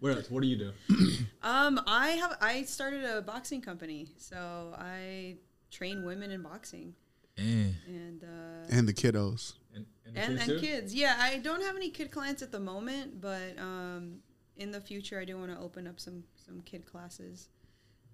[0.00, 0.30] What else?
[0.30, 0.72] What do you do?
[1.42, 5.36] Um, I have I started a boxing company, so I
[5.70, 6.92] train women in boxing
[7.38, 7.72] Eh.
[7.86, 9.54] and uh, And the kiddos.
[9.74, 10.94] And, and, the and, kids and kids.
[10.94, 14.18] Yeah, I don't have any kid clients at the moment, but um,
[14.56, 17.48] in the future, I do want to open up some some kid classes.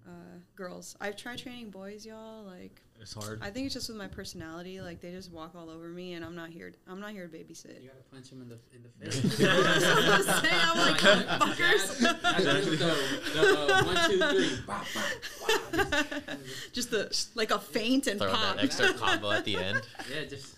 [0.07, 2.43] Uh, girls, I've tried training boys, y'all.
[2.45, 3.39] Like, It's hard.
[3.41, 4.81] I think it's just with my personality.
[4.81, 6.73] Like, they just walk all over me, and I'm not here.
[6.87, 7.81] I'm not here to babysit.
[7.81, 9.39] You gotta punch him in the in the face.
[9.47, 11.99] I'm saying, I'm like, fuckers.
[11.99, 14.63] That's, that's just the, the one, two, three.
[14.65, 16.33] Bah, bah, bah.
[16.73, 18.55] just the like a feint and Throw pop.
[18.55, 19.81] that extra combo at the end.
[20.13, 20.55] Yeah, just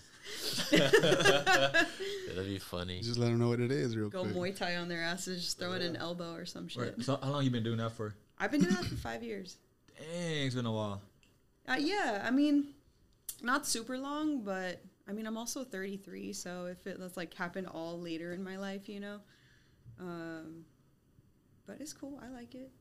[0.70, 3.00] That'd be funny.
[3.00, 4.34] Just let them know what it is real Go quick.
[4.34, 6.82] Muay Thai on their asses, just throw it an elbow or some shit.
[6.82, 7.02] Right.
[7.02, 8.14] So how long you been doing that for?
[8.38, 9.56] I've been doing that for five years.
[9.98, 11.02] Dang, it's been a while.
[11.70, 12.74] Uh, yeah, I mean,
[13.42, 17.68] not super long, but I mean, I'm also 33, so if it that's like happened
[17.68, 19.20] all later in my life, you know.
[20.00, 20.64] Um,
[21.66, 22.20] but it's cool.
[22.24, 22.72] I like it.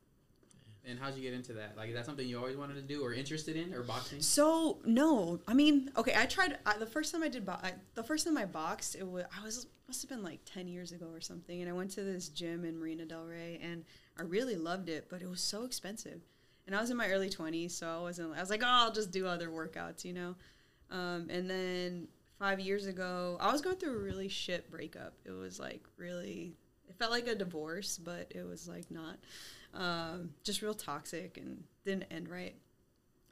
[0.85, 1.77] And how'd you get into that?
[1.77, 4.21] Like, is that something you always wanted to do or interested in, or boxing?
[4.21, 6.57] So no, I mean, okay, I tried.
[6.65, 9.25] I, the first time I did, bo- I, the first time I boxed, it was
[9.37, 12.03] I was must have been like ten years ago or something, and I went to
[12.03, 13.83] this gym in Marina Del Rey, and
[14.17, 16.21] I really loved it, but it was so expensive,
[16.69, 18.37] and I was in my early twenties, so I wasn't.
[18.37, 20.35] I was like, oh, I'll just do other workouts, you know,
[20.91, 25.13] um, and then five years ago, I was going through a really shit breakup.
[25.25, 26.53] It was like really,
[26.87, 29.17] it felt like a divorce, but it was like not,
[29.73, 32.55] um, just real toxic and didn't end right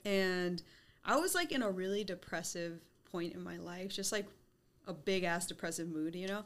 [0.08, 0.64] and
[1.04, 2.80] I was like in a really depressive
[3.12, 4.26] point in my life, just like
[4.88, 6.44] a big ass depressive mood, you know.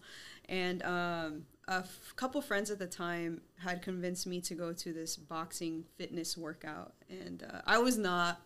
[0.49, 4.93] And um, a f- couple friends at the time had convinced me to go to
[4.93, 8.41] this boxing fitness workout, and uh, I was not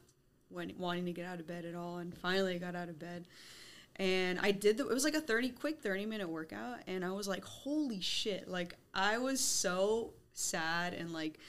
[0.49, 1.97] when, wanting to get out of bed at all.
[1.97, 3.25] And finally, I got out of bed,
[3.95, 4.88] and I did the.
[4.88, 8.47] It was like a thirty quick thirty minute workout, and I was like, holy shit!
[8.47, 11.39] Like I was so sad and like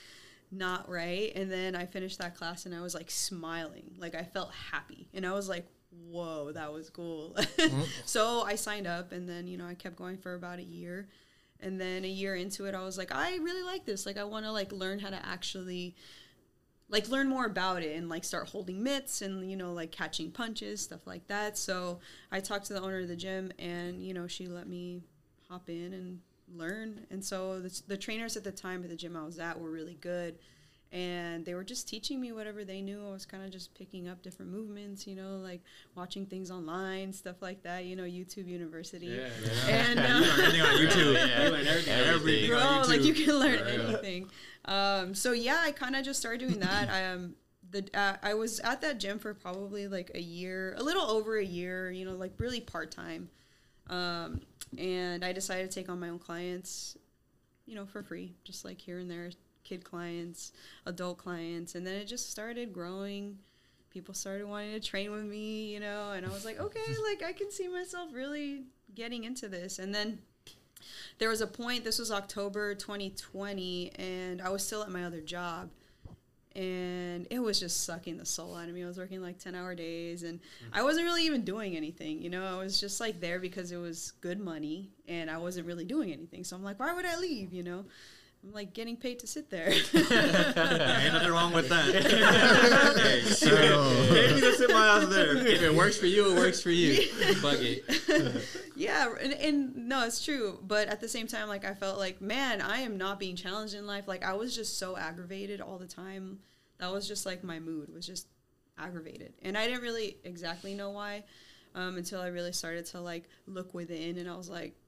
[0.51, 1.33] not right.
[1.35, 3.97] And then I finished that class and I was like smiling.
[3.99, 5.09] Like I felt happy.
[5.13, 5.67] And I was like,
[6.09, 7.37] whoa, that was cool.
[8.05, 11.09] so I signed up and then, you know, I kept going for about a year.
[11.61, 14.07] And then a year into it, I was like, I really like this.
[14.07, 15.95] Like I want to like learn how to actually
[16.89, 20.31] like learn more about it and like start holding mitts and you know like catching
[20.31, 21.59] punches stuff like that.
[21.59, 22.01] So
[22.31, 25.03] i talked to the owner of the gym and you know she let me
[25.49, 26.21] hop in and
[26.55, 27.07] learn.
[27.11, 29.71] And so the, the trainers at the time at the gym i was at were
[29.71, 30.39] really good
[30.97, 34.09] and they were just teaching me whatever they knew i was kind of just picking
[34.09, 35.61] up different movements you know like
[35.95, 39.29] watching things online stuff like that you know youtube university Yeah,
[39.69, 39.77] yeah.
[39.77, 41.15] and You uh, learn everything on YouTube.
[41.29, 41.93] Yeah, You learn everything.
[42.15, 43.83] Everything Bro, on like you can learn Yeah, yeah.
[43.89, 44.31] anything.
[44.65, 46.89] Um, so yeah, I kind of just started doing that.
[46.89, 47.35] I um,
[47.71, 51.37] the uh, I was at that gym for probably like a year, a little over
[51.39, 51.91] a year.
[51.91, 53.29] You know, like really part time.
[53.89, 54.41] Um,
[54.79, 56.97] and I decided to take on my own clients,
[57.67, 59.31] you know, for free, just like here and there,
[59.67, 60.53] kid clients,
[60.87, 63.39] adult clients, and then it just started growing.
[63.91, 67.23] People started wanting to train with me, you know, and I was like, okay, like
[67.23, 69.79] I can see myself really getting into this.
[69.79, 70.19] And then
[71.19, 75.21] there was a point this was october 2020 and i was still at my other
[75.21, 75.71] job.
[76.55, 78.83] And it was just sucking the soul out of me.
[78.83, 80.41] I was working like 10 hour days and
[80.73, 82.45] i wasn't really even doing anything you know?
[82.45, 86.13] I was just like there because it was good money and i wasn't really doing
[86.13, 86.45] anything.
[86.45, 87.85] So i'm like why would i leave you know
[88.47, 91.85] i'm like getting paid to sit there Ain't nothing wrong with that.
[92.97, 93.51] Hey, so
[94.09, 95.37] Pay me to sit my ass there.
[95.37, 97.03] If it works for you, it works for you.
[97.37, 97.85] Fuck it.
[98.77, 102.21] yeah and, and no it's true but at the same time like i felt like
[102.21, 105.79] man i am not being challenged in life like i was just so aggravated all
[105.79, 106.39] the time
[106.79, 108.27] that was just like my mood was just
[108.79, 111.25] aggravated and i didn't really exactly know why
[111.75, 114.86] um, until i really started to like look within and i was like I,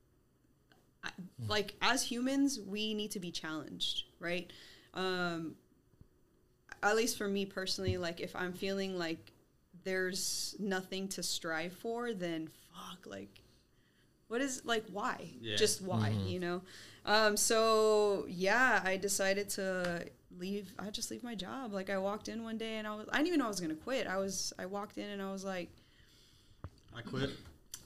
[1.46, 4.52] like as humans we need to be challenged right?
[4.94, 5.54] Um,
[6.82, 9.32] at least for me personally like if i'm feeling like
[9.84, 13.40] there's nothing to strive for then fuck like
[14.28, 15.30] what is like why?
[15.40, 15.56] Yeah.
[15.56, 16.60] just why you know?
[17.06, 20.04] Um so yeah i decided to
[20.38, 21.72] leave i just leave my job.
[21.72, 23.60] Like i walked in one day and i was i didn't even know i was
[23.60, 24.06] gonna quit.
[24.06, 25.70] I was i walked in and i was like
[26.94, 27.30] I quit.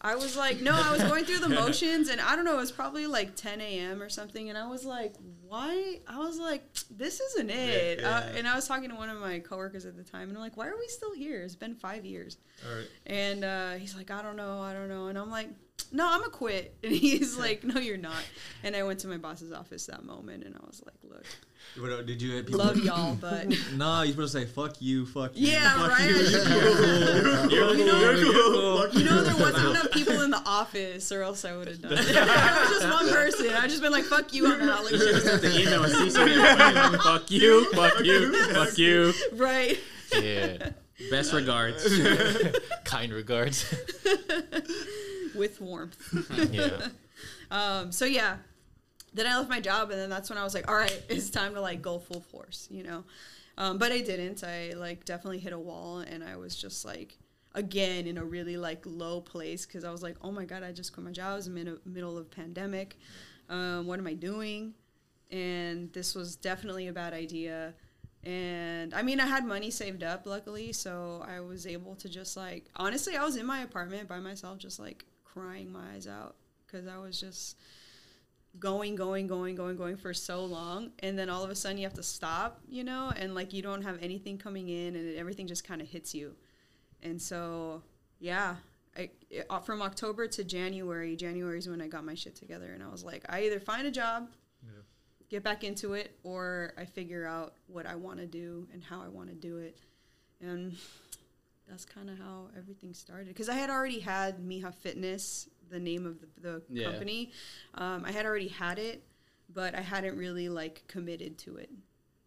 [0.04, 2.60] I was like, no, I was going through the motions, and I don't know, it
[2.60, 4.02] was probably like 10 a.m.
[4.02, 5.14] or something, and I was like,
[5.46, 6.00] why?
[6.08, 8.00] I was like, this isn't it.
[8.00, 10.37] Yeah, Uh, and I was talking to one of my coworkers at the time, and
[10.37, 11.43] I'm like, why are we still here?
[11.43, 12.37] It's been five years.
[12.69, 12.88] All right.
[13.06, 15.06] And uh, he's like, I don't know, I don't know.
[15.06, 15.49] And I'm like,
[15.93, 16.76] no, I'm a quit.
[16.82, 18.25] And he's like, no, you're not.
[18.64, 21.26] And I went to my boss's office that moment, and I was like, look,
[21.79, 22.43] What, Did you?
[22.43, 25.49] People, love y'all, but Nah, you're supposed to say fuck you, fuck you.
[25.49, 26.09] yeah, fuck right.
[26.11, 26.17] You.
[26.17, 28.19] You You're know- cool.
[28.19, 28.88] You're cool.
[28.91, 31.93] You know, there wasn't enough people in the office, or else I would have done
[31.94, 31.99] it.
[32.17, 33.50] I was just one person.
[33.55, 35.41] I just been like, "Fuck you, I'm out." Like, shit.
[35.41, 37.03] The email was CC.
[37.03, 39.12] fuck you, fuck you, fuck you.
[39.35, 39.79] right.
[40.20, 40.70] Yeah.
[41.11, 41.87] Best regards.
[42.85, 43.65] kind regards.
[45.35, 45.97] With warmth.
[46.53, 46.88] yeah.
[47.50, 48.37] Um, so yeah,
[49.14, 51.31] then I left my job, and then that's when I was like, "All right, it's
[51.31, 53.05] time to like go full force," you know.
[53.59, 54.43] Um, but I didn't.
[54.44, 57.19] I like definitely hit a wall, and I was just like,
[57.55, 60.73] again in a really like low place because I was like, "Oh my god, I
[60.73, 61.32] just quit my job.
[61.32, 62.99] I was in the middle of pandemic.
[63.49, 64.75] Um, what am I doing?"
[65.31, 67.75] And this was definitely a bad idea.
[68.25, 72.37] And I mean, I had money saved up, luckily, so I was able to just
[72.37, 76.37] like, honestly, I was in my apartment by myself, just like crying my eyes out
[76.67, 77.56] because I was just
[78.58, 80.93] going, going, going, going, going for so long.
[81.00, 83.62] And then all of a sudden you have to stop, you know, and like you
[83.62, 86.34] don't have anything coming in and everything just kind of hits you.
[87.02, 87.82] And so,
[88.20, 88.56] yeah,
[88.96, 92.72] I, it, uh, from October to January, January is when I got my shit together.
[92.72, 94.28] And I was like, I either find a job,
[95.31, 99.00] get back into it, or I figure out what I want to do and how
[99.00, 99.78] I want to do it.
[100.43, 100.76] And
[101.69, 103.28] that's kind of how everything started.
[103.28, 106.90] Because I had already had Mija Fitness, the name of the, the Yeah.
[106.90, 107.32] company.
[107.74, 109.02] Um, I had already had it,
[109.52, 111.70] but I hadn't really like committed to it.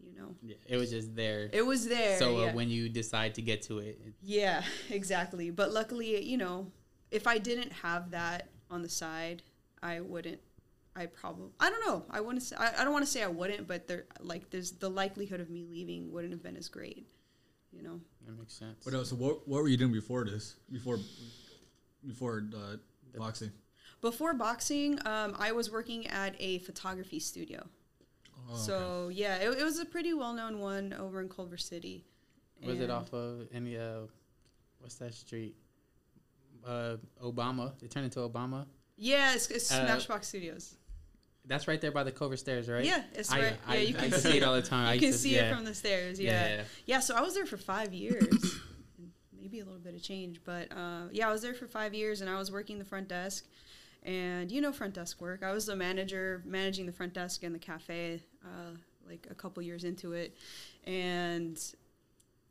[0.04, 1.50] You know, Yeah, it was just there.
[1.52, 2.20] it was there.
[2.20, 5.50] so uh, when you decide to get to it, it Yeah, exactly.
[5.52, 6.72] But luckily, you know,
[7.12, 9.42] if I didn't have that on the side,
[9.82, 10.40] I wouldn't.
[10.96, 11.50] I probably.
[11.60, 12.06] I don't know.
[12.10, 12.44] I wouldn't.
[12.44, 15.40] Say, I, I don't want to say I wouldn't, but there, like, there's the likelihood
[15.42, 17.08] of me leaving wouldn't have been as great.
[17.74, 18.00] You know.
[18.26, 18.86] that makes sense.
[18.86, 19.10] What else?
[19.10, 20.56] So what, what were you doing before this?
[20.72, 20.98] Before,
[22.08, 22.78] before uh,
[23.20, 23.52] boxing?
[24.02, 27.66] Before boxing, um, I was working at a photography studio.
[28.50, 32.06] Oh, so yeah, it, it was a pretty well-known one over in Culver City.
[32.64, 34.02] Was it off of any uh,
[34.80, 35.56] what's that street?
[36.66, 37.74] Uh, Obama.
[37.82, 38.66] It turned into Obama.
[38.98, 40.76] Yeah, it's, it's Uh, Smashbox Studios.
[41.48, 42.84] That's right there by the Culver Stairs, right?
[42.84, 43.54] Yeah, it's I, right.
[43.68, 44.88] I, yeah, you I can can see see it all the time.
[44.90, 45.52] I You can to- see yeah.
[45.52, 46.20] it from the stairs.
[46.20, 46.48] Yeah.
[46.48, 46.64] Yeah.
[46.88, 47.00] yeah.
[47.02, 48.56] so I was there for five years.
[49.56, 52.20] Maybe a little bit of change, but uh, yeah, I was there for five years,
[52.20, 53.46] and I was working the front desk.
[54.04, 55.44] And you know front desk work.
[55.44, 58.72] I was the manager managing the front desk in the cafe, uh,
[59.08, 60.36] like a couple years into it,
[60.86, 61.58] and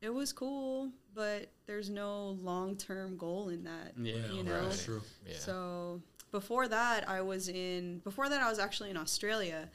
[0.00, 0.88] it was cool.
[1.14, 3.92] But there's no long term goal in that.
[4.00, 4.64] Yeah, you know.
[4.64, 5.02] That's true.
[5.26, 5.36] Yeah.
[5.36, 6.00] So
[6.32, 7.98] before that, I was in.
[7.98, 9.68] Before that, I was actually in Australia.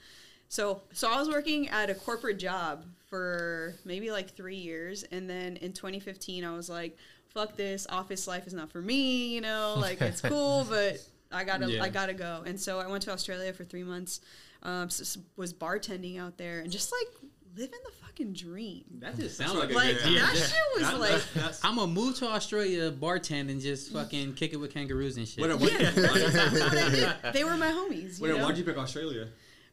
[0.47, 5.29] So so I was working at a corporate job for maybe like three years, and
[5.29, 6.97] then in 2015, I was like,
[7.33, 7.85] "Fuck this!
[7.89, 10.97] Office life is not for me." You know, like it's cool, but
[11.31, 11.83] I gotta Yeah.
[11.83, 12.43] I gotta go.
[12.45, 14.21] And so I went to Australia for three months.
[14.61, 18.83] Um, s- s- was bartending out there and just like living the fucking dream.
[18.99, 20.41] That just sounds like like, a a good good that idea.
[20.43, 21.11] shit was That- like.
[21.11, 25.15] that- that's- I'm gonna move to Australia, bartend, and just fucking kick it with kangaroos
[25.17, 25.39] and shit.
[25.39, 25.71] What, what,
[27.33, 28.17] they were my homies.
[28.19, 28.43] You Wait, know?
[28.43, 29.27] why'd you pick Australia?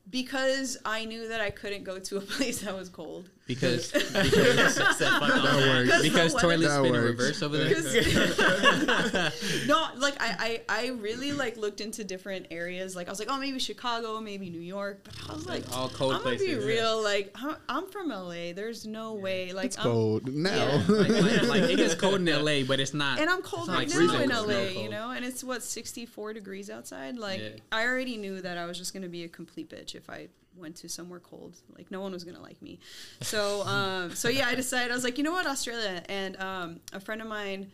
[0.08, 3.28] because I knew that I couldn't go to a place that was cold.
[3.46, 5.04] Because Shut the.
[5.04, 6.02] That works.
[6.02, 7.20] because the toilets That spin in works.
[7.20, 9.32] reverse over there.
[9.66, 12.94] No, like I, I, I really like looked into different areas.
[12.96, 15.00] Like I was like, oh, maybe Chicago, maybe New York.
[15.04, 16.58] But I was like, all cold I'm gonna places.
[16.64, 17.02] be real.
[17.02, 18.52] Like I'm, I'm from LA.
[18.54, 19.52] There's no way.
[19.52, 20.54] Like It's I'm, cold now.
[20.54, 20.82] yeah.
[20.88, 23.18] like, like, like, it gets cold in LA, but it's not.
[23.18, 24.28] and I'm cold right like now in.
[24.30, 27.16] LA, Snow you know, and it's what 64 degrees outside.
[27.16, 27.48] Like Yeah.
[27.72, 30.76] I already knew that I was just gonna be a complete bitch if I went
[30.76, 31.56] to somewhere cold.
[31.76, 32.78] Like no one was gonna like me.
[33.20, 36.80] So um, so yeah, I decided I was like, you know what, Australia, and um,
[36.92, 37.70] a friend of mine,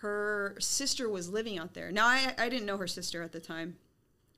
[0.00, 1.90] her sister was living out there.
[1.90, 3.76] Now I I didn't know her sister at the time,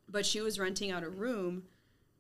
[0.09, 1.65] but she was renting out a room.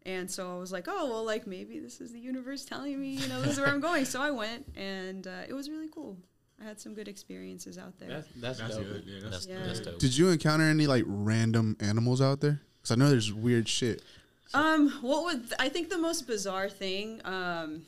[0.06, 3.10] And so I was like, oh, well, like maybe this is the universe telling me,
[3.10, 4.06] you know, this is where I'm going.
[4.06, 6.16] So I went, and uh, it was really cool.
[6.58, 8.08] I had some good experiences out there.
[8.08, 8.86] That's that's, That's dope.
[8.86, 9.02] good.
[9.06, 9.66] Yeah, that's, That's, Yeah.
[9.66, 9.98] that's dope.
[9.98, 12.60] Did you encounter any like random animals out there?
[12.78, 14.02] Because I know there's weird shit.
[14.52, 17.20] Um, what would I think the most bizarre thing?
[17.24, 17.82] Um,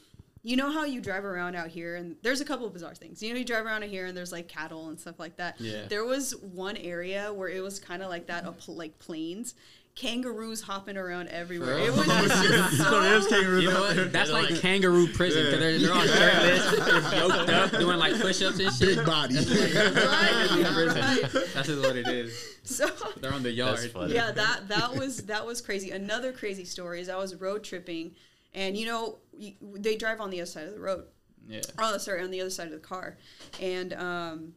[0.45, 3.23] you know how you drive around out here, and there's a couple of bizarre things.
[3.23, 5.61] You know, you drive around out here, and there's like cattle and stuff like that.
[5.61, 5.87] Yeah.
[5.89, 9.55] There was one area where it was kind of like that, up like plains.
[9.95, 11.79] Kangaroos hopping around everywhere.
[11.79, 14.13] It was just So there's kangaroos You know what?
[14.13, 15.51] That's like, like- kangaroo prison.
[15.51, 18.97] 'cause they're, they're on shirtless, they're yoked up, doing like push-ups and shit.
[18.97, 19.35] Big body.
[19.35, 21.33] Kangaroo Right, right.
[21.55, 22.57] That's just what it is.
[22.65, 22.89] So
[23.21, 23.91] They're on the That's yard.
[23.93, 24.15] funny.
[24.15, 25.91] yeah, that that was that was crazy.
[25.91, 28.13] Another crazy story is I was road tripping,
[28.55, 31.05] and you know y- they drive on the other side of the road.
[31.49, 31.61] Yeah.
[31.79, 33.19] Oh, sorry, on the other side of the car,
[33.61, 34.53] and um,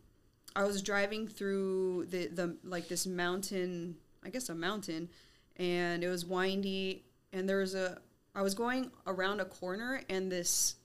[0.55, 5.09] I was driving through the the like this mountain I guess a mountain,
[5.57, 7.99] and it was windy, and there was a
[8.33, 10.75] I was going around a corner, and this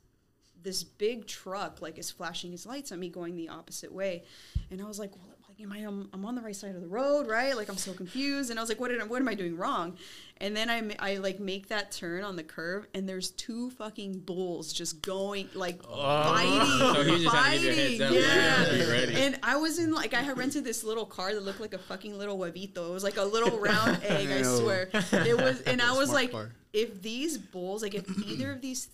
[0.62, 4.24] this big truck like is flashing his lights at me going the opposite way,
[4.70, 5.29] and I was like, well, like
[5.62, 7.56] am I I'm, I'm on the right side of the road, right?
[7.56, 9.56] Like I'm so confused, and I was like, what did I, what am I doing
[9.56, 9.96] wrong?
[10.42, 14.20] And then I I like make that turn on the curve, and there's two fucking
[14.20, 18.22] bulls just going like fighting, So he just trying to give you a heads fighting,
[18.22, 18.66] yeah.
[18.70, 19.14] like, be ready.
[19.22, 21.78] And I was in like I had rented this little car that looked like a
[21.78, 22.88] fucking little huevito.
[22.88, 24.44] It was like a little round egg, I Ew.
[24.58, 24.88] swear.
[24.92, 26.50] It was, and I was Smart like, car.
[26.72, 28.92] if these bulls, like if either of these gu-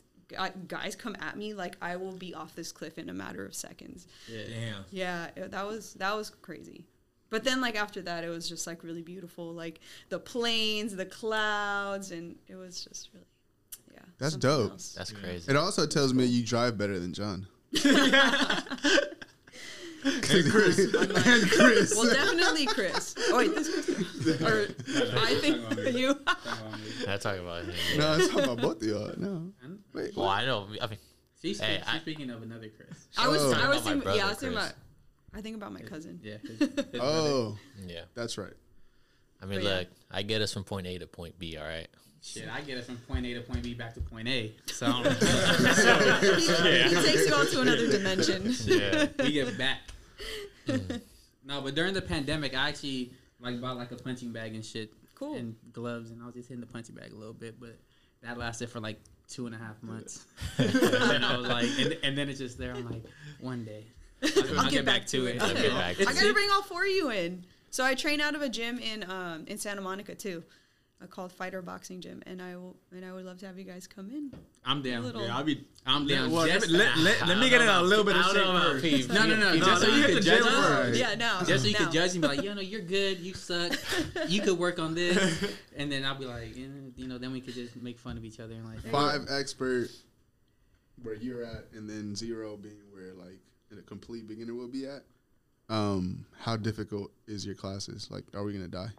[0.69, 3.55] guys come at me, like I will be off this cliff in a matter of
[3.55, 4.07] seconds.
[4.29, 4.45] Yeah.
[4.49, 4.85] Damn.
[4.91, 6.85] Yeah, it- that was that was crazy.
[7.29, 9.81] But then like after that, it was just like really beautiful, like
[10.11, 13.27] the plains, the clouds, and it was just really,
[13.93, 13.99] yeah.
[14.19, 14.73] That's dope.
[14.73, 14.95] else.
[14.97, 15.51] That's crazy.
[15.51, 17.47] It also tells me you drive better than John.
[20.31, 20.79] And Chris.
[20.95, 21.95] and Chris.
[21.97, 23.15] Well, definitely Chris.
[23.29, 24.41] Oh wait, this Chris.
[24.43, 24.67] Or
[25.19, 26.19] I think you.
[27.09, 27.75] I talk about him.
[27.99, 29.13] no, I'm talking about both of y'all.
[29.17, 29.53] No.
[29.95, 30.17] Wait.
[30.17, 30.69] Well, I know.
[30.81, 30.99] I mean,
[31.43, 33.07] She's, Hey, she's I- speaking of another Chris.
[33.17, 33.43] I was.
[33.43, 33.47] Oh.
[33.47, 34.01] I was About my thinking.
[34.03, 34.73] brother, yeah, I was thinking about.
[35.35, 36.21] I think about my cousin.
[36.23, 36.37] Yeah.
[36.43, 36.99] his- his brother.
[37.01, 38.03] Oh, yeah.
[38.15, 38.53] that's right.
[39.43, 39.75] I mean, But yeah.
[39.79, 41.57] look, I get us from point A to point B.
[41.57, 41.89] All right.
[42.23, 44.55] Shit, I get it from point A to point B back to point A.
[44.67, 48.53] So he, he takes you all to another dimension.
[48.65, 49.07] Yeah.
[49.21, 49.79] we get back.
[51.45, 54.93] No, but during the pandemic, I actually like bought like a punching bag and shit.
[55.15, 55.35] Cool.
[55.35, 57.79] And gloves, and I was just hitting the punching bag a little bit, but
[58.23, 60.27] that lasted for like two and a half months.
[60.59, 62.75] and then I was like, and, and then it's just there.
[62.75, 63.05] I'm like,
[63.41, 63.85] one day.
[64.23, 65.41] I'll, I'll get back to it.
[65.41, 67.45] I'll back I gotta bring all four of you in.
[67.71, 70.43] So I train out of a gym in um in Santa Monica too,
[71.11, 73.87] called Fighter Boxing Gym, and I will and I would love to have you guys
[73.87, 74.33] come in.
[74.65, 75.05] I'm down.
[75.05, 75.65] Little- Yeah, I'll be.
[75.85, 76.31] I'm down.
[76.31, 78.57] Well, just, let, let, let me get in a little bit of I don't know
[78.57, 79.15] about shape P.
[79.15, 80.97] No, no, no, P- just so you hit can judge gym us.
[80.99, 81.41] Yeah, no.
[81.47, 81.85] Just so you no.
[81.85, 83.73] could judge me, be like, you know, you're good, you suck,
[84.29, 85.17] you could work on this,
[85.77, 88.25] and then I'll be like, eh, you know, then we could just make fun of
[88.25, 89.91] each other and like, Five expert
[91.03, 93.39] where you're at, and then zero being where like
[93.79, 95.05] a complete beginner will be at.
[95.69, 98.09] Um, how difficult is your classes?
[98.11, 98.91] Like, are we gonna die?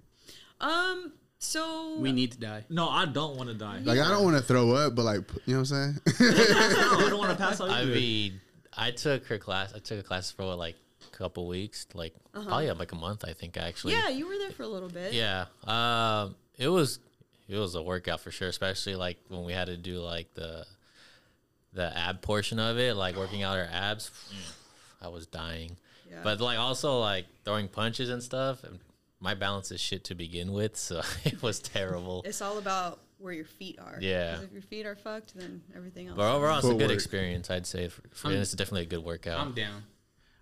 [0.61, 1.11] Um.
[1.39, 2.65] So we need to die.
[2.69, 3.79] No, I don't want to die.
[3.83, 6.19] Like, I don't want to throw up, but like, you know what I'm saying?
[6.19, 7.69] no, I don't want to pass out.
[7.69, 7.91] I either.
[7.91, 8.41] mean,
[8.75, 9.73] I took her class.
[9.75, 10.75] I took a class for like
[11.13, 13.23] a couple weeks, like probably like a month.
[13.27, 13.93] I think actually.
[13.93, 14.09] Uh-huh.
[14.09, 15.13] yeah, you were there for a little bit.
[15.13, 15.45] Yeah.
[15.65, 16.99] Um, it was
[17.47, 20.65] it was a workout for sure, especially like when we had to do like the
[21.73, 24.09] the ab portion of it, like working out our abs.
[25.01, 25.77] I was dying.
[26.09, 26.21] Yeah.
[26.23, 28.63] But like also like throwing punches and stuff.
[28.63, 28.79] and
[29.19, 32.21] My balance is shit to begin with, so it was terrible.
[32.25, 33.97] It's all about where your feet are.
[33.99, 34.41] Yeah.
[34.41, 36.17] If your feet are fucked, then everything else.
[36.17, 37.87] But overall, it's a good experience, I'd say.
[37.89, 39.39] For, for it's definitely a good workout.
[39.39, 39.83] I'm down.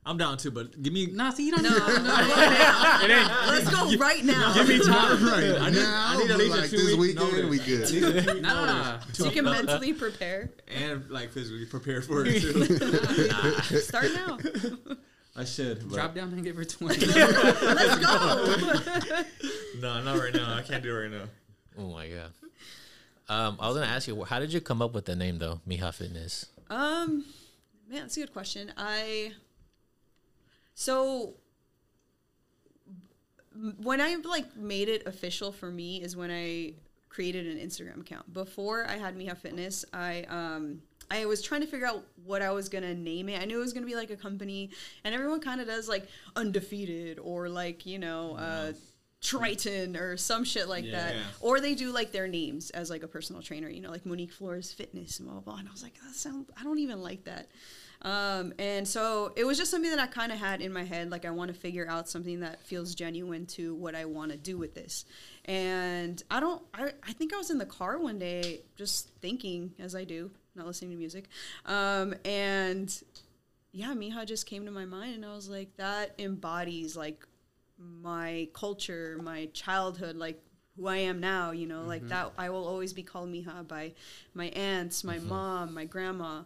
[0.08, 1.08] I'm down too, but give me.
[1.08, 2.04] Nah, see, you don't No, need no, to.
[2.04, 3.46] no.
[3.48, 4.54] Let's go right now.
[4.54, 5.26] Give me time.
[5.26, 7.58] right I need, now, I need at least like a two this week weekend, we
[7.58, 8.42] good.
[8.44, 9.00] Nah.
[9.14, 10.52] so you can mentally prepare.
[10.68, 13.80] and like physically prepare for it too.
[13.80, 14.38] Start now.
[15.36, 15.90] I should.
[15.90, 17.06] But Drop down and give her 20.
[17.06, 19.24] Let's go.
[19.82, 20.56] No, not right now.
[20.56, 21.26] I can't do it right now.
[21.78, 22.32] Oh my god.
[23.28, 25.60] Um, I was gonna ask you, how did you come up with the name though,
[25.68, 26.46] Mija Fitness?
[26.70, 27.26] Um,
[27.90, 28.72] man, that's a good question.
[28.78, 29.34] I
[30.76, 31.34] so
[33.82, 36.74] when I like made it official for me is when I
[37.10, 38.32] created an Instagram account.
[38.34, 40.82] Before I had Mija Fitness, I um
[41.12, 43.42] I was trying to figure out what I was gonna name it.
[43.42, 44.72] I knew it was gonna be like a company,
[45.04, 48.36] and everyone kind of does like undefeated or like you know.
[48.36, 48.74] Uh,
[49.22, 51.22] Triton or some shit like that, Yeah.
[51.40, 54.32] or they do like their names as like a personal trainer, you know, like Monique
[54.32, 55.54] Flores Fitness and blah blah.
[55.54, 55.60] blah.
[55.62, 57.48] And I was like, that sound, I don't even like that.
[58.04, 61.10] Um, and so it was just something that I kind of had in my head,
[61.10, 64.38] like I want to figure out something that feels genuine to what I want to
[64.38, 65.06] do with this.
[65.46, 69.74] And I don't, I, I think I was in the car one day just thinking,
[69.80, 71.30] as I do, not listening to music,
[71.66, 73.04] um, and
[73.72, 77.26] yeah, Mija just came to my mind, and I was like, that embodies like
[77.78, 80.42] my culture, my childhood, like
[80.78, 83.94] who I am now, you know, like that I will always be called Mija by
[84.34, 86.44] my aunts, my mom, my grandma.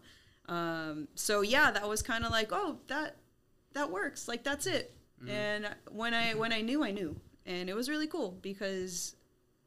[0.47, 3.15] Um, so yeah, that was kind of like, oh, that
[3.73, 4.27] that works.
[4.27, 4.93] Like that's it.
[5.27, 7.15] And when I when I knew, I knew.
[7.45, 9.15] And it was really cool because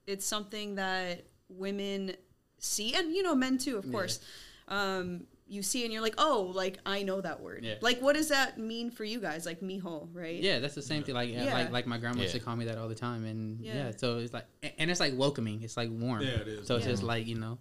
[0.07, 2.15] it's something that women
[2.63, 4.21] see and you know men too, of course.
[4.69, 7.75] Um you see and you're like, "Oh, like I know that word." Yeah.
[7.83, 9.45] Like what does that mean for you guys?
[9.45, 10.41] Like mijo, right?
[10.41, 11.15] Yeah, that's the same thing.
[11.15, 11.45] Like, yeah.
[11.45, 11.53] Yeah.
[11.53, 13.75] like, like my grandma used to call me that all the time, and yeah.
[13.75, 13.91] Yeah.
[13.95, 14.47] so it's like,
[14.79, 15.63] and it's like welcoming.
[15.63, 16.23] It's like warm.
[16.23, 16.67] Yeah, it is.
[16.67, 17.59] So it's just like you know,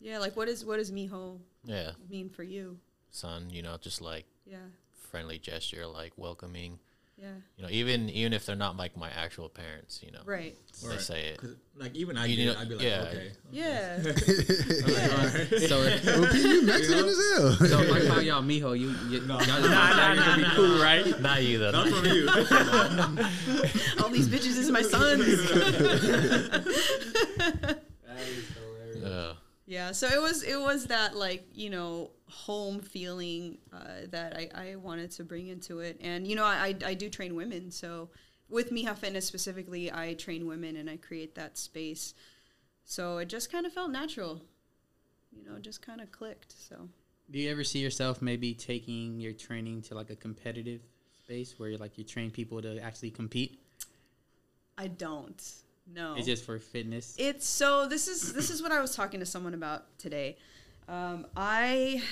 [0.00, 2.78] Yeah, like what is what does mijo Yeah, mean for you?
[3.10, 3.48] son.
[3.50, 4.66] You know, just like Yeah.
[5.10, 6.80] friendly gesture, like welcoming.
[7.18, 7.28] Yeah.
[7.56, 10.54] You know, even even if they're not like my actual parents, you know, Right.
[10.82, 11.00] they Right.
[11.00, 11.38] say it.
[11.38, 13.06] 'Cause, like even I You did, know- I'd be like, yeah.
[13.08, 13.32] okay.
[13.50, 14.02] Yeah.
[15.68, 15.78] So,
[16.20, 17.52] well, P, you Mexican as hell.
[17.68, 19.40] so if I call y'all mijo, you, you No.
[19.40, 21.20] y'all, Nah, y'all nah, gonna be cool, right?
[21.20, 21.70] Not you though.
[21.70, 22.28] Not not from you.
[24.02, 25.24] All these bitches is my sons.
[29.76, 29.82] You.
[29.82, 34.48] Yeah, so it was it was that like you know home feeling uh, that I,
[34.54, 37.70] I wanted to bring into it, and you know I, I I do train women,
[37.70, 38.10] so
[38.48, 42.14] with Mija Fitness specifically, I train women and I create that space,
[42.84, 44.40] so it just kind of felt natural,
[45.32, 46.52] you know, just kind of clicked.
[46.52, 46.88] So
[47.30, 50.80] Do you ever see yourself maybe taking your training to like a competitive
[51.24, 53.60] space where you're like you train people to actually compete?
[54.78, 55.42] I don't
[55.92, 56.14] no.
[56.16, 57.14] It's just for fitness.
[57.18, 60.36] It's so this is this is what I was talking to someone about today.
[60.88, 62.02] Um, I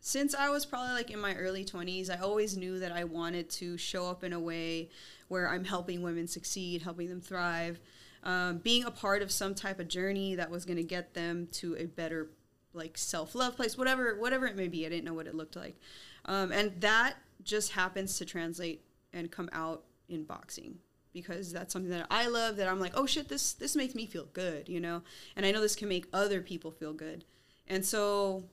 [0.00, 3.50] since I was probably like in my early 20s, I always knew that I wanted
[3.50, 4.88] to show up in a way
[5.28, 7.78] where I'm helping women succeed, helping them thrive,
[8.24, 11.48] um, being a part of some type of journey that was going to get them
[11.52, 12.30] to a better
[12.72, 14.86] like self-love place, whatever whatever it may be.
[14.86, 15.78] I didn't know what it looked like,
[16.24, 20.78] um, and that just happens to translate and come out in boxing
[21.12, 24.06] because that's something that I love that I'm like, oh shit, this this makes me
[24.06, 25.02] feel good, you know?
[25.36, 27.24] And I know this can make other people feel good.
[27.66, 28.44] And so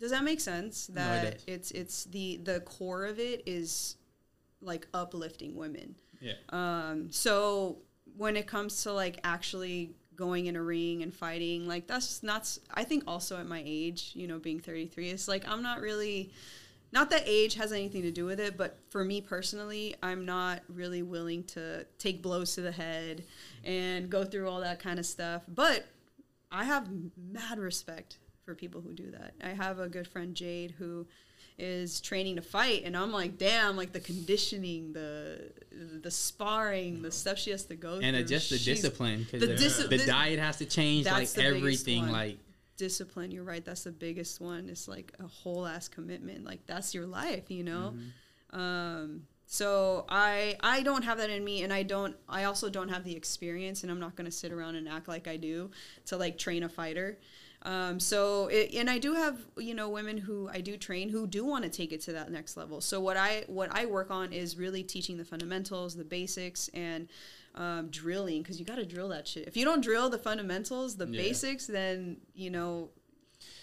[0.00, 0.88] does that make sense?
[0.88, 1.44] it That does.
[1.46, 3.96] it's it's the the core of it is
[4.60, 5.96] like uplifting women.
[6.20, 6.34] Yeah.
[6.50, 7.78] Um so
[8.16, 12.58] when it comes to like actually going in a ring and fighting, like that's not
[12.74, 16.30] I think also at my age, you know, being 33, it's like I'm not really
[16.92, 20.60] not that age has anything to do with it, but for me personally, I'm not
[20.68, 23.24] really willing to take blows to the head
[23.64, 25.42] and go through all that kind of stuff.
[25.48, 25.86] But
[26.50, 29.34] I have mad respect for people who do that.
[29.42, 31.06] I have a good friend Jade who
[31.58, 35.50] is training to fight and I'm like, damn, like the conditioning, the
[36.02, 38.06] the sparring, the stuff she has to go through.
[38.06, 38.24] and through.
[38.24, 41.14] adjust the she's- discipline because The the, dis- the the- diet has to change like
[41.16, 42.38] That's the biggest everything like
[42.76, 46.94] discipline you're right that's the biggest one it's like a whole ass commitment like that's
[46.94, 47.94] your life you know?
[48.52, 52.88] Um so i i don't have that in me and i don't i also don't
[52.88, 55.70] have the experience and i'm not going to sit around and act like i do
[56.06, 57.18] to like train a fighter.
[57.64, 61.26] Um, so it, and i do have you know women who i do train who
[61.26, 62.80] do want to take it to that next level.
[62.80, 67.08] So what i what i work on is really teaching the fundamentals the basics and
[67.54, 70.96] um, drilling because you got to drill that shit if you don't drill the fundamentals
[70.96, 71.20] the Yeah.
[71.22, 72.90] basics then you know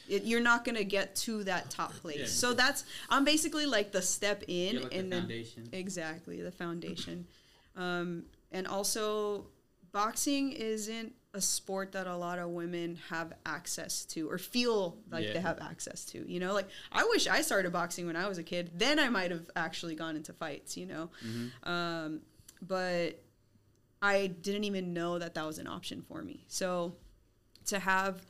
[0.07, 2.17] it, you're not gonna get to that top place.
[2.19, 2.25] Yeah.
[2.25, 5.69] So that's I'm basically like the step in like the and then foundation.
[5.71, 7.25] exactly the foundation.
[7.75, 9.45] Um, and also,
[9.93, 15.25] boxing isn't a sport that a lot of women have access to or feel like
[15.27, 15.33] Yeah.
[15.33, 16.29] they have access to.
[16.29, 18.71] You know, like I wish I started boxing when I was a kid.
[18.75, 20.75] Then I might have actually gone into fights.
[20.75, 21.69] You know, Mm-hmm.
[21.69, 22.21] um,
[22.61, 23.21] but
[24.01, 26.45] I didn't even know that that was an option for me.
[26.47, 26.95] So
[27.65, 28.25] to have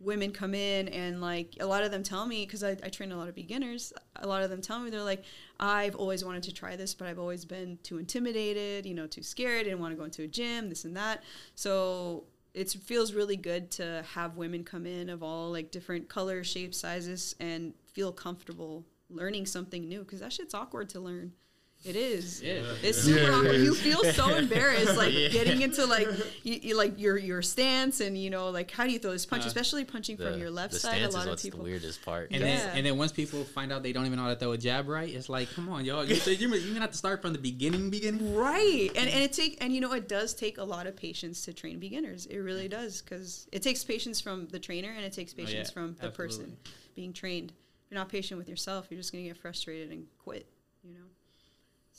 [0.00, 3.12] women come in and like a lot of them tell me because I, I train
[3.12, 5.24] a lot of beginners a lot of them tell me they're like
[5.60, 9.22] i've always wanted to try this but i've always been too intimidated you know too
[9.22, 11.22] scared didn't want to go into a gym this and that
[11.54, 16.46] so it feels really good to have women come in of all like different colors
[16.46, 21.32] shapes sizes and feel comfortable learning something new because that shit's awkward to learn
[21.82, 22.60] it is Yeah.
[22.82, 23.54] it's Yeah, super it awkward.
[23.54, 23.62] is.
[23.64, 25.28] You feel so embarrassed, like Yeah.
[25.28, 26.08] getting into like
[26.42, 29.24] you, you like your your stance and you know like how do you throw this
[29.24, 31.00] punch, Uh, especially punching the, from your left the side.
[31.02, 31.58] A lot is of what's people.
[31.60, 32.30] the weirdest part.
[32.32, 32.46] And Yeah.
[32.66, 34.58] then and then once people find out they don't even know how to throw a
[34.58, 37.32] jab right, it's like, come on, y'all, you, you're, you're gonna have to start from
[37.32, 38.34] the beginning, beginning.
[38.34, 41.44] Right, and and it take and you know it does take a lot of patience
[41.46, 42.26] to train beginners.
[42.26, 45.46] It really does because it takes patience from the trainer and it takes Oh, yeah,
[45.46, 46.36] patience from the absolutely.
[46.44, 46.56] person
[46.94, 47.52] being trained.
[47.86, 50.46] If you're not patient with yourself, you're just gonna get frustrated and quit.
[50.84, 51.04] You know,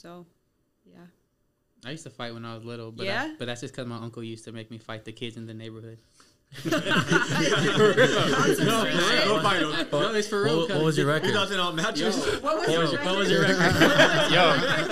[0.02, 0.26] so
[0.86, 1.06] yeah.
[1.86, 3.24] I used to fight when I was little, but Yeah?
[3.24, 5.46] I, but that's just because my uncle used to make me fight the kids in
[5.46, 6.00] the neighborhood.
[6.64, 6.70] Go
[9.42, 9.72] fight him.
[9.92, 10.58] No, it's for real.
[10.62, 11.32] What, what was your record?
[11.32, 12.18] thought on matches?
[12.42, 13.18] What was Yo, your what record?
[13.20, 14.32] was your record?
[14.32, 14.42] Yo,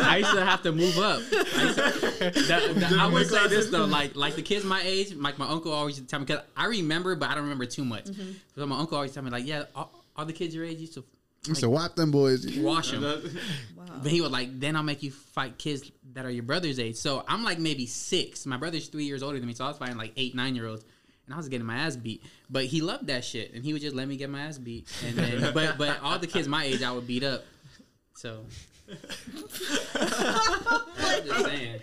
[0.04, 1.20] I used to have to move up.
[1.20, 4.82] I, used to- the- the- I would say this though, like like the kids my
[4.84, 7.44] age, like my uncle always used to tell me because I remember, but I don't
[7.44, 8.06] remember too much.
[8.06, 8.32] Mm-hmm.
[8.56, 10.94] So my uncle always tell me like, yeah, all, all the kids your age used
[10.94, 11.04] to
[11.54, 12.46] So whop them boys.
[12.58, 13.02] wash them.
[13.04, 13.86] Wow.
[14.04, 16.96] But he was like, then I'll make you fight kids that are your brother's age.
[16.98, 18.46] So I'm like maybe six.
[18.46, 20.68] My brother's three years older than me, so I was fighting like eight, nine year
[20.68, 20.84] olds.
[21.26, 22.24] And I was getting my ass beat.
[22.50, 23.54] But he loved that shit.
[23.54, 24.88] And he would just let me get my ass beat.
[25.06, 27.44] And then but but all the kids my age I would beat up.
[28.16, 28.44] So
[29.96, 31.80] I'm just saying.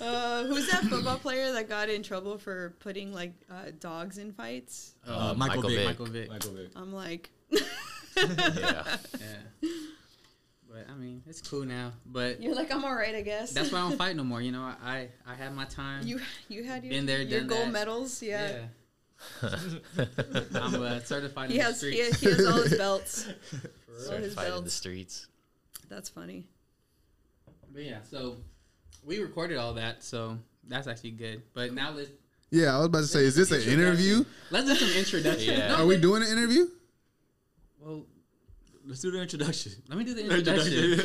[0.00, 4.32] Uh, who's that football player that got in trouble for putting like uh, dogs in
[4.32, 4.94] fights?
[5.06, 5.78] Uh, Um, Michael, Michael Vick.
[5.78, 5.86] Vick.
[5.86, 6.28] Michael Vick.
[6.30, 6.70] Michael Vick.
[6.76, 7.30] I'm like,
[8.38, 8.96] yeah.
[9.20, 9.68] Yeah.
[10.68, 11.92] But I mean, it's cool now.
[12.04, 13.52] But You're like, I'm all right, I guess.
[13.52, 14.40] that's why I don't fight no more.
[14.42, 16.06] You know, I I, I had my time.
[16.06, 17.72] you you had your, Been there, your done gold that.
[17.72, 18.22] medals.
[18.22, 18.58] Yeah.
[19.42, 22.20] I'm uh, certified in He the has, he, streets.
[22.20, 23.26] he has all his belts.
[23.26, 23.32] All
[23.94, 25.26] his Certified in the streets.
[25.88, 26.44] That's funny.
[27.72, 28.36] But yeah, so
[29.04, 31.42] we recorded all that, so that's actually good.
[31.54, 32.10] But now let's
[32.50, 34.24] Yeah, I was about to say, is this an interview?
[34.50, 35.54] let's do some introduction.
[35.54, 35.68] Yeah.
[35.68, 36.66] No, Are we doing an interview?
[37.86, 38.04] Well,
[38.84, 39.72] Let's do the introduction.
[39.88, 41.00] let me do the introduction,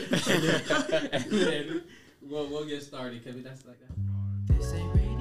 [1.13, 1.83] and then
[2.21, 4.55] we'll we'll get started because that's like that.
[4.55, 5.15] This ain't radio.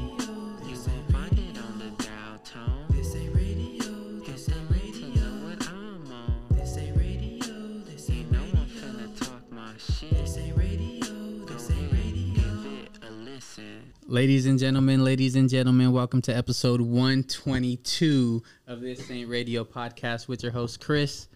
[0.66, 2.86] You won't find it on the dial tone.
[2.90, 4.20] This ain't radio.
[4.20, 5.22] This ain't radio.
[5.44, 6.46] what I'm on.
[6.50, 7.78] This ain't radio.
[7.84, 10.10] This ain't know I'm finna talk my shit.
[10.10, 11.46] This ain't radio.
[11.46, 12.42] This ain't radio.
[12.42, 13.92] Give it a listen.
[14.06, 20.28] Ladies and gentlemen, ladies and gentlemen, welcome to episode 122 of This Ain't Radio podcast
[20.28, 21.28] with your host Chris,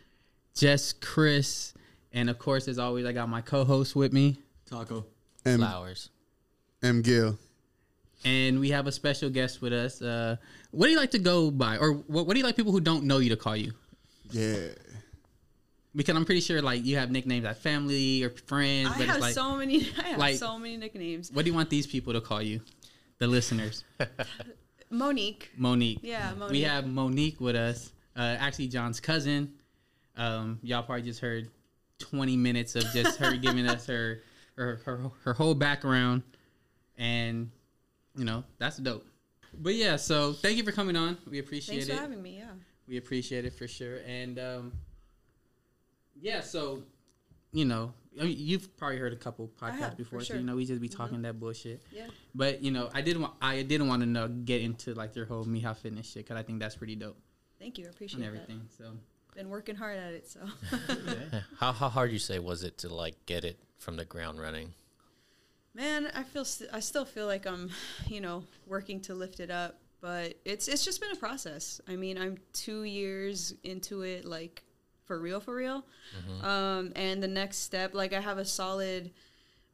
[0.54, 1.74] Jess Chris,
[2.12, 4.38] and of course, as always, I got my co-host with me,
[4.68, 5.04] Taco.
[5.44, 6.10] M, Flowers.
[6.82, 7.38] M Gill.
[8.24, 10.00] and we have a special guest with us.
[10.00, 10.36] Uh,
[10.70, 12.80] what do you like to go by, or what, what do you like people who
[12.80, 13.72] don't know you to call you?
[14.30, 14.68] Yeah.
[15.96, 19.16] Because I'm pretty sure like you have nicknames like family or friends, I but have
[19.16, 19.88] it's like, so many.
[19.98, 21.30] I have like- so many nicknames.
[21.32, 22.60] what do you want these people to call you?
[23.18, 23.84] The listeners,
[24.90, 25.50] Monique.
[25.56, 26.00] Monique.
[26.02, 26.50] Yeah, Monique.
[26.52, 27.92] We have Monique with us.
[28.16, 29.52] Uh, actually, John's cousin.
[30.16, 31.50] Um, y'all probably just heard
[31.98, 34.20] 20 minutes of just her giving us her,
[34.56, 36.22] her her her whole background,
[36.96, 37.50] and
[38.16, 39.04] you know that's dope.
[39.56, 41.16] But yeah, so thank you for coming on.
[41.30, 41.88] We appreciate Thanks it.
[41.90, 42.38] Thanks for having me.
[42.38, 42.52] Yeah.
[42.86, 43.98] We appreciate it for sure.
[44.06, 44.72] And um,
[46.20, 46.82] yeah, so
[47.52, 50.36] you know, I mean, you've probably heard a couple podcasts have, before, so sure.
[50.36, 50.40] Mm-hmm.
[50.40, 51.82] you know we just be talking that bullshit.
[51.92, 52.06] Yeah.
[52.34, 55.26] But you know, I didn't want I didn't want to know get into like your
[55.26, 57.16] whole Mija Fitness shit because I think that's pretty dope
[57.58, 57.86] Thank you.
[57.86, 58.26] I appreciate and that.
[58.26, 58.62] everything.
[58.76, 58.92] So
[59.34, 60.28] Been working hard at it.
[60.28, 60.40] So.
[61.58, 64.72] How how hard you say was it to like get it from the ground running?
[65.74, 67.70] Man, I feel st- I still feel like I'm,
[68.06, 71.80] you know, working to lift it up, but it's it's just been a process.
[71.88, 74.62] I mean, I'm 2 years into it like
[75.04, 75.84] for real for real.
[76.42, 79.10] Um and the next step like I have a solid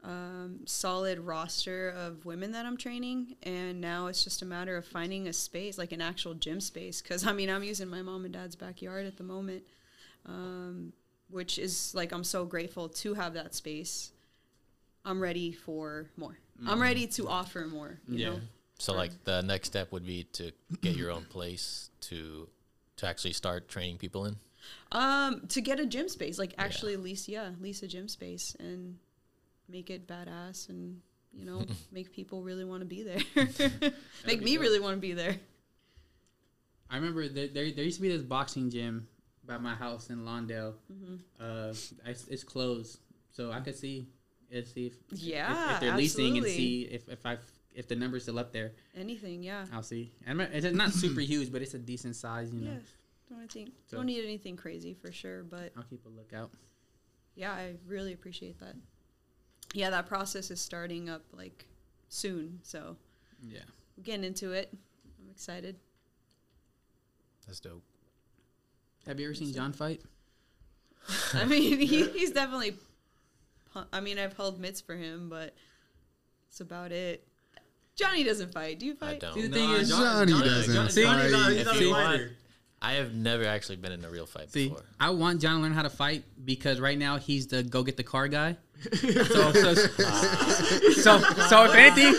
[0.02, 4.86] um, solid roster of women that I'm training, and now it's just a matter of
[4.86, 7.02] finding a space, like an actual gym space.
[7.02, 9.62] Because I mean, I'm using my mom and dad's backyard at the moment,
[10.26, 10.92] um,
[11.28, 14.12] which is like I'm so grateful to have that space.
[15.04, 16.38] I'm ready for more.
[16.66, 18.00] I'm ready to offer more.
[18.06, 18.30] You Yeah.
[18.30, 18.40] know,
[18.78, 22.48] So like the next step would be to get your own place to
[22.96, 24.36] to actually start training people in.
[24.92, 28.98] um, to get a gym space, like actually lease, yeah, lease a gym space and
[29.70, 31.00] make it badass and
[31.32, 33.20] you know make people really want to be there,
[34.26, 34.62] make be me dope.
[34.62, 35.36] really want to be there.
[36.90, 39.06] I remember there, there there used to be this boxing gym
[39.46, 40.74] by my house in Lawndale.
[40.92, 41.16] Mm-hmm.
[41.40, 41.72] Uh,
[42.06, 42.98] it's, it's closed,
[43.30, 44.08] so I could see
[44.50, 47.38] if see if, if- Yeah, if, they're leasing and see if if I
[47.74, 48.72] if the number's still up there.
[48.96, 49.64] Anything, yeah.
[49.72, 50.10] I'll see.
[50.26, 52.52] And it's not super huge, but it's a decent size.
[52.52, 53.36] You know, Yeah.
[53.36, 56.50] Don't think So- don't need anything crazy for sure, but I'll keep a lookout.
[57.36, 58.74] yeah, I really appreciate that.
[59.74, 61.66] Yeah, that process is starting up like
[62.08, 62.96] soon, so
[63.42, 63.60] Yeah.
[63.96, 64.70] we're getting into it.
[64.72, 65.76] I'm excited.
[67.46, 67.82] That's dope.
[69.06, 70.02] Have you ever seen John fight?
[71.34, 72.74] I mean, he, he's definitely.
[73.92, 75.54] I mean, I've held mitts for him, but
[76.48, 77.26] it's about it.
[77.94, 78.78] Johnny doesn't fight.
[78.80, 79.20] Do you I fight?
[79.20, 79.34] don't.
[79.34, 81.30] See, the thing is, Johnny doesn't See, fight.
[81.30, 82.30] not, he's If not you a want- fighter.
[82.82, 84.84] I have never actually been in a real fight See, before.
[84.98, 87.98] I want John to learn how to fight because right now he's the go get
[87.98, 88.56] the car guy.
[88.92, 92.14] So, so, so, so if anything,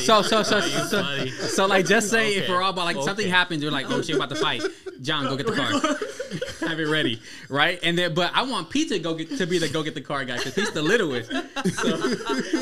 [0.00, 1.30] so, so, so, so, funny.
[1.30, 4.16] so, like, just say if we're all about like something happens, we're like, oh shit,
[4.16, 4.62] about to fight.
[5.02, 5.70] John, go get the car.
[6.60, 7.78] Have it ready, right?
[7.82, 10.00] And then, but I want Pete to go get to be the go get the
[10.00, 11.30] car guy because he's the littlest.
[11.30, 11.96] So,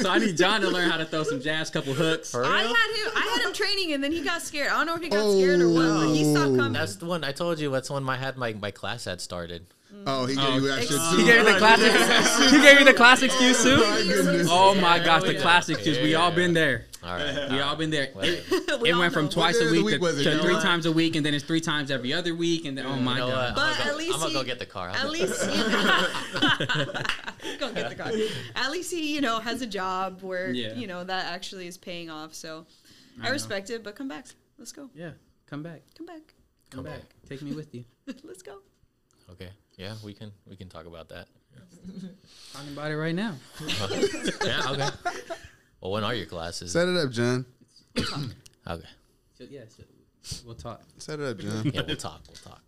[0.01, 2.31] so I need John to learn how to throw some jazz, couple hooks.
[2.31, 3.13] For I had him.
[3.17, 4.69] I had him training, and then he got scared.
[4.71, 6.57] I don't know if he got scared or what, but he stopped Oh.
[6.57, 6.73] coming.
[6.73, 7.71] That's the one I told you.
[7.71, 9.67] That's when my had my, my class had started.
[10.07, 11.17] Oh, he gave oh, you extra Ex- two.
[11.19, 12.53] He gave you the oh, classic.
[12.53, 14.09] he gave you the classic excuse oh, too.
[14.09, 14.49] goodness.
[14.51, 15.41] Oh my gosh, the Yeah.
[15.41, 15.99] class excuse.
[15.99, 16.87] We all been there.
[17.05, 17.51] All right.
[17.51, 18.09] We all been there.
[18.23, 19.31] It, We it went from know.
[19.31, 20.63] twice a week, week to, it, to three John?
[20.63, 23.15] times a week, and then it's three times every other week, and then oh my
[23.15, 23.49] You know god.
[23.51, 24.89] I'm But gonna go- at least I'm gonna go get the car.
[24.91, 26.07] I'll At least you know,
[27.61, 28.13] go get the car.
[28.57, 30.75] At least he, you know, has a job where Yeah.
[30.75, 32.33] you know that actually is paying off.
[32.35, 32.67] So
[33.21, 33.33] I I, know.
[33.33, 33.83] respect it.
[33.85, 34.27] But come back.
[34.59, 34.89] Let's go.
[34.95, 35.11] Yeah,
[35.47, 36.23] come back, Come back.
[36.71, 37.01] come Come back.
[37.01, 37.29] back.
[37.29, 37.85] Take me with you.
[38.23, 38.59] Let's go.
[39.31, 39.51] Okay.
[39.77, 41.27] Yeah, we can we can talk about that.
[42.53, 43.35] Talking about it right now.
[44.45, 44.71] yeah.
[44.71, 44.89] Okay.
[45.85, 46.73] Well, when are your classes?
[46.73, 47.45] Set it up, John.
[48.67, 48.89] Okay.
[49.37, 49.83] So, yeah, so
[50.47, 50.81] we'll talk.
[50.97, 51.71] Set it up, John.
[51.75, 52.23] Yeah, we'll talk.
[52.27, 52.63] We'll talk.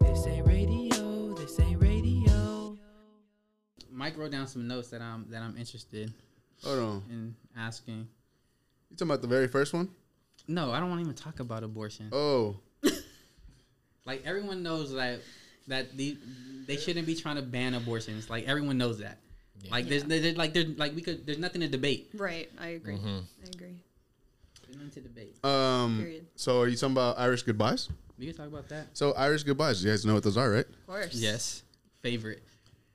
[0.00, 1.32] This ain't radio.
[1.34, 2.76] This ain't radio.
[3.92, 6.12] Mike wrote down some notes that I'm that I'm interested
[6.64, 7.02] Hold on.
[7.08, 8.08] in asking.
[8.90, 9.88] You talking about the very first one?
[10.48, 12.08] No, I don't want to even talk about abortion.
[12.10, 12.56] Oh,
[14.04, 15.20] Like everyone knows that
[15.68, 16.18] that the
[16.66, 18.28] they shouldn't be trying to ban abortions.
[18.28, 19.18] Like everyone knows that.
[19.70, 20.18] Like there's, Yeah.
[20.20, 22.10] there's like there's like we could there's nothing to debate.
[22.14, 22.48] Right.
[22.58, 22.94] I agree.
[22.94, 23.18] Mm-hmm.
[23.44, 23.76] I agree.
[24.64, 25.44] There's nothing to debate.
[25.44, 25.98] um.
[26.00, 26.26] Period.
[26.36, 27.88] So are you talking about Irish goodbyes?
[28.18, 28.88] We can talk about that.
[28.94, 29.82] So Irish goodbyes.
[29.84, 30.66] You guys know what those are, right?
[30.66, 31.14] Of course.
[31.14, 31.62] Yes.
[32.02, 32.42] Favorite.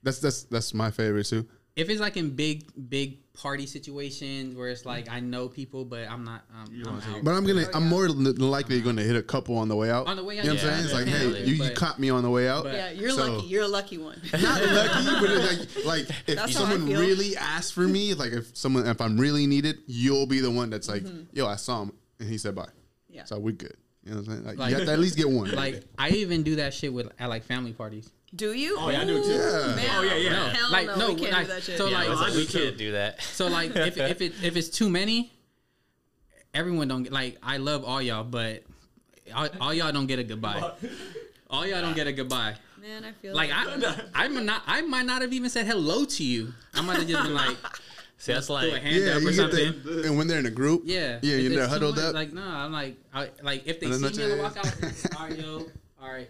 [0.04, 1.46] That's that's that's my favorite too.
[1.76, 6.08] If it's like in big big party situations where it's like I know people but
[6.10, 7.24] I'm not um, I'm out.
[7.24, 7.90] But I'm gonna, Oh, I'm yeah.
[7.90, 10.08] more than likely going to hit a couple on the way out.
[10.08, 10.86] On the way out, you know what I'm yeah, saying?
[10.86, 12.64] It's like, hey, you, you caught me on the way out.
[12.64, 13.48] but- Yeah, you're So- lucky.
[13.48, 14.22] You're a lucky one.
[14.34, 18.56] Not lucky, but it's like, like if That's someone really asks for me, like if
[18.56, 21.24] someone, if I'm really needed, you'll be the one that's like, Mm-hmm.
[21.34, 22.70] yo, I saw him and he said bye.
[23.10, 23.26] Yeah.
[23.26, 23.76] So we're good.
[24.06, 24.46] You know what I'm saying?
[24.46, 25.52] Like, Like- you have to at least get one.
[25.52, 28.10] Like I even do that shit with at like family parties.
[28.36, 28.76] Do you?
[28.80, 29.30] Oh, yeah, I do too.
[29.30, 29.76] Yeah.
[29.76, 30.30] Man, Oh, yeah, yeah.
[30.32, 31.78] No, hell Like, no, no, we can't like, do that shit.
[31.78, 33.22] so, Yeah, like- I like, we can't do that.
[33.22, 35.32] So like if if it if it's too many,
[36.54, 38.64] everyone don't get like I love all y'all, but
[39.34, 40.72] all, all y'all don't get a goodbye.
[41.50, 42.56] All y'all don't get a goodbye.
[42.82, 43.74] Man, I feel Like I,
[44.14, 44.62] I'm not.
[44.68, 46.54] I might not have even said hello to you.
[46.74, 47.58] I might have just been like,
[48.18, 49.74] See, that's throw a like hand yeah, up or something.
[49.84, 52.14] the, and when they're in a group, Yeah, yeah, If you're there huddled much, up.
[52.14, 55.20] Like no, I'm like, I, like if they see me on the that's walk out,
[55.20, 55.66] all right, yo,
[56.02, 56.30] all right,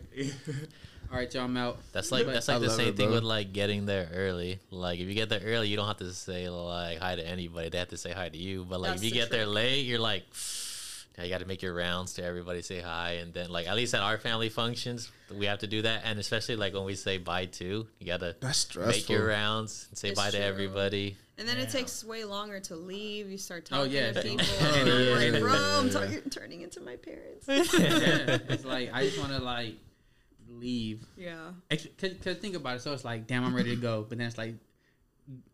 [1.11, 1.77] all right, y'all, I'm out.
[1.93, 3.15] that's like that's like I the same it, thing bro.
[3.15, 4.59] with like getting there early.
[4.71, 7.69] Like if you get there early, you don't have to say like hi to anybody.
[7.69, 8.65] They have to say hi to you.
[8.67, 10.23] But like That's if you the get there late, you're like.
[11.17, 13.77] Now you got to make your rounds to everybody, say hi, and then like at
[13.77, 16.93] least at our family functions, we have to do that, and especially like when we
[16.95, 18.35] say bye to, you got to
[18.85, 21.15] make your rounds and say It's bye to everybody.
[21.37, 23.29] And then it takes way longer to leave.
[23.29, 24.29] You start Oh, talking yeah, to see.
[24.31, 24.45] people.
[24.59, 25.91] Oh, and I'm yeah, yeah, bro, I'm yeah.
[25.93, 27.47] talking, turning into my parents.
[27.47, 29.75] yeah, it's like I just want to like
[30.59, 31.05] leave.
[31.17, 31.51] yeah.
[31.69, 31.87] Cause,
[32.23, 32.81] cause think about it.
[32.81, 34.05] So it's like, damn, I'm ready to go.
[34.07, 34.55] But then it's like,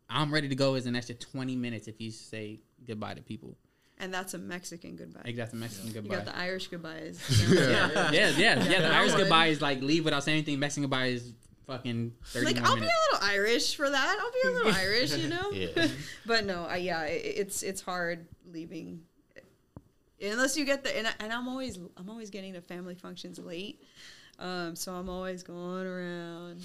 [0.10, 3.56] I'm ready to go is an extra 20 minutes if you say goodbye to people.
[3.98, 5.22] And that's a Mexican goodbye.
[5.26, 6.16] Like that's a Mexican You goodbye.
[6.16, 7.22] got the Irish goodbyes.
[7.54, 8.12] Yeah.
[8.12, 8.56] yeah, yeah, yeah.
[8.56, 9.22] The that Irish one.
[9.22, 10.60] goodbye is like leave without saying anything.
[10.60, 11.34] Mexican goodbye is
[11.68, 12.92] fucking 30 like more I'll minutes.
[12.92, 14.18] be a little Irish for that.
[14.20, 15.52] I'll be a little Irish, you know.
[15.52, 15.88] Yeah.
[16.26, 19.02] but no, I, yeah, it, it's it's hard leaving
[20.22, 23.40] unless you get the and, I, and I'm always I'm always getting to family functions
[23.40, 23.82] late.
[24.42, 26.62] Um, so I'm always going around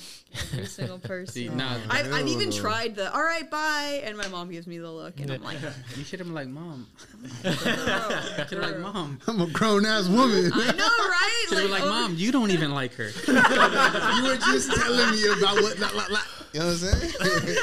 [0.53, 1.35] every single person.
[1.35, 4.79] See, nah, I've, I've even tried the all right, bye, and my mom gives me
[4.79, 5.59] the look, and I'm like,
[5.95, 6.87] you should have been like, mom.
[7.43, 9.19] girl, You should like, mom.
[9.27, 10.51] I'm a grown ass woman.
[10.55, 11.45] I know, right?
[11.51, 13.11] Should have like, oh, mom, you don't even like her.
[13.27, 15.79] you were just telling me about what.
[15.79, 16.21] La, la, la.
[16.55, 17.57] You know what I'm saying?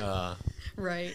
[0.00, 0.34] Uh,
[0.76, 1.12] right?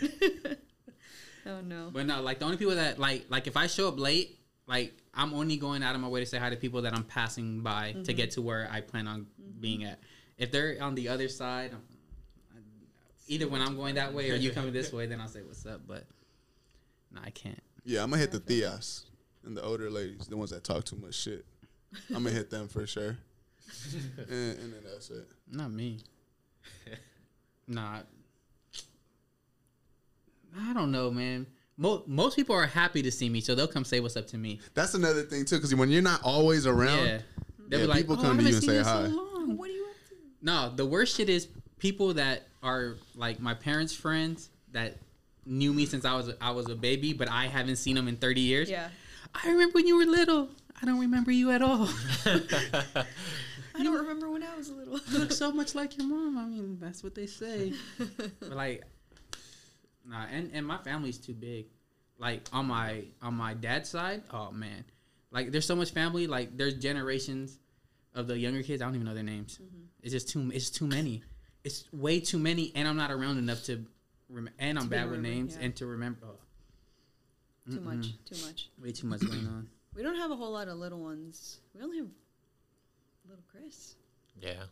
[1.45, 1.89] oh no.
[1.93, 4.93] But no, like the only people that like like if I show up late, like
[5.13, 7.62] I'm only going out of my way to say hi to people that I'm passing
[7.62, 8.15] by to Mm-hmm.
[8.15, 9.28] get to where I plan on
[9.60, 9.99] being at.
[10.38, 11.84] If they're on the other side, I'm-
[13.28, 15.65] either when I'm going that way or you coming this way, then I'll say what's
[15.65, 15.82] up.
[15.88, 16.06] But
[17.12, 17.62] no, I can't.
[17.84, 19.04] yeah, I'm gonna hit the tías
[19.45, 21.45] and the older ladies, the ones that talk too much shit.
[22.10, 23.17] I'm gonna hit them for sure.
[24.17, 25.28] and, and then that's it.
[25.51, 25.99] Not me.
[27.67, 27.99] nah.
[30.58, 31.45] I don't know, man.
[31.77, 34.38] Mo- most people are happy to see me, so they'll come say what's up to
[34.38, 34.59] me.
[34.73, 37.19] That's another thing too, because when you're not always around, Yeah.
[37.67, 38.83] They'll Yeah, be like, people "Oh, come I to you haven't and seen say in
[38.85, 40.15] so hi." long." What do you up to?
[40.43, 41.47] No, the worst shit is
[41.79, 44.97] people that are like my parents' friends that
[45.47, 48.17] knew me since I was I was a baby, but I haven't seen them in
[48.17, 48.69] thirty years.
[48.69, 48.89] Yeah.
[49.33, 50.49] I remember when you were little.
[50.81, 51.89] I don't remember you at all.
[52.25, 54.99] I don't remember when I was little.
[55.11, 56.38] you look so much like your mom.
[56.38, 57.73] I mean, that's what they say.
[58.39, 58.83] but like,
[60.07, 61.67] nah, and and my family's too big.
[62.17, 64.85] Like on my on my dad's side, oh man,
[65.31, 66.27] like there's so much family.
[66.27, 67.59] Like there's generations
[68.13, 68.81] of the younger kids.
[68.81, 69.59] I don't even know their names.
[69.61, 69.81] Mm-hmm.
[70.01, 70.49] It's just too.
[70.53, 71.23] It's too many.
[71.63, 73.83] It's way too many, and I'm not around enough to.
[74.29, 75.65] Rem- and I'm To bad with remembered, names yeah.
[75.65, 76.19] and to remember.
[76.25, 77.83] Oh, too Mm-mm.
[77.83, 78.07] much.
[78.25, 78.69] Too much.
[78.81, 79.69] Way too much going on.
[79.95, 81.59] We don't have a whole lot of little ones.
[81.73, 82.07] We only have
[83.29, 83.95] little Chris.
[84.41, 84.63] yeah,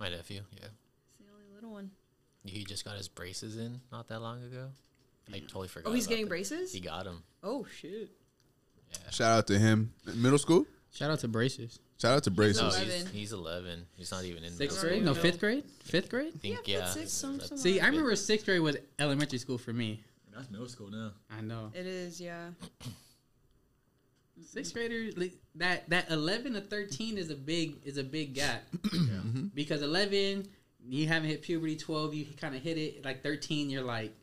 [0.00, 0.40] my nephew.
[0.52, 0.68] Yeah,
[1.10, 1.90] It's the only little one.
[2.44, 4.68] He just got his braces in not that long ago.
[5.32, 5.88] I totally forgot.
[5.90, 6.30] Oh, he's about getting that.
[6.30, 6.72] braces.
[6.72, 7.22] He got him.
[7.42, 8.10] Oh shit.
[8.90, 9.10] Yeah.
[9.10, 9.92] shout out to him.
[10.14, 10.66] Middle school.
[10.92, 11.80] Shout out to braces.
[12.00, 12.60] Shout out to braces.
[12.62, 13.12] No, He's he's, 11.
[13.12, 13.86] he's 11.
[13.96, 15.02] He's not even in Sixth grade?
[15.02, 15.64] school No, fifth grade.
[15.82, 16.32] Fifth grade.
[16.34, 16.84] I think Yeah, yeah.
[16.84, 20.02] fifth, sixth, some- some- See, I remember sixth grade was elementary school for me.
[20.34, 21.12] That's middle school now.
[21.30, 21.70] I know.
[21.74, 22.48] It is, yeah.
[24.46, 25.14] Sixth graders
[25.54, 28.64] that that eleven to thirteen is a big is a big gap
[29.54, 30.46] because eleven
[30.88, 31.76] you haven't hit puberty.
[31.76, 33.04] Twelve you kind of hit it.
[33.04, 34.14] Like thirteen you're like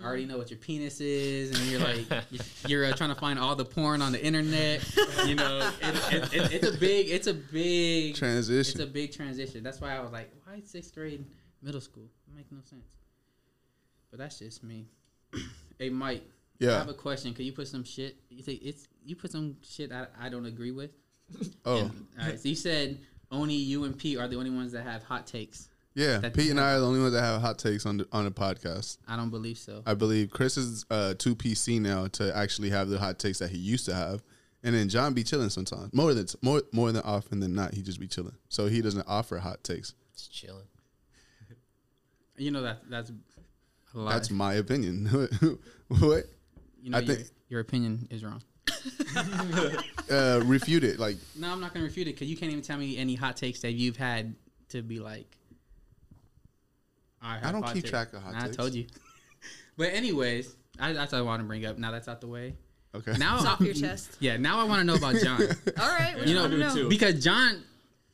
[0.00, 3.20] I already know what your penis is, and you're like you're, you're uh, trying to
[3.20, 4.86] find all the porn on the internet.
[5.24, 8.80] You know, it, it, it, it's a big it's a big transition.
[8.80, 9.62] it's a big transition.
[9.62, 11.24] That's why I was like, why sixth grade
[11.62, 12.08] middle school.
[12.28, 12.84] It make no sense.
[14.10, 14.86] But that's just me.
[15.78, 16.24] hey, Mike.
[16.58, 16.76] Yeah.
[16.76, 17.34] I have a question.
[17.34, 18.16] Could you put some shit?
[18.30, 20.90] You think it's you put some shit I, I don't agree with.
[21.64, 22.40] Oh, And- all right.
[22.40, 22.98] So you said
[23.30, 25.68] only you and Pete are the only ones that have hot takes.
[25.96, 26.20] Yeah.
[26.28, 28.30] Pete and I are the only ones that have hot takes on the, on the
[28.30, 28.98] podcast.
[29.08, 29.82] I don't believe so.
[29.86, 33.50] I believe Chris is uh, too PC now to actually have the hot takes that
[33.50, 34.22] he used to have,
[34.62, 35.92] and then John be chilling sometimes.
[35.94, 38.36] More than more more than often than not, he just be chilling.
[38.50, 39.94] So he doesn't offer hot takes.
[40.14, 40.66] Just chilling.
[42.38, 43.10] You know that that's
[43.94, 44.12] a lie.
[44.12, 45.06] That's my opinion.
[45.88, 46.24] what?
[46.82, 48.42] you know I your, think- your opinion is wrong.
[50.08, 51.00] Uh, refute it.
[51.00, 53.36] Like No, I'm not gonna refute it because you can't even tell me any hot
[53.36, 54.36] takes that you've had
[54.68, 55.35] to be like.
[57.26, 58.58] I, have don't keep takes." track of hot Nah, takes.
[58.58, 58.86] I told you.
[59.76, 61.78] but anyways, I, that's what I want to bring up.
[61.78, 62.54] Now that's out the way.
[62.94, 63.12] okay.
[63.18, 64.16] Now It's off your chest.
[64.20, 65.40] Yeah, now I want to know about John
[65.80, 66.14] All right.
[66.18, 66.88] You you know, want to know?
[66.88, 67.62] because John,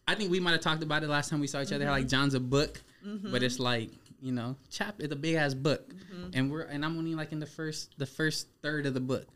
[0.08, 1.84] I think we might have talked about it last time we saw each other.
[1.84, 1.92] Mm-hmm.
[1.92, 5.88] Like John's a book, but it's like you know, chap is a big ass book,
[5.88, 6.30] Mm-hmm.
[6.34, 9.26] and we're and I'm only like in the first the first third of the book.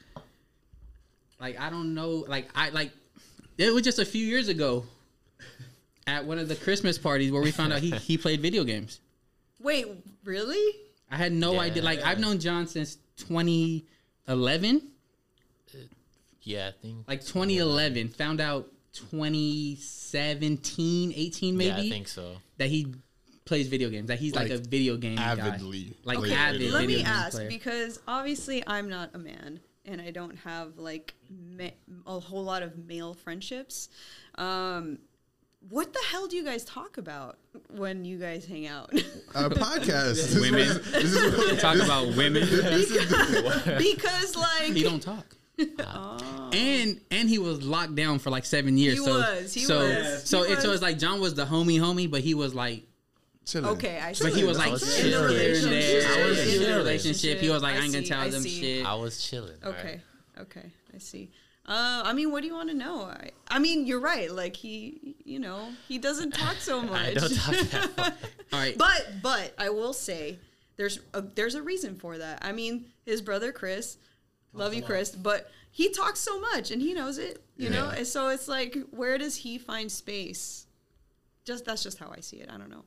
[1.40, 2.92] Like I don't know, like I like
[3.58, 4.84] it was just a few years ago
[6.06, 9.00] at one of the Christmas parties where we found out he he played video games.
[9.66, 9.86] Wait,
[10.24, 10.64] really?
[11.10, 11.60] I had no Yeah.
[11.62, 11.82] idea.
[11.82, 14.92] Like I've known John since 2011.
[16.42, 17.08] Yeah, I think.
[17.08, 22.36] like 2011 found out 2017 18 maybe Yeah, I think so.
[22.58, 22.94] that he
[23.44, 25.94] plays video games that he's like, Like, a video game avidly guy.
[26.04, 27.48] like plays avid Let video me ask player.
[27.48, 31.70] because obviously I'm not a man and I don't have like ma-
[32.06, 33.88] a whole lot of male friendships.
[34.36, 35.00] Um,
[35.68, 37.38] what the hell do you guys talk about
[37.70, 38.92] when you guys hang out?
[39.34, 40.14] Our uh, podcast.
[40.14, 40.68] This is Women.
[40.92, 42.42] this is what- talk about women
[43.78, 45.24] because like he don't talk
[45.78, 46.50] oh.
[46.52, 49.78] and and he was locked down for like seven years He so was, he so
[49.78, 50.74] was, so he it, so was.
[50.76, 52.82] it's like john was the homie homie but he was like
[53.46, 53.70] chilling.
[53.70, 54.24] okay, I see.
[54.24, 55.34] but he was like was shit chilling.
[55.34, 58.04] here and there I was in the relationship he was like i, I ain't gonna
[58.04, 58.60] tell I them see.
[58.60, 59.56] shit I was chilling.
[59.64, 60.00] Okay.
[60.38, 60.72] Okay.
[60.94, 61.30] I see.
[61.66, 63.02] Uh, I mean, what do you want to know?
[63.02, 64.30] I, I mean, you're right.
[64.30, 67.06] Like he, you know, he doesn't talk so much.
[67.08, 68.14] I don't talk that much.
[68.52, 70.38] all right But but I will say
[70.76, 72.38] there's a, there's a reason for that.
[72.42, 73.98] I mean, his brother Chris,
[74.52, 77.88] love you Chris, but he talks so much and he knows it, you know.
[77.88, 80.66] And so it's like, where does he find space?
[81.44, 82.48] Just that's just how I see it.
[82.52, 82.84] I don't know.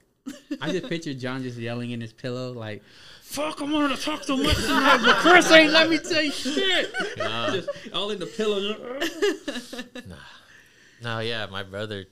[0.62, 2.84] I just picture John just yelling in his pillow like,
[3.22, 7.52] "Fuck, I'm gonna talk so much tonight, but Chris ain't let me say shit." Nah.
[7.52, 8.76] just all in the pillow.
[10.08, 10.16] Nah,
[11.02, 12.06] no, yeah, my brother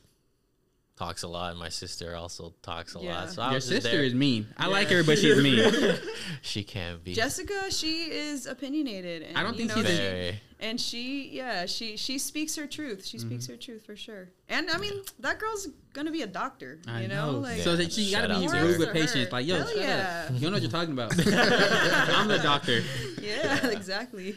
[0.97, 3.19] talks a lot, and my sister also talks a Yeah.
[3.21, 3.29] lot.
[3.31, 4.03] So I Your was sister there.
[4.03, 4.47] is mean.
[4.57, 5.59] I like her, but she's mean.
[6.41, 9.21] She can be Jessica, she is opinionated.
[9.23, 12.55] And, I don't you think know, she's a- she- and she yeah she she speaks
[12.55, 13.53] her truth she speaks Mm-hmm.
[13.53, 17.07] her truth for sure and i mean that girl's gonna be a doctor I you
[17.09, 17.37] know, know.
[17.41, 19.31] like so that she gotta Shout be rude with patients.
[19.31, 20.23] Like, yo, Hell shut yeah.
[20.25, 20.33] up.
[20.33, 21.11] You don't know what you're talking about.
[22.17, 22.81] I'm the doctor.
[23.21, 24.35] yeah exactly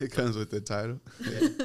[0.00, 0.98] It comes with the title.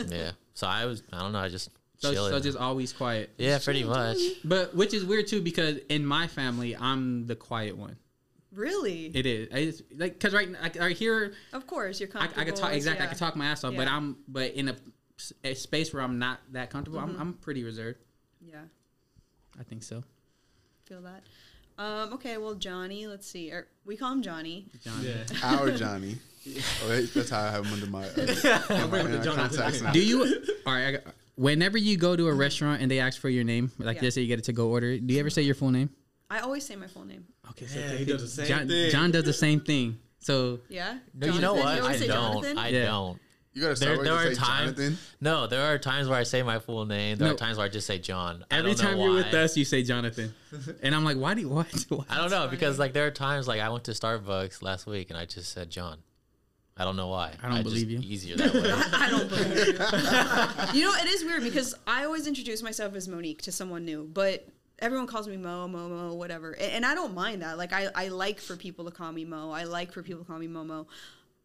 [0.08, 0.32] Yeah.
[0.56, 1.02] So I was.
[1.12, 1.40] I don't know.
[1.40, 1.70] I just
[2.04, 2.34] So, chilling.
[2.34, 3.30] so just always quiet.
[3.38, 4.18] yeah, pretty much.
[4.44, 7.96] But which is weird too because in my family, I'm the quiet one.
[8.54, 9.48] really It is.
[9.52, 12.74] It's like because right, like, right here, of course you're I, comfortable I could talk
[12.74, 13.06] exactly.
[13.06, 14.76] I could talk my ass off, but I'm but in a,
[15.46, 17.00] a space where I'm not that comfortable.
[17.00, 18.00] I'm, I'm pretty reserved.
[18.46, 18.64] yeah
[19.58, 20.04] I think so.
[20.86, 21.24] feel that
[21.80, 25.04] um okay well johnny let's see or we call him johnny John.
[25.44, 26.18] Our Johnny.
[26.86, 28.12] Okay, that's how I have him under my, uh,
[28.84, 29.94] in my, in our contacts now.
[29.94, 30.44] Do you?
[30.66, 30.88] All right.
[30.88, 31.04] I got,
[31.36, 32.40] whenever you go to a mm-hmm.
[32.40, 34.02] restaurant and they ask for your name, like Yeah.
[34.02, 35.90] they say you get a to go order, do you ever say your full name?
[36.30, 37.68] i always say my full name Okay.
[37.68, 38.92] So Yeah, he does the same John, thing.
[38.92, 40.00] John does the same thing.
[40.20, 41.78] So yeah No, you know what?
[41.78, 42.08] you I don't.
[42.08, 42.58] Jonathan?
[42.58, 42.86] I Yeah.
[42.86, 43.20] don't.
[43.54, 44.72] You gotta There, start there with are say times.
[44.78, 44.98] Jonathan.
[45.22, 47.18] No, there are times where I say my full name.
[47.20, 47.36] There No.
[47.36, 48.44] are times where I just say John.
[48.50, 50.34] I every don't know time you're with us, you say Jonathan,
[50.82, 51.68] and I'm like, why do you what?
[51.90, 52.04] Why?
[52.10, 55.12] I don't know because like there are times like I went to Starbucks last week
[55.12, 56.00] and I just said John.
[56.76, 57.34] I don't know why.
[57.44, 58.00] I don't just- believe you.
[58.04, 58.72] Easier that way.
[58.94, 59.64] I don't believe you.
[60.82, 64.10] you know, it is weird because I always introduce myself as Monique to someone new,
[64.12, 64.48] but
[64.80, 66.52] everyone calls me Mo, Mo, Mo, whatever.
[66.54, 67.58] And, and I don't mind that.
[67.60, 69.52] Like, I, I like for people to call me Mo.
[69.52, 70.88] I like for people to call me Momo.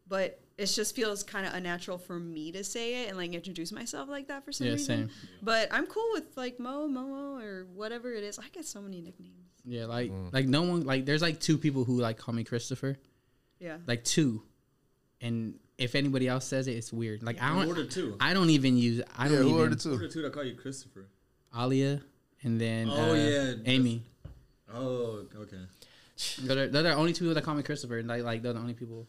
[0.08, 3.70] But it just feels kind of unnatural for me to say it and like introduce
[3.70, 5.08] myself like that for some Yeah, reason.
[5.08, 5.10] same.
[5.42, 8.38] But I'm cool with like Mo, Momo, or whatever it is.
[8.38, 9.34] I get so many nicknames.
[9.66, 10.32] Yeah, like Mm.
[10.32, 12.96] like no one like there's like two people who like call me Christopher,
[13.60, 13.76] Yeah.
[13.86, 14.42] like two,
[15.20, 17.22] and if anybody else says it, it's weird.
[17.22, 18.16] Like I don't ordered two?
[18.20, 19.92] I don't even use I Yeah, don't who even ordered Who two?
[19.92, 21.06] ordered two that call you Christopher?
[21.56, 22.00] Alia,
[22.42, 24.02] and then Oh, uh, yeah, Amy.
[24.74, 25.56] Oh, okay.
[26.42, 27.98] They're, they're the only two people that call me Christopher.
[27.98, 29.06] and Like like they're the only people.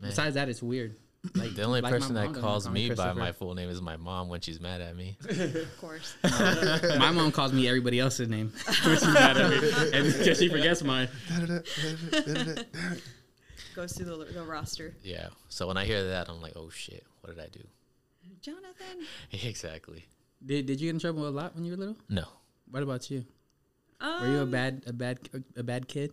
[0.00, 0.10] Man.
[0.10, 0.96] Besides that, it's weird.
[1.36, 3.96] Like The only like person that calls call me by my full name is my
[3.96, 5.16] mom when she's mad at me.
[5.28, 6.16] Of course.
[6.24, 8.52] my mom calls me everybody else's name
[8.84, 11.08] when she's mad at me, and she forgets mine.
[13.74, 14.94] Goes through the, the roster.
[15.02, 15.28] Yeah.
[15.48, 17.60] So when I hear that, I'm like, oh shit, what did I do?
[18.40, 19.06] Jonathan.
[19.32, 20.04] exactly.
[20.44, 21.96] Did Did you get in trouble a lot when you were little?
[22.08, 22.24] No.
[22.70, 23.24] What about you?
[24.00, 25.18] Um, Were you a bad a bad
[25.56, 26.12] a bad kid?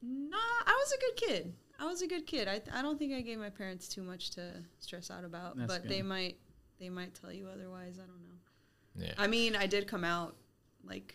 [0.00, 1.54] Nah, I was a good kid.
[1.80, 2.48] I was a good kid.
[2.48, 5.72] I, I don't think I gave my parents too much to stress out about, That's
[5.72, 6.36] but they might
[6.78, 7.98] they might tell you otherwise.
[7.98, 9.06] I don't know.
[9.06, 9.14] Yeah.
[9.18, 10.36] I mean, I did come out
[10.84, 11.14] like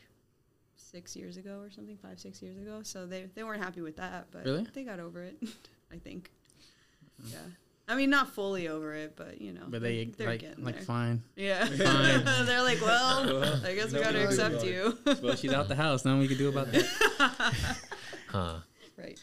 [0.93, 2.81] six years ago or something, five six years ago.
[2.83, 4.65] So they they weren't happy with that, but Really?
[4.73, 5.35] they got over it.
[5.91, 6.31] I think.
[7.25, 7.37] Yeah.
[7.87, 10.75] I mean, not fully over it, but you know, But they they're like getting like
[10.75, 10.83] there.
[10.85, 11.21] fine.
[11.35, 11.65] Yeah.
[11.65, 12.23] Fine.
[12.45, 14.97] they're like, well, I guess we got to accept you.
[15.21, 16.05] Well, she's out the house.
[16.05, 17.77] Nothing we can do about that.
[18.29, 18.59] Huh.
[18.97, 19.19] Right.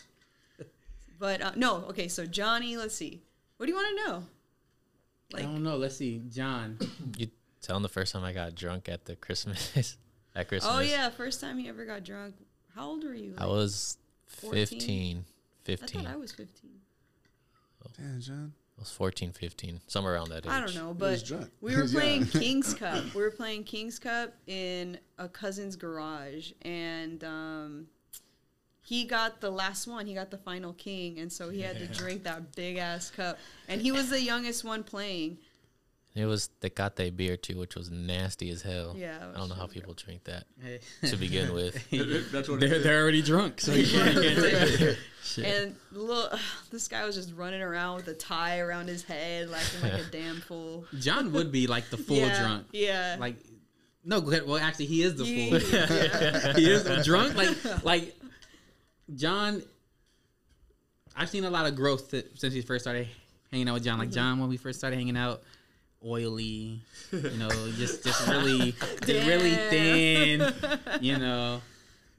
[1.18, 2.08] But uh, no, okay.
[2.08, 3.22] So Johnny, let's see.
[3.56, 4.24] What do you want to know?
[5.32, 5.76] Like, I don't know.
[5.76, 6.78] Let's see, John.
[7.16, 7.28] You
[7.62, 9.96] tell him the first time I got drunk at the Christmas.
[10.34, 10.72] At Christmas.
[10.74, 12.34] oh yeah, first time he ever got drunk.
[12.74, 13.34] How old were you?
[13.38, 14.66] I was 14?
[14.66, 15.18] 15.
[15.18, 15.22] I
[15.64, 16.02] 15.
[16.04, 16.70] thought I was 15.
[17.98, 18.52] Damn, John.
[18.78, 19.80] I was 14, 15.
[19.88, 20.50] Somewhere around that age.
[20.52, 21.50] I don't know, He was but drunk.
[21.60, 22.00] we were Yeah.
[22.00, 23.14] playing King's Cup.
[23.14, 27.86] We were playing King's Cup in a cousin's garage, and um,
[28.82, 30.06] he got the last one.
[30.06, 33.38] He got the final king, and so he had to drink that big ass cup.
[33.68, 35.38] And he was the youngest one playing.
[36.20, 38.94] It was Tecate beer too, which was nasty as hell.
[38.96, 40.80] Yeah, I don't know how really people drink that Hey.
[41.08, 41.74] to begin with.
[42.30, 44.34] That's what They're, they're already drunk, so you can't, you
[44.76, 44.98] can't.
[45.22, 45.44] Shit.
[45.44, 46.32] And look,
[46.70, 50.10] this guy was just running around with a tie around his head, acting like a
[50.10, 50.84] damn fool.
[50.98, 52.66] John would be like the full yeah, drunk.
[52.72, 53.16] Yeah.
[53.18, 53.36] Like,
[54.04, 54.46] no, go ahead.
[54.46, 55.78] Well, actually, he is the Yeah, fool.
[55.78, 56.52] yeah.
[56.54, 57.36] he is drunk.
[57.36, 58.16] Like, like
[59.14, 59.62] John.
[61.16, 63.08] I've seen a lot of growth th- since we first started
[63.50, 63.94] hanging out with John.
[63.94, 64.00] Mm-hmm.
[64.00, 65.42] Like John, when we first started hanging out,
[66.04, 66.80] oily,
[67.12, 68.74] you know, just just really,
[69.06, 70.52] really thin,
[71.00, 71.60] you know.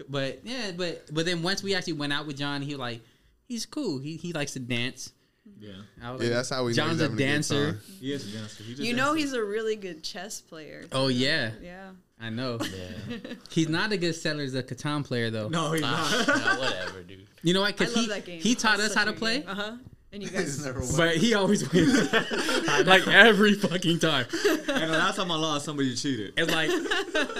[0.10, 3.02] But yeah, but but then once we actually went out with John, he like
[3.48, 4.00] he's cool.
[4.00, 5.12] He he likes to dance.
[5.60, 5.72] Yeah.
[6.02, 7.66] I Yeah, like, that's how we John's he's a having a dancer.
[7.74, 7.82] time.
[8.00, 8.64] He is a dancer.
[8.64, 9.24] He just You know dances.
[9.24, 10.86] he's a really good chess player.
[10.92, 11.90] Oh yeah, Yeah.
[12.24, 12.60] I know.
[12.62, 13.18] Yeah.
[13.50, 15.48] He's not a good seller as a Catan player though.
[15.50, 16.38] No, he's Ah, not.
[16.38, 17.26] yeah, whatever, dude.
[17.42, 17.70] You know why?
[17.70, 18.40] I Because love he that game.
[18.40, 19.72] he taught us how to play, Uh huh.
[20.14, 20.64] And you guys.
[20.66, 20.90] never won.
[20.98, 22.12] but he always wins.
[22.86, 24.26] like every fucking time.
[24.32, 26.34] and the last time I lost, somebody cheated.
[26.38, 26.70] It's like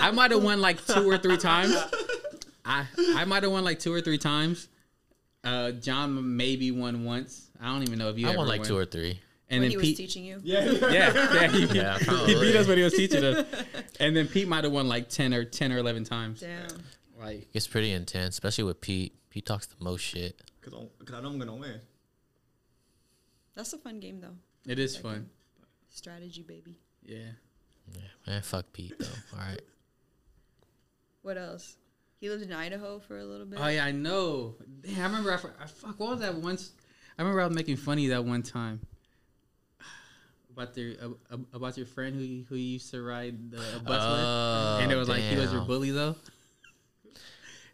[0.02, 1.76] I might have won like two or three times.
[2.66, 4.68] I I might have won like two or three times.
[5.44, 7.50] Uh, John maybe won once.
[7.60, 8.28] I don't even know if you.
[8.28, 8.68] I ever won like won.
[8.68, 9.20] two or three.
[9.50, 10.40] And when then he was teaching you.
[10.44, 10.64] Yeah.
[10.64, 13.46] yeah, yeah, he, Yeah, he beat us when he was teaching us.
[14.00, 16.40] And then Pete might have won like ten or ten or eleven times.
[16.40, 16.70] Damn.
[17.20, 19.14] Like It's pretty intense, especially with Pete.
[19.30, 20.42] Pete talks the most shit.
[20.62, 20.74] Because
[21.14, 21.82] I know I'm going to win.
[23.62, 24.34] That's a fun game though.
[24.68, 25.30] it is fun.
[25.88, 26.80] Strategy, baby.
[27.06, 27.30] Yeah.
[27.94, 29.06] Yeah, man, fuck Pete though.
[29.34, 29.62] All right.
[31.22, 31.76] What else?
[32.20, 33.60] He lived in Idaho for a little bit.
[33.62, 34.56] Oh yeah, I know.
[34.82, 35.34] Damn, I remember.
[35.34, 36.00] I, fu- I fuck.
[36.00, 36.72] What was that once?
[37.20, 38.80] I remember I was making funny that one time
[40.52, 40.96] about their
[41.32, 44.92] uh, about your friend who who you used to ride the bus Oh, with, and
[44.92, 46.16] it was like he was your bully though.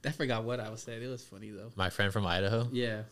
[0.06, 1.02] I forgot what I was saying.
[1.02, 1.72] It was funny though.
[1.78, 3.04] My friend from Idaho, Yeah.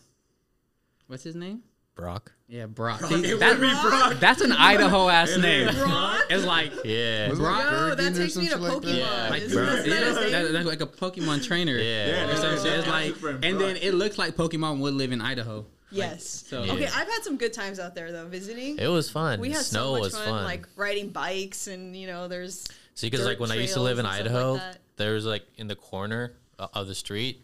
[1.06, 1.62] What's his name?
[1.96, 2.32] Brock.
[2.46, 3.00] Yeah, Brock.
[3.02, 4.20] It See, would that- be Brock.
[4.20, 5.74] That's an Idaho ass name.
[5.74, 6.24] Brock?
[6.30, 7.30] It's like Yeah.
[7.30, 8.88] Was it Brock- like Yo, Bergen that or takes me to some shit like that?
[8.88, 8.98] Pokemon.
[8.98, 9.76] Yeah, like Isn't Brock.
[9.76, 11.76] that yeah, his that, that's like a Pokemon trainer.
[11.76, 12.30] Yeah.
[12.30, 12.78] Or some shit.
[12.80, 15.66] It's like, That's friend and then it looks like Pokemon would live in Idaho.
[15.90, 16.44] Yes.
[16.48, 16.72] So Yeah.
[16.74, 18.78] Okay, I've had some good times out there though, visiting.
[18.78, 19.40] It was fun.
[19.40, 20.44] we had Snow so much was fun, fun.
[20.44, 23.80] like riding bikes, and you know, there's See, because dirt like when I used to
[23.80, 24.78] live in trails and stuff Idaho, like that.
[24.96, 27.40] there was like in the corner o- of the street,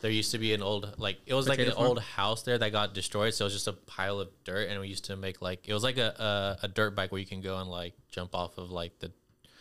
[0.00, 1.86] there used to be an old like it was like an farm?
[1.86, 3.34] old house there that got destroyed.
[3.34, 5.74] So it was just a pile of dirt, and we used to make like it
[5.74, 8.58] was like a a, a dirt bike where you can go and like jump off
[8.58, 9.10] of like the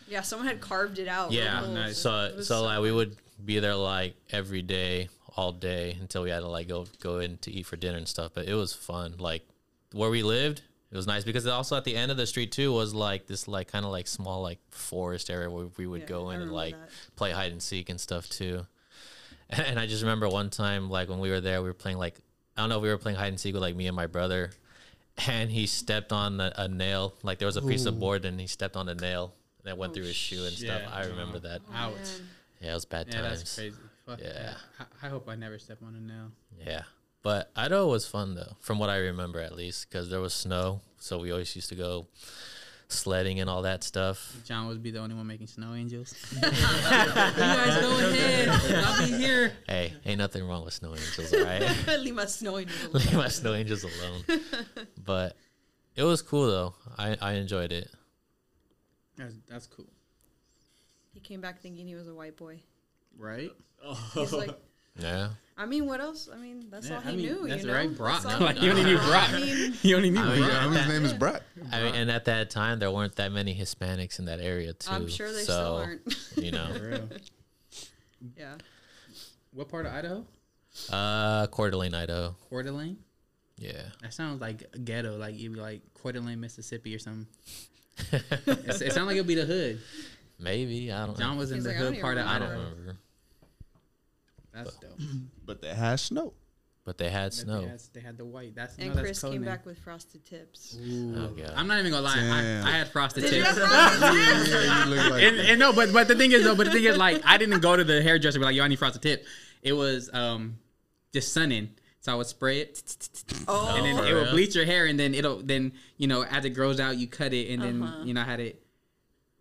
[0.07, 1.31] yeah, someone had carved it out.
[1.31, 1.61] yeah.
[1.61, 1.97] with holes.
[1.97, 6.23] So It was so like we would be there like every day, all day until
[6.23, 8.31] we had to like go go in to eat for dinner and stuff.
[8.33, 9.15] But it was fun.
[9.17, 9.45] Like
[9.91, 10.61] where we lived,
[10.91, 13.47] it was nice because also at the end of the street too was like this
[13.47, 16.51] like kind of like small like forest area where we would Yeah, go in and
[16.53, 16.89] like that.
[17.17, 18.65] play hide and seek and stuff too.
[19.67, 22.15] And I just remember one time like when we were there, we were playing like
[22.57, 24.07] I don't know, if we were playing hide and seek with like me and my
[24.07, 24.49] brother,
[25.27, 27.13] and he stepped on a, a nail.
[27.23, 29.33] Like there was a piece of board, and he stepped on a nail
[29.63, 30.67] that went Oh, through his shoe and shit.
[30.69, 30.81] stuff.
[30.91, 31.39] I remember Wow.
[31.43, 31.61] that.
[31.69, 31.93] Oh, Ouch.
[31.95, 32.05] Man.
[32.61, 33.39] Yeah, it was bad Yeah, times.
[33.39, 33.77] that's crazy.
[34.05, 34.33] Fuck Yeah.
[34.33, 34.53] yeah.
[35.01, 36.31] I, I hope I never step on a nail.
[36.65, 36.83] Yeah.
[37.21, 40.81] But Idaho was fun though, from what I remember at least, because there was snow.
[40.97, 42.07] So we always used to go
[42.89, 44.35] sledding and all that stuff.
[44.45, 46.15] John would be the only one making snow angels.
[46.33, 48.49] you guys go ahead.
[48.49, 49.51] I'll be here.
[49.67, 51.99] Hey, ain't nothing wrong with snow angels, all right?
[51.99, 52.93] Leave my snow angels alone.
[53.05, 54.41] Leave my snow angels alone.
[55.03, 55.35] But
[55.95, 56.73] it was cool though.
[56.97, 57.89] I I enjoyed it.
[59.17, 59.87] That's, that's cool,
[61.11, 62.59] He came back thinking he was a white boy.
[63.17, 63.51] right?
[64.13, 64.51] He's like,
[64.99, 65.29] Yeah.
[65.59, 66.29] I mean, what else?
[66.31, 67.47] I mean, that's Yeah, all he I mean, knew.
[67.47, 67.73] that's you know?
[67.73, 68.21] right, Brock.
[68.21, 68.91] That's all Like, he you only knew.
[68.97, 69.29] knew Brock.
[69.29, 70.19] I mean, He only knew.
[70.21, 70.51] I mean, Brock.
[70.51, 70.69] yeah.
[70.83, 71.41] His name is Brock.
[71.71, 74.91] I mean, and at that time there weren't that many Hispanics in that area too.
[74.91, 76.01] I'm sure they so, still aren't.
[76.37, 77.07] You know,
[78.37, 78.53] yeah.
[79.51, 80.25] What part of Idaho?
[80.91, 82.35] uh, Coeur d'Alene, Idaho.
[82.49, 82.97] Coeur d'Alene.
[83.57, 83.81] Yeah.
[84.03, 87.25] That sounds like ghetto, like you'd be like Coeur d'Alene, Mississippi, or something.
[88.11, 89.79] It's- it sounds like it'd be the hood.
[90.39, 91.13] Maybe I don't.
[91.17, 91.19] Know.
[91.25, 91.39] John know.
[91.39, 92.91] was in He's the like, I hood part of even I don't Idaho.
[94.57, 94.71] Remember.
[94.71, 94.99] That's dope.
[95.45, 96.33] But they had snow.
[96.83, 97.61] But they had But snow.
[97.61, 98.55] They had, they had the white.
[98.55, 100.77] That's And no, Chris code came back with frosted tips.
[100.79, 101.15] Ooh.
[101.17, 102.15] Oh, I'm not even gonna lie.
[102.17, 103.57] I, I had frosted Did tips.
[103.57, 103.67] frosted?
[104.49, 106.95] Yeah, like and, and no, but but the thing is though, but the thing is
[106.97, 109.25] like I didn't go to the hairdresser and be like, yo, I need frosted tip.
[109.61, 110.59] It was um
[111.13, 111.71] just Sun-In.
[111.99, 112.81] So I would spray it
[113.49, 116.45] Oh, and then it would bleach your hair and then it'll then, you know, as
[116.45, 118.03] it grows out you cut it and then Uh-huh.
[118.05, 118.61] you know I had it,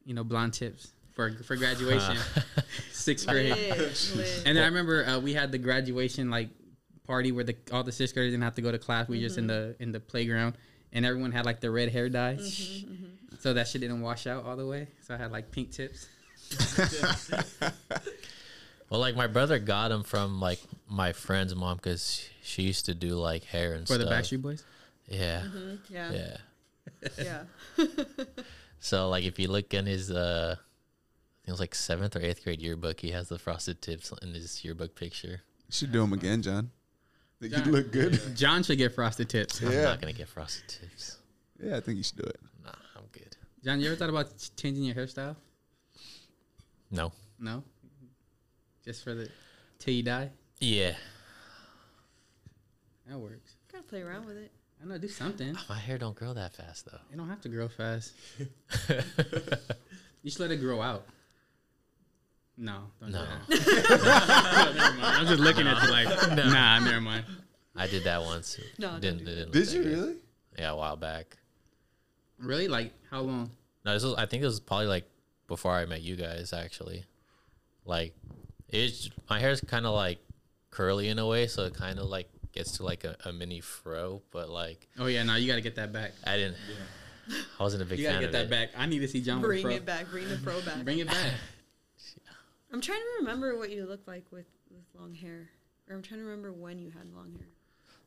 [0.05, 2.17] you know, blonde tips for for graduation.
[3.07, 3.55] Sixth grade.
[3.55, 4.43] lit, lit.
[4.47, 6.51] And then I remember uh, we had the graduation like
[7.07, 9.07] party where the all the sixth graders didn't have to go to class.
[9.09, 10.57] We just in the in the playground,
[10.93, 12.39] and everyone had like the red hair dye,
[13.39, 14.89] so that shit didn't wash out all the way.
[15.07, 16.09] So I had like pink tips.
[18.89, 22.95] Well, like my brother got them from like my friend's mom because she used to
[22.95, 24.09] do like hair and For stuff.
[24.09, 24.63] the Backstreet Boys.
[25.09, 25.43] Yeah.
[25.91, 26.37] yeah, Yeah.
[27.79, 27.85] yeah.
[28.79, 30.66] So like if you look in his uh I think
[31.47, 34.65] it was like seventh or eighth grade yearbook, he has the frosted tips in his
[34.65, 35.43] yearbook picture.
[35.69, 36.71] You should do them again, John.
[37.41, 37.67] Think John.
[37.67, 38.21] you look good.
[38.37, 39.61] John should get frosted tips.
[39.61, 39.69] Yeah.
[39.69, 41.19] I'm not gonna get frosted tips.
[41.63, 42.41] Yeah, I think you should do it.
[42.65, 43.37] Nah, I'm good.
[43.65, 45.37] John, you ever thought about changing your hairstyle?
[46.91, 47.13] No.
[47.39, 47.63] No.
[48.85, 49.29] Just for the
[49.79, 50.31] till you die.
[50.61, 50.95] Yeah.
[53.09, 53.55] That works.
[53.73, 54.51] Gotta play around with it.
[54.83, 54.99] I know.
[54.99, 55.55] Do something.
[55.57, 56.99] Ah, my hair don't grow that fast though.
[57.13, 58.13] It don't have to grow fast.
[60.27, 61.07] You should let it grow out.
[62.59, 63.25] No, don't No.
[63.49, 64.73] do that.
[64.77, 65.05] never mind.
[65.05, 66.49] I'm just looking at you like, no.
[66.51, 67.25] nah, never mind.
[67.75, 68.59] I did that once.
[68.79, 69.93] No, don't didn't, do it didn't Did you good.
[69.99, 70.17] really?
[70.59, 71.37] Yeah, a while back.
[72.39, 72.69] Really?
[72.69, 73.51] Like how long?
[73.85, 74.15] No, this was.
[74.15, 75.05] I think it was probably like
[75.49, 76.53] before I met you guys.
[76.55, 77.05] Actually,
[77.85, 78.15] like
[78.71, 80.19] it's my hair's kind of like
[80.71, 83.61] curly in a way, so it kind of like gets to like a, a mini
[83.61, 84.23] fro.
[84.31, 86.13] But like Oh yeah, no, you gotta get that back.
[86.27, 86.57] I didn't.
[87.59, 88.51] I wasn't a big You gotta get of that it.
[88.51, 88.69] back.
[88.79, 89.71] I need to see John with Bring fro.
[89.73, 90.09] it back.
[90.11, 90.83] Bring the pro back.
[90.85, 91.33] Bring it back.
[92.73, 95.49] I'm trying to remember what you looked like with with long hair,
[95.89, 97.47] or I'm trying to remember when you had long hair.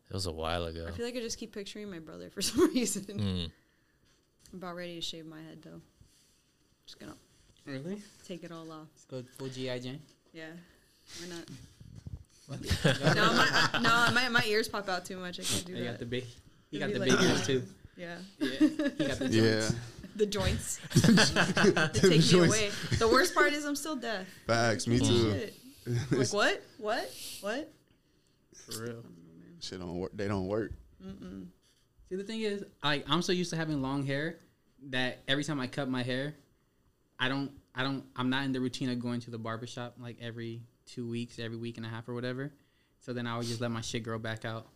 [0.09, 0.85] It was a while ago.
[0.87, 3.03] I feel like I just keep picturing my brother for some reason.
[3.03, 3.51] Mm.
[4.51, 5.81] I'm about ready to shave my head though.
[6.85, 7.15] Just gonna
[7.65, 8.01] Really?
[8.27, 8.87] take it all off.
[8.93, 10.01] Let's go full GI Jane.
[10.33, 10.47] Yeah.
[11.19, 11.45] Why not?
[13.15, 15.39] no, my, I, no, my, my ears pop out too much.
[15.39, 15.79] I can't do that.
[15.79, 16.23] You got the big.
[16.71, 17.63] He It'd got the like- big ears too.
[17.95, 18.15] yeah.
[18.39, 18.67] Yeah, he
[19.07, 19.69] got the Yeah.
[20.25, 20.79] Joints.
[20.93, 21.31] The joints.
[21.93, 22.55] they take me joints.
[22.55, 22.69] away.
[22.97, 24.27] The worst part is I'm still deaf.
[24.47, 24.87] Facts.
[24.87, 25.31] Me too.
[25.31, 25.53] Shit.
[26.11, 26.61] Like what?
[26.77, 27.11] What?
[27.41, 27.73] What?
[28.53, 29.03] For real.
[29.59, 30.11] Shit don't work.
[30.13, 30.71] They don't work.
[32.09, 34.37] See, the thing is, like, I'm so used to having long hair
[34.89, 36.35] that every time I cut my hair,
[37.19, 40.17] I don't, I don't, I'm not in the routine of going to the barbershop like
[40.21, 42.51] every two weeks, every week and a half or whatever.
[42.99, 44.67] So then I would just let my shit grow back out.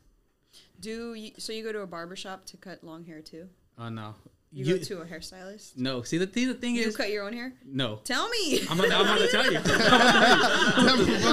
[0.80, 1.52] Do you, so?
[1.52, 3.48] You go to a barber shop to cut long hair too?
[3.78, 4.14] Oh no,
[4.56, 5.78] You, You- go to a hairstylist?
[5.78, 6.04] no.
[6.04, 7.54] See, the, see, the thing You is, you cut your own hair?
[7.66, 8.02] no.
[8.04, 8.62] Tell me.
[8.70, 9.58] I'm gonna, I'm gonna tell you.
[9.58, 9.64] All
[10.98, 11.26] the thing is-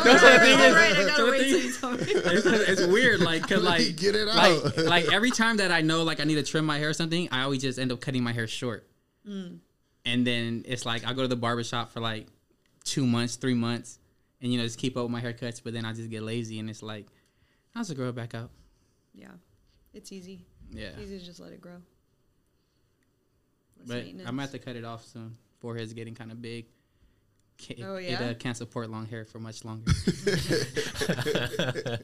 [0.74, 1.98] right, I gotta the wait till you tell me.
[2.00, 4.78] it's, it's weird, like, cause like, get it like, out.
[4.86, 7.28] like every time that I know, like, I need to trim my hair or something,
[7.30, 8.86] I always just end up cutting my hair short.
[9.28, 9.58] Mm.
[10.06, 12.26] And then it's like I go to the barbershop for like
[12.84, 13.98] two months, three months,
[14.40, 15.60] and you know just keep up with my haircuts.
[15.62, 17.06] But then I just get lazy, and it's like,
[17.74, 18.50] how's it grow back out?
[19.14, 19.28] Yeah,
[19.92, 20.46] it's easy.
[20.72, 21.82] Yeah, It's easy to just let it grow.
[23.86, 25.36] Less but I'm gonna have to cut it off soon.
[25.60, 26.66] Forehead's getting kind of big.
[27.60, 28.22] Ca- Oh, It yeah?
[28.30, 29.90] uh, can't support long hair for much longer.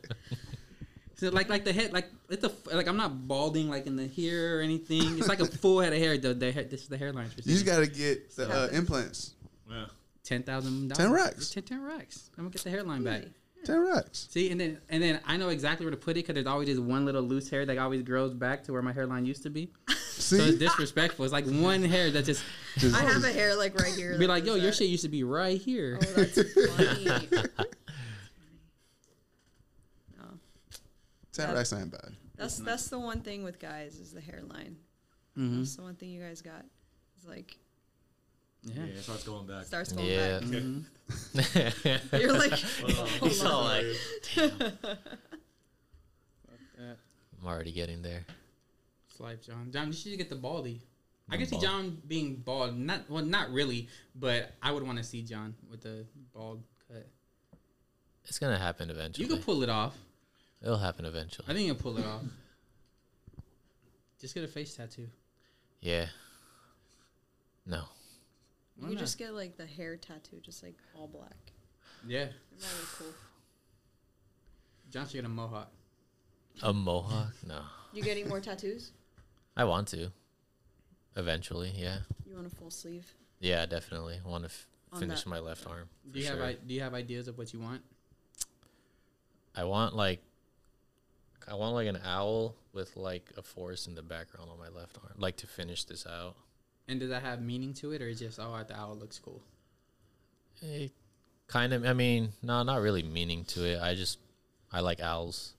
[1.19, 4.07] So like like the head like it's a like I'm not balding like in the
[4.07, 5.17] hair or anything.
[5.19, 6.19] It's like a full head of hair.
[6.19, 7.31] The, the hair, this is the hairline.
[7.43, 9.33] You just gotta get the uh, implants.
[9.71, 9.87] Yeah.
[10.25, 10.95] ten thousand.
[10.95, 11.49] 10 racks.
[11.53, 12.29] 10, 10 racks.
[12.37, 13.23] I'm gonna get the hairline back.
[13.59, 13.67] Easy.
[13.73, 14.29] Ten racks.
[14.31, 16.69] See, and then and then I know exactly where to put it because there's always
[16.69, 19.51] just one little loose hair that always grows back to where my hairline used to
[19.51, 19.71] be.
[20.19, 21.27] So it's disrespectful.
[21.27, 22.43] It's like one hair that just
[22.79, 24.19] Just- I have a hair like right here.
[24.19, 24.77] be like, yo, does your that.
[24.79, 25.99] shit used to be right here.
[26.03, 27.05] Oh, that's funny.
[30.19, 30.25] no,
[31.33, 31.55] ten Yeah.
[31.55, 32.17] racks ain't bad.
[32.37, 34.77] that's that's the one thing with guys is the hairline.
[35.35, 36.65] hmm That's the one thing you guys got
[37.19, 37.59] is like
[38.67, 38.75] Yeah.
[38.85, 39.65] Yeah, it starts going back.
[39.65, 40.41] starts going Yeah.
[40.41, 40.49] back.
[40.49, 42.21] Mhm.
[42.21, 42.53] You're like,
[43.23, 43.87] He's all like,
[44.35, 44.51] damn,
[46.79, 46.95] Uh,
[47.41, 48.27] I'm already getting there.
[49.09, 49.71] It's like John.
[49.73, 50.83] John, you should get the baldy.
[51.29, 51.63] I The can see bald.
[51.65, 52.77] John being bald.
[52.77, 56.05] Not well, not really, but I would want to see John with the
[56.35, 57.07] bald cut.
[58.27, 59.27] It's gonna happen eventually.
[59.27, 59.97] You can pull it off.
[60.63, 61.47] It'll happen eventually.
[61.49, 62.23] I think you'll pull it off.
[64.21, 65.09] Just get a face tattoo.
[65.81, 66.07] yeah.
[67.65, 67.85] No.
[68.79, 69.01] Why You not?
[69.01, 71.53] just get like the hair tattoo, just like all black.
[72.07, 72.25] yeah.
[72.27, 73.07] That'd be really cool.
[74.91, 75.71] John should get a mohawk.
[76.63, 77.35] A mohawk?
[77.47, 77.61] No.
[77.93, 78.93] You getting more tattoos?
[79.57, 80.11] I want to.
[81.17, 81.99] Eventually, yeah.
[82.29, 83.13] You want a full sleeve?
[83.41, 84.21] Yeah, definitely.
[84.25, 85.89] I want to f- On finish that- my left arm.
[86.07, 86.45] Do for you have sure.
[86.47, 87.83] I, Do you have ideas of what you want?
[89.55, 90.21] I want like
[91.49, 94.99] I want like an owl with like a forest in the background on my left
[95.03, 96.37] arm, like to finish this out.
[96.89, 99.43] And does that have meaning to it, or is just oh, the owl looks cool?
[100.63, 100.93] It
[101.49, 101.85] kind of.
[101.85, 103.81] I mean, no, not really meaning to it.
[103.81, 104.19] I just
[104.73, 105.55] I like owls,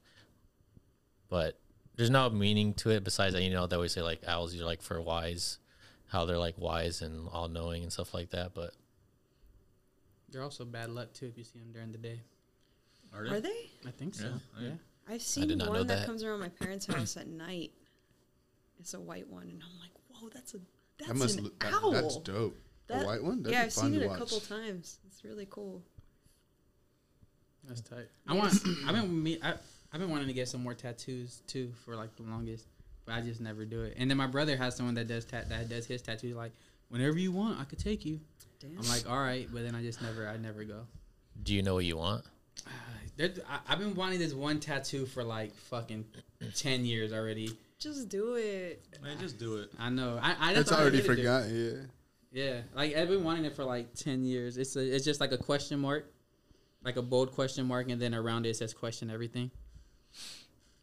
[1.30, 1.60] but
[1.96, 3.42] there's no meaning to it besides that.
[3.44, 5.58] You know, they always say like owls are like for wise,
[6.08, 8.54] how they're like wise and all knowing and stuff like that.
[8.54, 8.74] But
[10.30, 12.22] They're also bad luck too if you see them during the day.
[13.14, 13.70] Are Are they?
[13.86, 14.26] I think so.
[14.26, 14.68] Yeah, Yeah.
[14.70, 14.74] yeah.
[15.10, 16.00] I've seen did one that.
[16.00, 16.06] that.
[16.06, 17.72] comes around my parents' house at night.
[18.80, 20.60] It's a white one, and I'm like, whoa, that's a
[21.00, 21.60] that's That must an look.
[21.60, 21.92] That, owl.
[21.92, 22.58] that's dope.
[22.88, 23.44] That- a white one.
[23.44, 24.20] That'd yeah, I've seen to it a watch.
[24.20, 25.00] couple times.
[25.08, 25.84] It's really cool.
[27.68, 28.08] That's tight.
[28.28, 28.54] I want.
[28.88, 29.40] I've been me.
[29.44, 29.54] I,
[29.92, 32.66] I've been wanting to get some more tattoos too for like the longest,
[33.06, 33.96] but I just never do it.
[33.98, 36.36] And then my brother has someone that does tat that does his tattoos.
[36.36, 36.54] Like
[36.90, 38.20] whenever you want, I could take you.
[38.60, 38.78] Damn.
[38.80, 40.28] I'm like, all right, but then I just never.
[40.28, 40.86] I never go.
[41.44, 42.24] do you know what you want?
[43.18, 46.06] There, I, I've been wanting this one tattoo for like fucking
[46.56, 47.58] ten years already.
[47.80, 48.86] Just do it.
[49.02, 49.72] Man, just do it.
[49.80, 50.20] I know.
[50.22, 51.56] I, I that's It's already need to forgotten.
[51.56, 51.82] Yeah.
[52.32, 54.58] Yeah, like I've been wanting it for like ten years.
[54.58, 56.12] It's a, it's just like a question mark,
[56.84, 59.50] like a bold question mark, and then around it, it says question everything.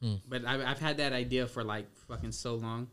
[0.01, 0.14] Hmm.
[0.28, 2.88] But I've, I've had that idea for like fucking so long,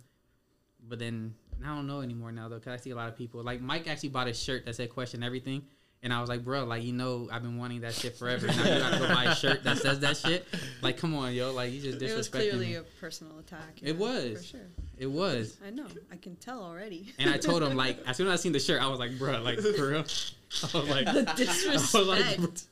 [0.87, 1.33] but then
[1.63, 3.41] I don't know anymore now though, cause I see a lot of people.
[3.41, 5.63] Like Mike actually bought a shirt that said question everything,
[6.03, 8.47] and I was like, bro, like you know, I've been wanting that shit forever.
[8.47, 10.47] Now you gotta go buy a shirt that says that shit.
[10.81, 12.75] Like, come on, yo, like you just It was clearly me.
[12.75, 13.79] a personal attack.
[13.81, 14.37] It yeah, was.
[14.37, 14.67] for sure.
[14.97, 15.57] It was.
[15.65, 15.87] I know.
[16.11, 17.13] I can tell already.
[17.19, 19.17] And I told him like as soon as I seen the shirt, I was like,
[19.19, 19.99] bro, like for real.
[19.99, 21.11] I was like, the
[21.69, 22.63] I was like, disrespect.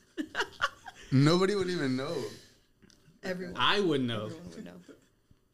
[1.11, 2.15] Nobody would even know.
[3.23, 3.55] Everyone.
[3.57, 4.25] I would know.
[4.25, 4.71] Everyone would know.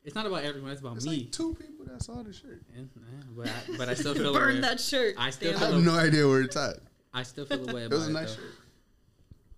[0.04, 0.72] It's not about everyone.
[0.72, 1.18] It's about It's me.
[1.18, 2.62] like two people that saw the shirt.
[2.76, 4.62] And, yeah, but I, but I still feel Burn away.
[4.62, 5.16] that shirt.
[5.18, 6.78] I still damn I have no idea where it's at.
[7.16, 8.10] I still feel the It about was it.
[8.10, 8.42] a nice though.
[8.42, 8.52] shirt.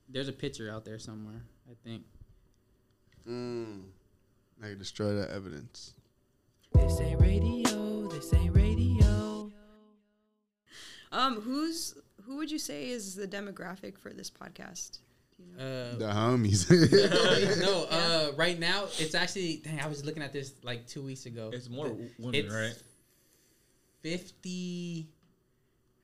[0.10, 1.42] There's a picture out there somewhere.
[1.70, 2.04] I think.
[3.28, 3.82] Mm.
[4.64, 5.94] I can destroy that evidence.
[6.74, 9.52] This ain't radio, this ain't radio.
[11.12, 11.96] Um, who's
[12.26, 15.00] who would you say is the demographic for this podcast?
[15.40, 15.64] You know?
[15.64, 16.70] Uh, The homies.
[17.62, 19.58] no, uh, right now it's actually.
[19.64, 21.50] Dang, I was looking at this like two weeks ago.
[21.54, 22.76] It's more The- women, it's right?
[24.02, 25.08] Fifty.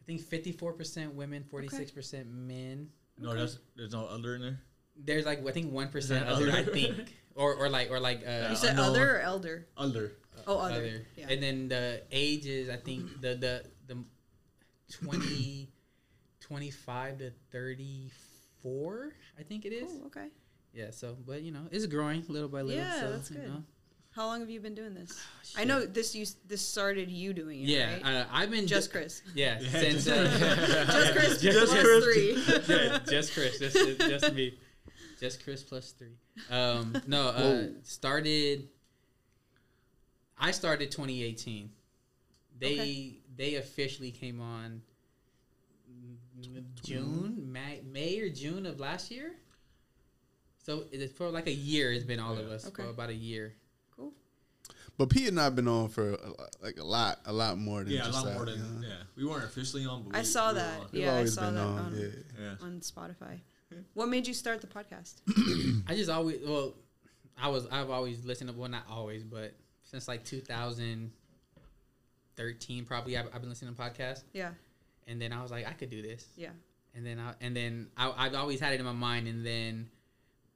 [0.03, 2.89] I think fifty-four percent women, forty-six percent men.
[3.17, 4.59] No, that's there's no other in there.
[4.97, 6.51] There's like I think one percent that other.
[6.51, 8.89] I think, or or like or like uh, you said unknown.
[8.89, 9.67] other or elder?
[9.77, 10.11] Other.
[10.45, 10.75] Oh, other.
[10.75, 11.07] other.
[11.15, 11.27] Yeah.
[11.29, 14.03] And then the ages, I think the the the
[14.91, 15.69] 20,
[16.41, 19.89] 25 to 34, I think it is.
[19.89, 20.27] Cool, okay.
[20.73, 22.83] Yeah, so but you know, it's growing little by little.
[22.83, 23.47] Yeah, so, that's you good.
[23.47, 23.63] know.
[24.15, 25.19] How long have you been doing this?
[25.57, 26.13] I know this.
[26.13, 27.67] You this started you doing it.
[27.67, 28.05] Yeah, right?
[28.05, 29.21] uh, I've been just do- Chris.
[29.33, 32.03] Yeah, Yeah, since just- uh, Just Chris Just plus Chris.
[32.03, 32.75] three.
[32.75, 34.57] yeah, just Chris, just just me,
[35.19, 36.15] just Chris plus three.
[36.51, 38.69] Um, no, uh, started.
[40.37, 41.71] I started 2018.
[42.59, 43.17] They Okay.
[43.35, 44.81] they officially came on
[46.83, 49.31] June, May, May or June of last year.
[50.63, 51.91] So it's for like a year.
[51.91, 52.83] It's been all of us Okay.
[52.83, 53.53] for about a year.
[54.97, 55.05] Cool.
[55.05, 56.17] but Pete and I've been on for a,
[56.61, 58.33] like a lot, a lot more than Yeah, a just lot that.
[58.35, 58.87] more than you know?
[58.87, 58.93] yeah.
[59.15, 60.79] We weren't officially on, but I we, saw we were that.
[60.79, 60.87] on.
[60.91, 61.79] We've Yeah, I saw been that on.
[61.79, 62.07] on, yeah.
[62.39, 62.55] Yeah.
[62.61, 63.39] on Spotify.
[63.95, 65.15] What made you start the podcast?
[65.87, 66.75] I just always well,
[67.41, 73.25] I was I've always listened to well not always but since like 2013 probably I've,
[73.33, 74.51] I've been listening to podcasts Yeah,
[75.07, 76.49] and then I was like I could do this yeah.
[76.95, 79.89] and then I and then I, I've always had it in my mind and then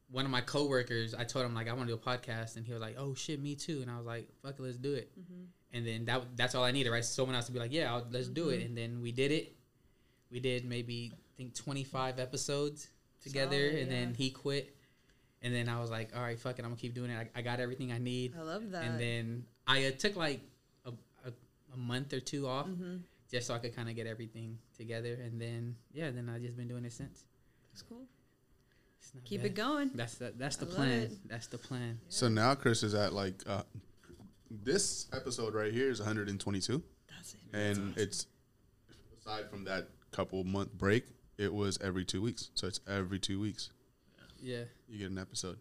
[0.10, 2.66] one of my coworkers I told him like I want to do a podcast and
[2.66, 4.94] he was like oh shit me too and I was like fuck it let's do
[4.94, 5.44] it Mm-hmm.
[5.74, 8.06] and then that that's all I needed right someone else to be like yeah I'll,
[8.12, 9.56] let's do it and then we did it
[10.32, 12.88] we did maybe I think 25 episodes
[13.22, 14.76] together Solid, and then he quit
[15.42, 17.40] and then I was like all right fuck it I'm gonna keep doing it I,
[17.40, 18.84] I got everything I need I love that.
[18.86, 20.40] and then I uh, took like
[20.86, 20.92] a,
[21.26, 21.34] a,
[21.74, 23.02] a month or two off Mhm.
[23.30, 26.56] just so I could kind of get everything together, and then yeah, then I just
[26.56, 27.26] been doing it since.
[27.74, 28.06] That's cool.
[29.08, 29.46] It's not Keep bad.
[29.52, 29.92] it going.
[29.96, 31.18] That's the that's the I plan.
[31.28, 32.00] That's the plan.
[32.10, 33.64] So now Chris is at like uh,
[34.52, 37.40] this episode right here is 122, That's it.
[37.54, 38.28] and it's
[39.20, 41.06] aside from that couple month break,
[41.38, 42.50] it was every two weeks.
[42.54, 43.70] So it's every two weeks
[44.42, 44.64] Yeah.
[44.90, 45.58] you get an episode,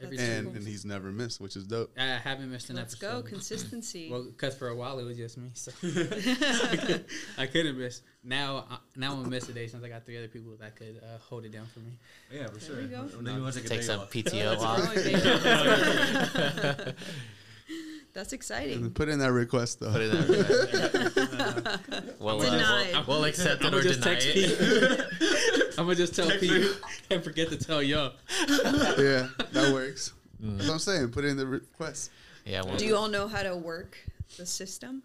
[0.00, 1.90] Every and and he's never missed, which is dope.
[1.98, 3.24] I haven't missed an Let's episode.
[3.24, 3.28] go.
[3.28, 4.08] Consistency.
[4.08, 5.72] Well, because for a while it was just me, so
[7.36, 8.02] I couldn't miss.
[8.22, 10.76] Now, uh, now I'm gonna miss a day since I got three other people that
[10.76, 11.98] could uh, hold it down for me.
[12.32, 12.76] Yeah, for sure.
[12.76, 12.98] we go.
[13.02, 14.12] When you want to take Take some off.
[14.12, 14.94] PTO Oh, off.
[14.94, 15.12] baby.
[18.14, 18.90] That's And exciting.
[18.92, 19.90] put in that request though.
[19.92, 21.80] Put it there.
[22.18, 22.92] We'll, uh, Denied.
[22.92, 25.57] we'll, we'll accept it or just deny text it.
[25.78, 26.66] I'm gonna just tell Pete
[27.10, 28.12] and forget to tell y'all.
[28.48, 30.12] yeah, that works.
[30.42, 30.56] Mm.
[30.56, 31.08] That's what I'm saying.
[31.10, 32.10] Put in the request.
[32.44, 33.96] Yeah, we'll, Do you all know how to work
[34.36, 35.02] the system?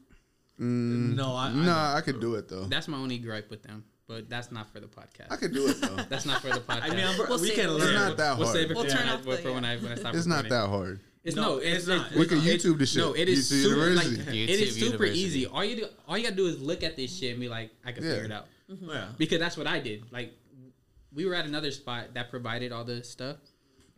[0.60, 1.70] Mm, No, I- I no, don't.
[1.70, 2.66] I could do it though.
[2.66, 5.32] That's my only gripe with them, but that's not for the podcast.
[5.32, 5.96] I could do it though.
[6.10, 6.82] That's not for the podcast.
[6.84, 7.82] I mean, I'm, We'll we can learn.
[7.82, 8.40] It's not that hard.
[8.40, 8.58] we'll hard.
[8.60, 10.16] save it We'll for, turn when, I, off for the, when I when I stop.
[10.16, 11.00] It's not that hard.
[11.24, 12.12] It's No, no, it's, it's not.
[12.14, 13.02] We can YouTube this shit.
[13.02, 14.18] No, it is YouTube super University.
[14.18, 15.20] like YouTube it is super University.
[15.20, 15.46] easy.
[15.48, 17.72] All you do, all you gotta do is look at this shit and be like,
[17.86, 18.10] I can Yeah.
[18.12, 18.46] figure it out.
[18.68, 19.06] Yeah.
[19.18, 20.04] Because that's what I did.
[20.12, 20.34] Like,
[21.14, 23.38] we were at another spot that provided all the stuff,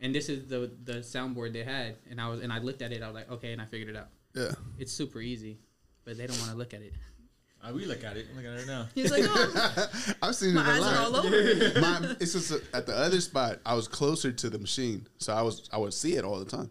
[0.00, 2.92] and this is the the soundboard they had, and I was and I looked at
[2.92, 3.02] it.
[3.02, 4.08] I was like, okay, and I figured it out.
[4.34, 4.52] Yeah.
[4.78, 5.58] It's super easy,
[6.04, 6.92] but they don't want to look at it.
[7.62, 8.26] Uh, we look at it.
[8.36, 8.86] Look at it now.
[8.94, 9.88] He's like, oh,
[10.22, 11.30] I've seen my it a eyes are all over.
[11.80, 13.60] My, it's just uh, at the other spot.
[13.64, 16.44] I was closer to the machine, so I was I would see it all the
[16.44, 16.70] time.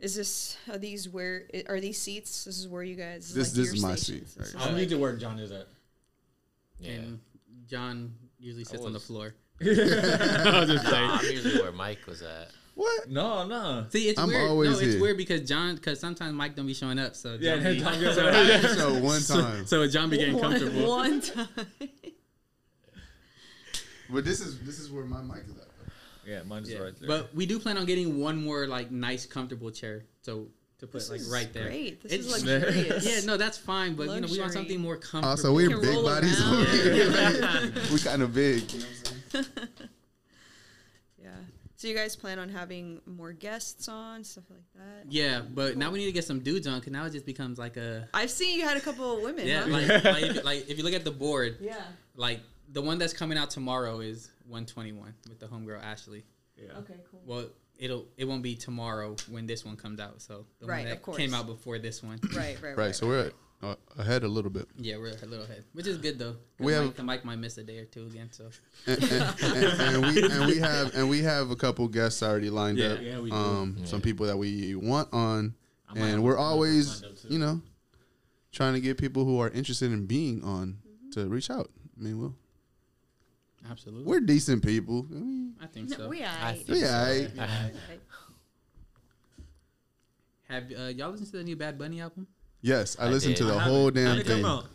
[0.00, 2.44] Is this are these where are these seats?
[2.44, 3.32] This is where you guys.
[3.32, 4.66] This- like this your is my seat, This right.
[4.66, 5.68] I'm need to where John is at.
[6.78, 6.92] Yeah.
[6.92, 7.20] And
[7.66, 9.00] John usually sits on the
[9.60, 10.92] was- floor.
[10.92, 12.50] Nah, I'm usually where Mike was at.
[12.74, 13.08] What?
[13.08, 13.86] No, no.
[13.90, 14.50] See, it's I'm weird.
[14.50, 15.00] always no, it's here.
[15.00, 17.14] weird because John, because sometimes Mike don't be showing up.
[17.14, 18.74] So Yeah, John then be- John goes so.
[18.74, 20.88] So one time, so John be getting one, comfortable.
[20.88, 21.48] one time.
[24.10, 25.68] but this is this is where my mic is at.
[26.26, 26.78] Yeah, mine's Yeah.
[26.78, 27.06] right there.
[27.06, 30.04] But we do plan on getting one more like nice, comfortable chair.
[30.22, 30.48] So
[30.80, 31.66] to put This like is right there.
[31.68, 32.02] Great.
[32.02, 33.06] This It's- is luxurious.
[33.06, 33.94] Yeah, no, that's fine.
[33.94, 35.28] But you know, we want something more comfortable.
[35.28, 36.54] Also, we're can big bodies around.
[36.54, 37.72] over here.
[37.92, 38.72] we kind of big.
[38.72, 39.03] You know what I'm saying?
[41.22, 41.30] Yeah.
[41.76, 45.10] So you guys plan on having more guests on stuff like that?
[45.12, 47.58] Yeah, but now we need to get some dudes on because now it just becomes
[47.58, 49.46] like a I've seen you had a couple of women.
[49.46, 49.62] yeah.
[49.62, 49.68] huh?
[49.70, 51.82] Like, like, if, you- like if you look at the board, yeah.
[52.14, 52.40] like
[52.72, 56.24] the one that's coming out tomorrow is 121 with the homegirl Ashley.
[56.56, 56.78] yeah.
[56.78, 56.94] Okay.
[57.10, 57.20] Cool.
[57.26, 57.46] Well,
[57.78, 60.22] it'll it won't be tomorrow when this one comes out.
[60.22, 61.16] So the Right, one that of course.
[61.16, 62.18] came out before this one.
[62.36, 62.56] Right.
[62.62, 62.76] Right.
[62.76, 62.94] Right.
[62.96, 63.32] So we're
[63.64, 64.66] uh, ahead a little bit.
[64.76, 66.36] Yeah, we're a little ahead, which is good though.
[66.58, 68.28] We have- Mike, Mike might miss a day or two again.
[68.32, 68.50] So
[68.86, 69.12] and, and,
[69.42, 72.86] and, and we and we have and we have a couple guests already lined Yeah,
[72.88, 72.98] up.
[73.02, 73.36] yeah, we do.
[73.36, 75.54] um, some people that we want on,
[75.88, 77.28] I and we're always, lined up, too.
[77.28, 77.60] you know,
[78.52, 80.78] trying to get people who are interested in being on
[81.12, 81.70] to reach out.
[81.98, 82.34] I mean, we'll,
[83.70, 85.06] absolutely, we're decent people.
[85.10, 86.08] I mean, I think No, so.
[86.08, 86.52] we are.
[86.52, 87.40] think Yeah, so.
[87.40, 87.70] I- I-
[90.48, 92.26] Have uh, y'all listened to the new Bad Bunny album
[92.64, 93.42] yes, I, I listened did.
[93.46, 94.44] to the whole damn How'd it come thing.
[94.44, 94.66] out?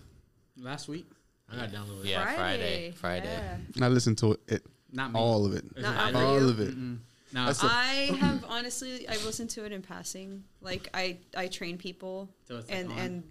[0.57, 1.07] last week?
[1.51, 2.05] I got downloaded.
[2.05, 2.91] Yeah, Friday.
[2.91, 3.39] Friday.
[3.75, 3.85] Yeah.
[3.85, 5.19] I listened to it, Not me.
[5.19, 6.49] all of it, Not I all you?
[6.49, 6.69] of it.
[6.77, 6.99] Mm-mm.
[7.33, 10.43] No, That's a- I have honestly, I've listened to it in passing.
[10.61, 12.97] Like I, I train people So like, and on.
[12.97, 13.23] and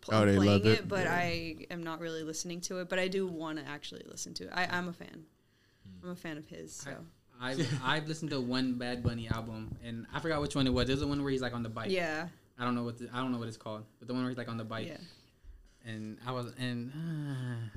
[0.00, 0.88] pl- Oh, playing love it, it?
[0.88, 1.14] but Yeah.
[1.14, 2.88] I am not really listening to it.
[2.88, 4.50] But I do want to actually listen to it.
[4.52, 5.24] I, I'm a fan.
[6.02, 6.74] I'm a fan of his.
[6.74, 6.90] So
[7.40, 10.86] I've, I've listened to one Bad Bunny album, and I forgot which one it was.
[10.86, 11.90] There's the one where he's like on the bike.
[11.90, 12.28] yeah,
[12.58, 14.30] I don't know what the, I don't know what it's called, but the one where
[14.30, 14.86] he's like on the bike.
[14.86, 14.96] yeah.
[15.86, 17.68] And I was and uh,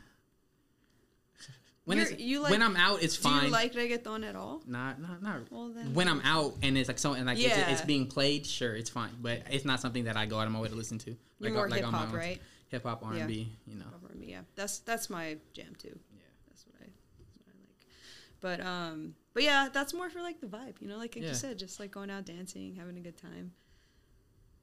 [1.86, 3.40] when You're- it's, you like- when I'm out, it's fine.
[3.42, 4.62] Do you like reggaeton at all?
[4.68, 5.52] not not not.
[5.52, 7.70] Well then, When I'm out and it's like so and like it's, Yeah.
[7.72, 9.12] it's being played, sure, it's fine.
[9.22, 11.16] But it's not something that I go out of my way to listen to.
[11.40, 12.42] you're more like hip hop, right?
[12.70, 13.86] Hip hop, R and B, you know.
[14.10, 14.42] R&B, yeah.
[14.56, 15.98] That's that's my jam too.
[16.14, 16.20] Yeah.
[16.50, 18.60] That's what I that's what I like.
[18.60, 21.30] But um but yeah, that's more for like the vibe, you know, like, like Yeah.
[21.30, 23.52] you said, just like going out dancing, having a good time.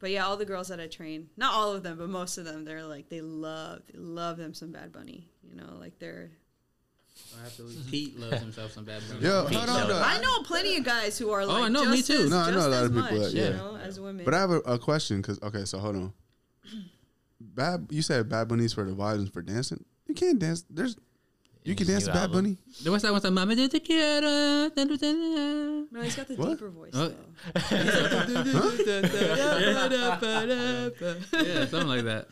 [0.05, 2.45] But yeah, all the girls that I train, not all of them, but most of
[2.45, 5.31] them, they're like they love they love them some Bad Bunny.
[5.43, 6.31] You know, like they're
[7.41, 7.63] I have to.
[7.63, 7.91] Mm-hmm.
[7.91, 9.23] Pete loves himself some Bad Bunny.
[9.23, 10.03] Yo, Pete hold on, Show.
[10.05, 12.13] I know plenty of guys who are oh, like I know, me too.
[12.25, 13.57] as- No, I know a lot of people much, that- you yeah.
[13.57, 14.27] know, as women.
[14.27, 16.13] But I have a, a question because okay, so hold on.
[17.41, 19.87] Bad, you said Bad Bunny's for the vibes and for dancing.
[20.07, 20.67] You can't dance.
[20.69, 20.99] There's
[21.65, 22.31] you In can dance to Bad.
[22.33, 22.57] Bunny.
[22.83, 24.71] The was that one time, Mama, te quiero.
[24.77, 26.51] no, he's got the What?
[26.51, 27.09] deeper voice Oh.
[27.09, 27.17] though.
[31.43, 32.27] yeah, something like that.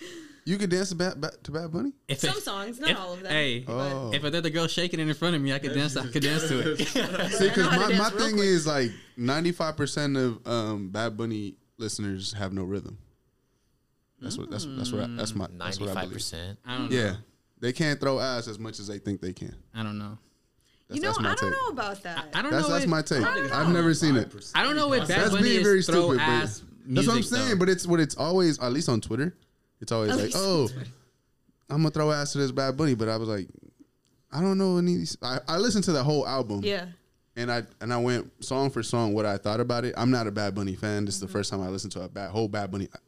[0.44, 1.92] You can dance to Bad, Bad, to Bad Bunny.
[2.08, 3.30] If Some it- songs, not if- all of them.
[3.32, 5.96] Hey, Oh, if the girl shaking it in front of me, I could dance.
[5.96, 6.78] I could dance to it.
[6.88, 8.46] see, because know how my, to my dance real thing quick.
[8.46, 12.98] is like ninety five percent of um, Bad Bunny listeners have no rhythm.
[14.20, 16.12] That's what that's that's what I, that's my that's what I Ninety-five believe.
[16.12, 16.58] percent.
[16.66, 16.96] I don't know.
[16.96, 17.14] Yeah,
[17.62, 19.54] they can't throw ass as much as they think they can.
[19.72, 20.18] I don't know.
[20.88, 21.50] That's, you know, I don't take.
[21.52, 22.26] know about that.
[22.34, 22.74] I, I don't that's, know.
[22.74, 23.24] That's my take.
[23.24, 24.34] I've never seen it.
[24.52, 27.58] I don't know if That's being very stupid, That's what I'm saying.
[27.58, 29.36] But it's what it's always, at least on Twitter,
[29.80, 30.68] it's always like, oh,
[31.70, 32.96] I'm gonna throw ass to this Bad Bunny.
[32.96, 33.46] But I was like,
[34.32, 34.94] I don't know any.
[34.94, 35.16] Of these.
[35.22, 36.62] I, listened to the whole album.
[36.64, 36.86] Yeah.
[37.36, 39.94] And I and I went song for song what I thought about it.
[39.96, 41.04] I'm not a Bad Bunny fan.
[41.04, 41.28] This is mm-hmm.
[41.28, 42.98] the first time I listened to a bad, whole Bad Bunny uh,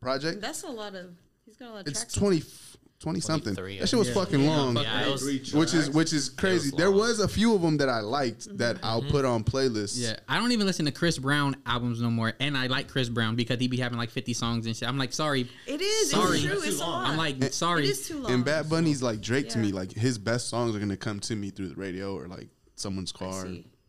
[0.00, 0.40] project.
[0.40, 1.06] That's a lot of.
[1.46, 1.86] He's got a lot of.
[1.86, 2.71] It's 24
[3.02, 3.54] twenty something.
[3.54, 4.14] That shit was yeah.
[4.14, 6.70] fucking long, yeah, was, which is which is crazy.
[6.70, 8.86] Was there was a few of them that I liked that mm-hmm.
[8.86, 10.00] I'll put on playlists.
[10.00, 13.08] Yeah, I don't even listen to Chris Brown albums no more, and I like Chris
[13.08, 14.88] Brown because he be having like fifty songs and shit.
[14.88, 16.38] I'm like, sorry, it is sorry.
[16.38, 16.62] It's true.
[16.62, 16.80] It's.
[16.80, 18.32] I'm like, and, sorry, it is too long.
[18.32, 19.52] And Bad Bunny's like Drake yeah.
[19.52, 19.72] to me.
[19.72, 23.12] Like his best songs are gonna come to me through the radio or like someone's
[23.12, 23.44] car,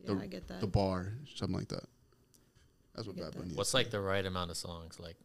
[0.06, 1.86] the, the, bar, something like that.
[2.96, 3.52] That's what Bad Bunny.
[3.54, 5.16] What's like the right amount of songs like?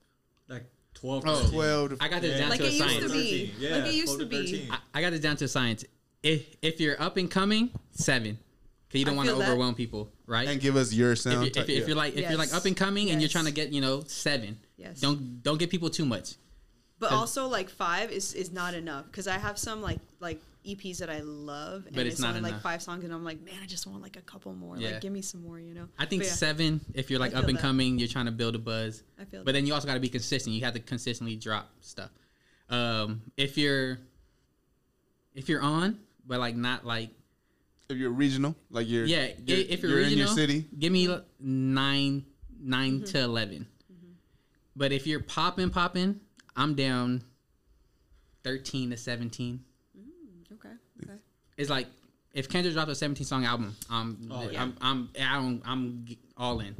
[0.49, 0.65] Like
[1.01, 1.49] 12 Oh.
[1.51, 1.95] twelve?
[2.01, 2.39] I got this Yeah.
[2.41, 3.05] down Like to a it used science.
[3.07, 3.47] to be.
[3.49, 3.51] 13.
[3.59, 4.37] Yeah, Like it used to be.
[4.53, 4.71] 13.
[4.73, 5.85] I, I got it down to a science.
[6.23, 8.39] If if you're up and coming, seven,
[8.89, 9.49] because you don't want to feel that.
[9.51, 10.49] overwhelm people, right?
[10.49, 11.41] and give us your if, sound.
[11.43, 11.87] you, if, type- you- if yeah.
[11.89, 14.03] you're like if you're like up and coming and you're trying to get you know
[14.07, 15.01] seven, Yes.
[15.01, 16.35] don't don't get people too much.
[16.99, 20.99] But also like five is is not enough because I have some like like EPs
[20.99, 23.41] that I love, and But it's, it's not only like five songs, and I'm like,
[23.43, 24.77] man, I just want like a couple more.
[24.77, 24.91] Yeah.
[24.93, 25.89] Like, give me some more, you know.
[25.99, 27.63] I think yeah, seven if you're like up and that.
[27.63, 29.03] coming, you're trying to build a buzz.
[29.19, 29.45] I feel.
[29.45, 30.55] But then you also got to be consistent.
[30.55, 32.11] You have to consistently drop stuff.
[32.69, 33.99] Um, if you're
[35.35, 37.11] if you're on, but like not like
[37.89, 40.93] if you're regional, like you're yeah, you're, if you're, you're regional, in your city, give
[40.93, 41.09] me
[41.41, 42.25] nine
[42.61, 43.05] nine Mm-hmm.
[43.05, 43.67] to 11
[44.77, 46.21] But if you're popping popping,
[46.57, 47.23] I'm down
[48.45, 49.65] thirteen to seventeen.
[51.59, 51.63] Okay.
[51.63, 51.63] Okay.
[51.63, 51.87] It's like
[52.35, 54.63] if Kendrick dropped a 17 song album, I'm Oh, yeah.
[54.63, 56.07] I'm I'm I don't, I'm
[56.37, 56.77] all in.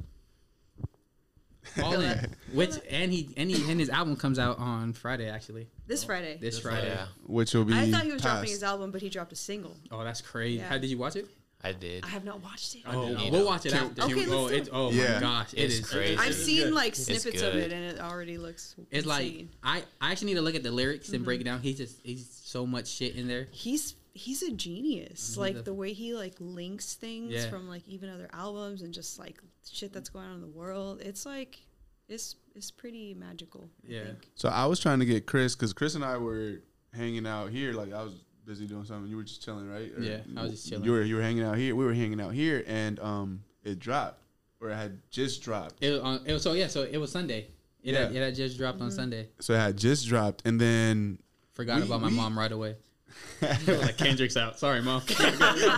[1.83, 2.35] All in.
[2.55, 5.69] Which and he and he and his album comes out on Friday actually.
[5.87, 6.39] This Friday.
[6.41, 6.89] This oh, Friday.
[6.89, 7.75] yeah, which will be.
[7.75, 9.77] I thought he was dropping his album, but he dropped a single.
[9.91, 10.59] Oh, that's crazy.
[10.59, 10.69] Yeah.
[10.69, 11.29] How did you watch it?
[11.63, 12.05] I did.
[12.05, 12.83] I have not watched it.
[12.87, 14.03] Oh, we'll watch it Can- after.
[14.03, 14.69] Okay, let's oh, do it.
[14.73, 15.15] oh Yeah.
[15.15, 16.17] my gosh, it It's is crazy.
[16.17, 18.75] I've seen like snippets of it, and it already looks.
[18.91, 19.47] It's like.
[19.63, 21.61] I I actually need to look at the lyrics and break it down.
[21.61, 23.49] He's just he's so much shit in there.
[23.51, 25.29] he's he's a genius.
[25.29, 27.49] He's Like a- the way he like links things Yeah.
[27.51, 29.41] from like even other albums and just like
[29.71, 31.01] shit that's going on in the world.
[31.01, 31.61] It's like
[32.09, 33.71] it's it's pretty magical.
[33.89, 34.05] I Yeah.
[34.05, 34.29] think.
[34.35, 36.61] So I was trying to get Chris because Chris and I were
[36.93, 37.73] hanging out here.
[37.73, 38.15] Like I was
[38.45, 39.09] busy doing something.
[39.11, 39.93] You were just chilling, right?
[39.97, 40.85] Or Yeah, I was just chilling.
[40.85, 41.75] You were you were hanging out here.
[41.77, 44.23] We were hanging out here, and um, it dropped,
[44.61, 45.77] or it had just dropped.
[45.85, 46.67] It was, on, it was so yeah.
[46.69, 47.49] So it was Sunday.
[47.83, 48.21] It had, Yeah.
[48.21, 49.29] it had just dropped on Sunday.
[49.41, 51.19] So it had just dropped, and then
[51.53, 52.77] Forgot We- about my we- mom right away.
[53.67, 54.59] like Kendrick's out.
[54.59, 55.03] Sorry, mom.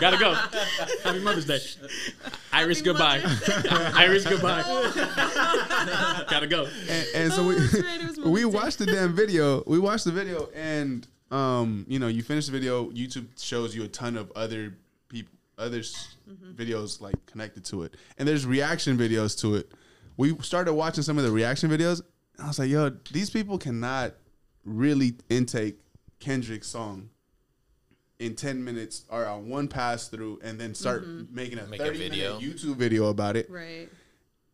[0.00, 0.34] Gotta go.
[1.04, 1.58] Happy Mother's Day.
[2.52, 3.20] Iris, Happy goodbye.
[3.94, 4.62] Iris, goodbye.
[6.30, 6.66] Gotta go.
[6.88, 9.62] and, and so Oh, we right, we watched the damn video.
[9.66, 12.90] We watched the video, and um, you know, you finish the video.
[12.90, 14.74] YouTube shows you a ton of other
[15.08, 15.80] people, other
[16.30, 16.52] Mm-hmm.
[16.52, 19.72] videos like connected to it, and there's reaction videos to it.
[20.16, 22.02] We started watching some of the reaction videos,
[22.36, 24.14] and I was like, yo, these people cannot
[24.64, 25.80] really intake
[26.20, 27.08] Kendrick's song
[28.20, 31.34] in 10 minutes or on one pass through and then start Mm-hmm.
[31.34, 32.38] making a Make a video.
[32.38, 33.50] minute YouTube video about it.
[33.50, 33.88] Right.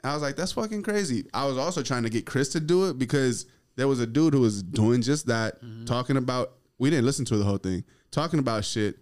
[0.04, 1.26] I was like, that's fucking crazy.
[1.34, 4.34] I was also trying to get Chris to do it because there was a dude
[4.34, 5.84] who was doing just that, mm-hmm.
[5.84, 6.52] talking about.
[6.78, 8.96] We didn't listen to the whole thing, talking about shit.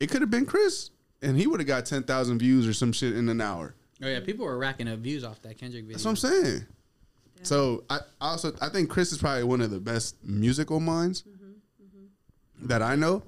[0.00, 0.90] It could have been Chris,
[1.22, 3.74] and he would have got ten thousand views or some shit in an hour.
[4.02, 5.94] Oh yeah, people were racking up views off that Kendrick video.
[5.94, 6.66] That's what I'm saying.
[7.42, 11.22] So I I also I think Chris is probably one of the best musical minds
[11.22, 11.52] mm-hmm.
[11.84, 12.66] Mm-hmm.
[12.66, 13.22] that I know.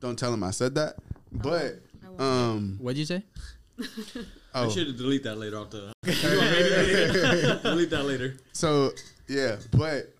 [0.00, 0.96] Don't tell him I said that,
[1.30, 1.80] but
[2.18, 3.22] I um What'd you say?
[4.52, 5.92] I oh should delete that later off the.
[7.62, 8.36] delete that later.
[8.52, 8.92] So
[9.28, 10.12] yeah, but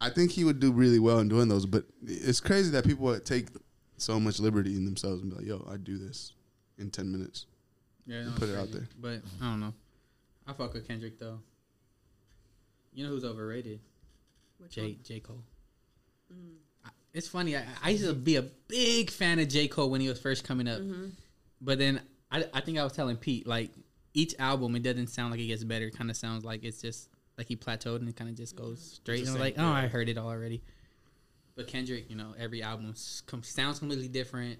[0.00, 1.66] I think he would do really well in doing those.
[1.66, 3.48] But it's crazy that people would take
[3.96, 6.32] so much liberty in themselves and be like, "Yo, I do this
[6.78, 7.46] in ten minutes."
[8.06, 8.88] Yeah, no, Put it's it out there.
[9.00, 9.74] But I don't know.
[10.46, 11.40] I fuck with Kendrick though.
[12.92, 13.80] You know who's overrated?
[14.58, 14.96] Which J one?
[15.02, 15.42] J Cole.
[16.30, 16.34] I-
[17.14, 17.56] It's funny.
[17.56, 20.44] I, I used to be a big fan of J Cole when he was first
[20.44, 20.80] coming up,
[21.60, 22.00] but then
[22.30, 23.70] I, I think I was telling Pete like
[24.12, 25.86] each album it doesn't sound like it gets better.
[25.86, 27.08] It kind of sounds like it's just
[27.38, 29.20] like he plateaued and it kind of just goes straight.
[29.20, 30.62] And I was like, oh, I heard it already.
[31.56, 32.94] But Kendrick, you know, every album
[33.26, 34.58] com- sounds completely different.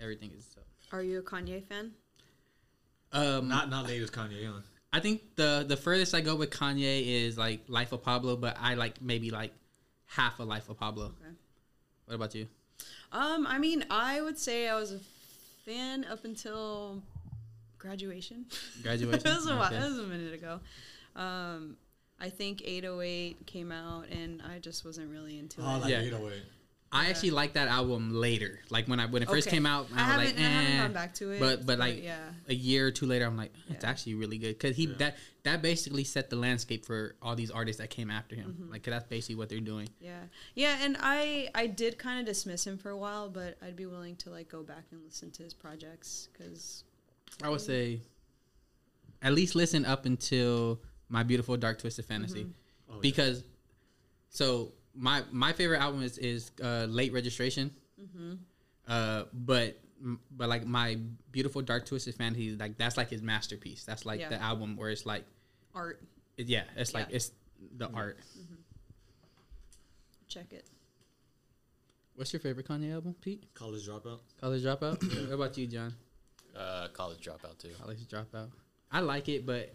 [0.00, 0.60] Everything is so.
[0.96, 1.92] Are you a Kanye fan?
[3.12, 4.46] Um, Not not latest Kanye.
[4.46, 4.60] Huh?
[4.92, 8.56] I think the the furthest I go with Kanye is like Life of Pablo, but
[8.58, 9.52] I like maybe like
[10.06, 11.06] half a Life of Pablo.
[11.06, 11.34] Okay.
[12.06, 12.46] What about you?
[13.12, 15.00] Um, I mean, I would say I was a
[15.64, 17.02] fan up until
[17.78, 18.46] graduation.
[18.82, 19.22] Graduation?
[19.22, 19.70] that was a while.
[19.70, 20.60] That was a minute ago.
[21.14, 21.76] Um,
[22.20, 25.80] I think 808 came out, and I just wasn't really into Oh, it.
[25.82, 26.00] like Yeah.
[26.00, 26.42] 808.
[26.96, 28.60] I actually like that album later.
[28.70, 29.56] Like when I when it first Okay.
[29.56, 30.82] came out, I I, was haven't, like, I haven't eh.
[30.82, 31.40] gone back to it.
[31.40, 32.18] But but like yeah,
[32.48, 33.90] a year or two later, I'm like, it's Yeah.
[33.90, 37.80] actually really good because he that that basically set the landscape for all these artists
[37.80, 38.56] that came after him.
[38.58, 38.72] Mm-hmm.
[38.72, 39.88] Like 'cause that's basically what they're doing.
[40.00, 40.20] yeah,
[40.54, 40.78] yeah.
[40.80, 44.16] And I I did kind of dismiss him for a while, but I'd be willing
[44.16, 46.84] to like go back and listen to his projects because
[47.42, 48.00] I would say,
[49.22, 52.50] at least listen up until my beautiful dark twisted fantasy, Mm-hmm.
[52.96, 53.42] Oh, because
[54.30, 57.70] so my my favorite album is is uh, late registration,
[58.00, 58.34] Mm-hmm.
[58.88, 59.78] uh, but
[60.30, 60.98] but like my
[61.32, 63.84] beautiful dark twisted fantasy like that's like his masterpiece.
[63.84, 64.28] That's like Yeah.
[64.28, 65.24] the album where it's like
[65.74, 66.02] art.
[66.36, 67.16] it- yeah, it's like Yeah.
[67.16, 67.32] it's
[67.78, 68.18] the art.
[70.28, 70.66] Check it.
[72.14, 73.44] What's your favorite Kanye album, Pete?
[73.54, 74.20] College dropout.
[74.40, 75.02] College Dropout.
[75.28, 75.94] what about you, John?
[76.56, 77.68] Uh, college dropout too.
[77.78, 78.48] College Dropout.
[78.90, 79.74] I like it, but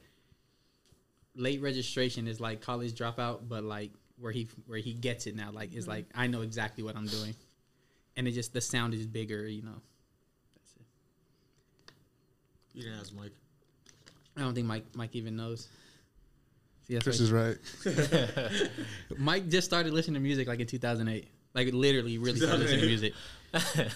[1.35, 3.91] late registration is like College Dropout, but like
[4.21, 5.51] where he where he gets it now.
[5.51, 5.91] Like it's mm-hmm.
[5.91, 7.35] like I know exactly what I'm doing,
[8.15, 9.47] and it just the sound is bigger.
[9.47, 9.81] You know.
[10.55, 11.93] That's it.
[12.73, 13.31] You didn't ask Mike.
[14.37, 15.67] I don't think Mike Mike even knows.
[16.87, 17.31] See, that's Chris why- is
[17.85, 18.69] right.
[19.17, 21.27] Mike just started listening to music like in 2008.
[21.53, 23.13] Like literally, really started listening to music.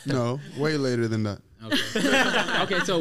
[0.06, 1.40] No, way later than that.
[1.66, 2.60] Okay.
[2.76, 2.80] okay.
[2.86, 3.00] So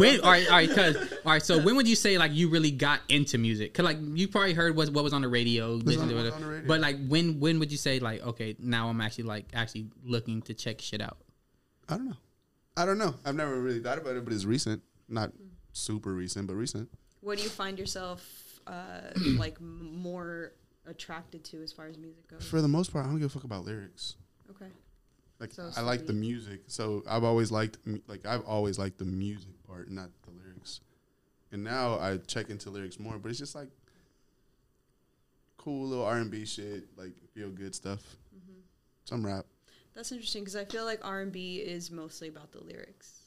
[0.00, 2.48] when all right all right cause all right so when would you say like you
[2.48, 5.70] really got into music because like you probably heard what, what was on the radio,
[5.70, 6.66] listened to on- the radio.
[6.66, 10.42] but like when when would you say like okay now i'm actually like actually looking
[10.42, 11.18] to check shit out
[11.88, 12.16] I don't know.
[12.76, 13.14] I don't know.
[13.24, 14.82] I've never really thought about it, but it's recent.
[15.08, 15.32] Not
[15.72, 16.88] super recent, but recent.
[17.20, 19.00] What do you find yourself uh,
[19.38, 20.52] like more
[20.86, 22.44] attracted to as far as music goes?
[22.46, 24.16] For the most part, I don't give a fuck about lyrics.
[25.38, 29.04] Like So I like the music, so I've always liked like I've always liked the
[29.04, 30.80] music part, not the lyrics.
[31.52, 33.68] And now I check into lyrics more, but it's just like
[35.58, 38.00] cool little R and B shit, like feel good stuff,
[38.34, 38.60] Mm-hmm.
[39.04, 39.46] some rap.
[39.94, 43.20] That's interesting because I feel like R and B is mostly about the lyrics,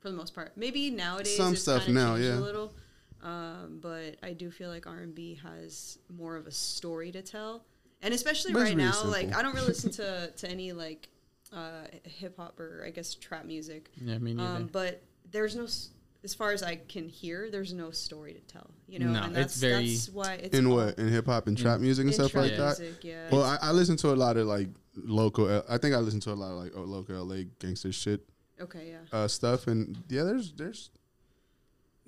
[0.00, 0.52] for the most part.
[0.56, 2.34] Maybe nowadays Some stuff now, yeah.
[2.34, 2.74] a little,
[3.22, 7.22] um, but I do feel like R and B has more of a story to
[7.22, 7.64] tell,
[8.02, 9.34] and especially But right really now, like.
[9.34, 11.08] I don't really listen to to any like
[11.52, 15.66] uh, hip hop or I guess trap music, yeah me neither um, but there's no.
[16.24, 18.68] As far as I can hear, there's no story to tell.
[18.88, 21.26] You know, No, and it's that's very- that's why it's In all what in hip
[21.26, 22.78] hop and trap music and stuff trap like that.
[22.80, 23.28] music, yeah.
[23.30, 25.62] Well, I, I listen to a lot of like local.
[25.68, 28.28] I think I listen to a lot of like oh, local LA gangster shit
[28.60, 29.16] okay, yeah.
[29.16, 30.90] uh, stuff, and yeah, there's there's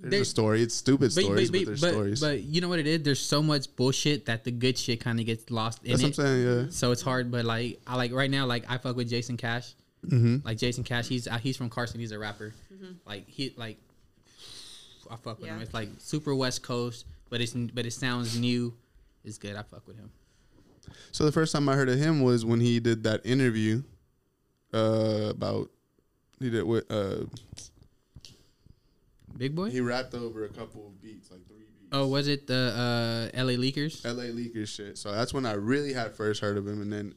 [0.01, 0.63] there's There- a story.
[0.63, 2.21] It's stupid stories, but, there's but, stories.
[2.21, 5.21] but you know what it is there's so much bullshit that the good shit kind
[5.21, 6.65] of gets lost in That's what I'm it saying.
[6.65, 6.71] Yeah.
[6.71, 9.75] so it's hard but like i like right now like i fuck with jason cash
[10.07, 10.37] Mm-hmm.
[10.47, 12.55] like jason cash he's uh, he's from carson he's a rapper
[13.07, 13.77] like he like
[15.11, 18.73] i fuck with him it's like super west coast but it's but it sounds new
[19.25, 20.11] it's good i fuck with him
[21.13, 23.83] So the first time I heard of him was when he did that interview
[24.73, 25.69] uh, about
[26.41, 27.27] he did with uh,
[29.37, 31.89] big boy he rapped over a couple of beats, like three beats.
[31.93, 34.31] oh was it the uh la leakers L.A.
[34.31, 34.99] Leakers shit.
[34.99, 37.15] So that's when I really had first heard of him, and then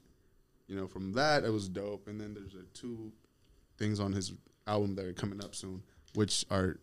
[0.67, 2.07] you know from that it was dope.
[2.07, 3.11] And then there's uh, two
[3.77, 4.33] things on his
[4.67, 5.83] album that are coming up soon,
[6.13, 6.79] which are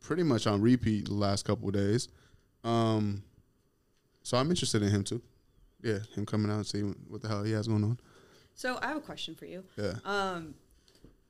[0.00, 2.08] pretty much on repeat the last couple of days.
[2.64, 3.22] Um,
[4.22, 5.22] so I'm interested in him too.
[5.82, 7.98] Yeah, him coming out and seeing what the hell he has going on.
[8.54, 9.64] So I have a question for you.
[9.76, 9.94] Yeah.
[10.04, 10.54] Um,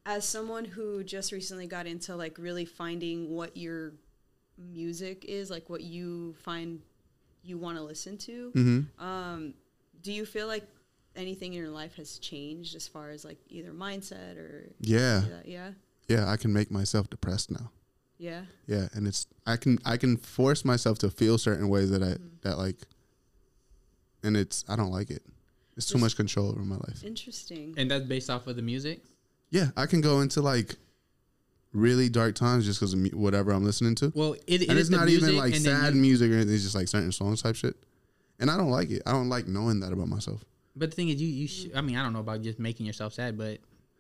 [0.05, 3.93] as someone who just recently got into like really finding what your
[4.59, 6.81] music is, like what you find
[7.45, 9.05] you want to listen to, Mm-hmm.
[9.05, 9.55] um,
[10.03, 10.65] do you feel like
[11.15, 15.23] anything in your life has changed as far as like either mindset or Yeah.
[15.29, 15.71] yeah, yeah,
[16.09, 17.71] Yeah, I can make myself depressed now.
[18.19, 22.03] yeah, Yeah, and it's I can I can force myself to feel certain ways that
[22.03, 22.77] I that like,
[24.23, 25.23] and it's I don't like it.
[25.77, 27.03] It's too much control over my life.
[27.05, 27.75] interesting.
[27.77, 29.03] and that's based off of the music
[29.53, 30.75] Yeah, I can go into like
[31.73, 34.79] really dark times just because of mu- whatever I'm listening to, well it, it and
[34.79, 36.55] is it's the not even music, like and then sad you- music or anything.
[36.55, 37.77] It's just like certain songs type shit,
[38.41, 39.03] and I don't like it.
[39.07, 40.45] I don't like knowing that about myself.
[40.75, 41.47] But the thing is, you you.
[41.49, 43.59] Sh- I mean, I don't know about just making yourself sad, but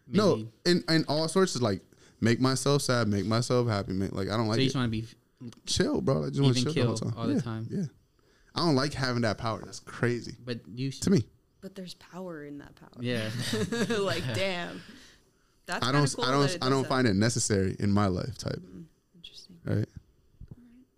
[0.08, 1.80] No, and and all sorts of like
[2.20, 3.92] make myself sad, make myself happy.
[3.92, 4.66] Make, like I don't so like you it.
[4.66, 5.06] just want to be
[5.66, 6.24] chill, bro.
[6.24, 7.14] I just want to even chill the whole time.
[7.18, 7.66] all the Yeah, time.
[7.70, 7.82] Yeah,
[8.54, 9.60] I don't like having that power.
[9.64, 11.24] That's crazy But you, sh- to me.
[11.60, 12.90] but there's power in that power.
[13.00, 13.28] yeah.
[13.98, 14.80] like damn.
[15.72, 16.88] That's I don't cool I don't I don't that.
[16.88, 18.62] find it necessary in my life type,
[19.14, 19.56] interesting.
[19.64, 19.88] right?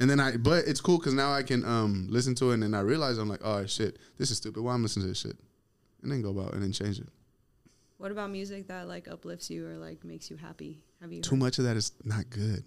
[0.01, 2.63] And then I but it's cool because now I can um listen to it and
[2.63, 5.21] then I realize I'm like oh shit this is stupid why I'm listening to this
[5.21, 5.37] shit
[6.03, 7.09] and then go about and then change it.
[7.99, 10.83] What about music that like uplifts you or like makes you happy?
[11.01, 12.65] Have you Too much of that is not good.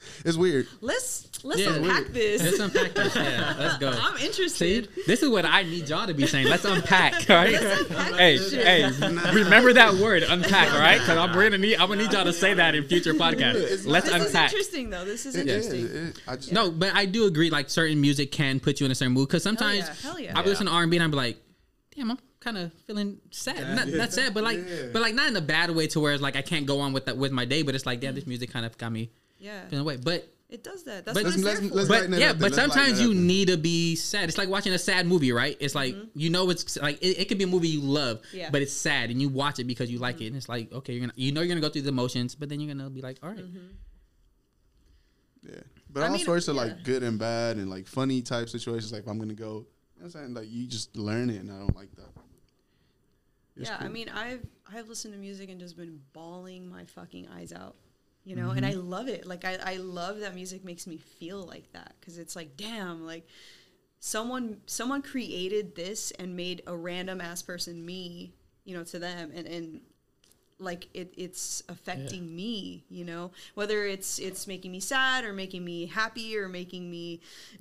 [0.24, 0.66] it's weird.
[0.80, 2.42] Let's let's Yeah, unpack this.
[2.42, 3.14] Let's unpack this.
[3.16, 3.90] Yeah, let's go.
[4.00, 4.88] I'm See, interested.
[5.06, 6.46] this is what I need y'all to be saying.
[6.48, 7.54] Let's unpack, all right?
[7.54, 8.66] unpack hey, this shit.
[8.66, 8.84] hey,
[9.32, 10.98] remember that word, unpack, all right?
[10.98, 13.86] Because I'm gonna need, I'm gonna need y'all to say that in future podcasts.
[13.86, 14.50] Let's This is unpack.
[14.52, 15.04] interesting though.
[15.04, 15.66] This is It is.
[15.72, 16.06] interesting.
[16.08, 17.50] It- I just- No, but I do agree.
[17.50, 19.28] Like certain music can put you in a certain mood.
[19.28, 19.94] Because sometimes yeah,
[20.32, 20.38] hell.
[20.38, 21.38] I listen to R and B and I'm like,
[21.94, 23.76] damn, I'm kind of feeling sad.
[23.76, 24.88] Not, not sad, but like, Yeah.
[24.92, 26.92] but like not in a bad way to where it's like I can't go on
[26.92, 27.62] with that with my day.
[27.62, 29.10] But it's like, damn, this music kind of got me
[29.40, 29.96] Yeah, feeling away.
[29.96, 31.04] But it does that.
[31.04, 32.08] That's But- what it's Let's- let's- for.
[32.08, 34.28] but yeah, but sometimes it up you need to be sad.
[34.28, 35.56] It's like watching a sad movie, right?
[35.60, 36.18] It's like mm-hmm.
[36.18, 38.50] you know it's like it, it could be a movie you love, Yeah.
[38.50, 40.26] but it's sad, and you watch it because you like it, mm-hmm.
[40.28, 42.48] and it's like okay, you're gonna you know you're gonna go through the emotions, but
[42.48, 43.38] then you're gonna be like, all right.
[43.38, 43.66] Mm-hmm.
[45.42, 45.54] Yeah.
[45.88, 46.62] But I all mean, sorts of yeah.
[46.62, 48.92] like good and bad and like funny type situations.
[48.92, 49.64] Like if I'm gonna go, you know
[49.96, 50.34] what I'm saying?
[50.34, 52.10] Like you just learn it and I don't like that.
[53.56, 57.28] It's yeah, I mean, I've I've listened to music and just been bawling my fucking
[57.28, 57.76] eyes out,
[58.24, 58.88] you know, and I mm-hmm.
[58.88, 59.26] love it.
[59.26, 63.06] Like I I love that music makes me feel like that because it's like, damn,
[63.06, 63.26] like
[63.98, 69.32] someone someone created this and made a random ass person me, you know, to them,
[69.34, 69.80] and and
[70.60, 75.64] like it it's affecting me you know whether it's it's making me sad or making
[75.64, 77.20] me happy or making me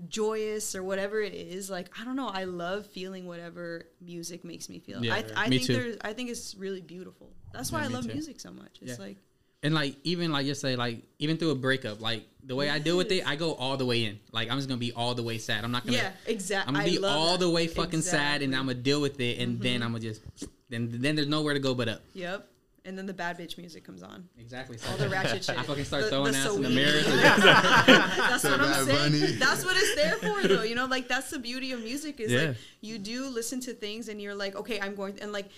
[0.09, 4.67] joyous or whatever it is like i don't know i love feeling whatever music makes
[4.67, 5.73] me feel Yeah, i, I me think too.
[5.73, 8.13] there's i think it's really beautiful that's why Yeah, i love too.
[8.13, 9.05] music so much it's Yeah.
[9.05, 9.17] like
[9.61, 12.79] And like even like just say like even through a breakup, like the way I
[12.79, 14.19] deal with it, I go all the way in.
[14.31, 15.63] Like I'm just gonna be all the way sad.
[15.63, 15.97] I'm not gonna.
[15.97, 19.19] yeah exactly I'm gonna be all the way fucking sad, and I'm gonna deal with
[19.19, 19.83] it, and then mm-hmm.
[19.83, 20.21] I'm gonna just
[20.69, 22.01] then then there's nowhere to go but up.
[22.13, 22.47] yep
[22.85, 24.77] and then the bad bitch music comes on Exactly.
[24.89, 27.01] all the ratchet shit I fucking start The- throwing the ass in the mirror.
[27.01, 29.11] that's what I'm Bad saying.
[29.11, 29.31] Bunny.
[29.33, 30.63] That's what it's there for, though.
[30.63, 32.39] You know, like that's the beauty of music is Yeah.
[32.39, 35.49] like you do listen to things and you're like, okay, I'm going and like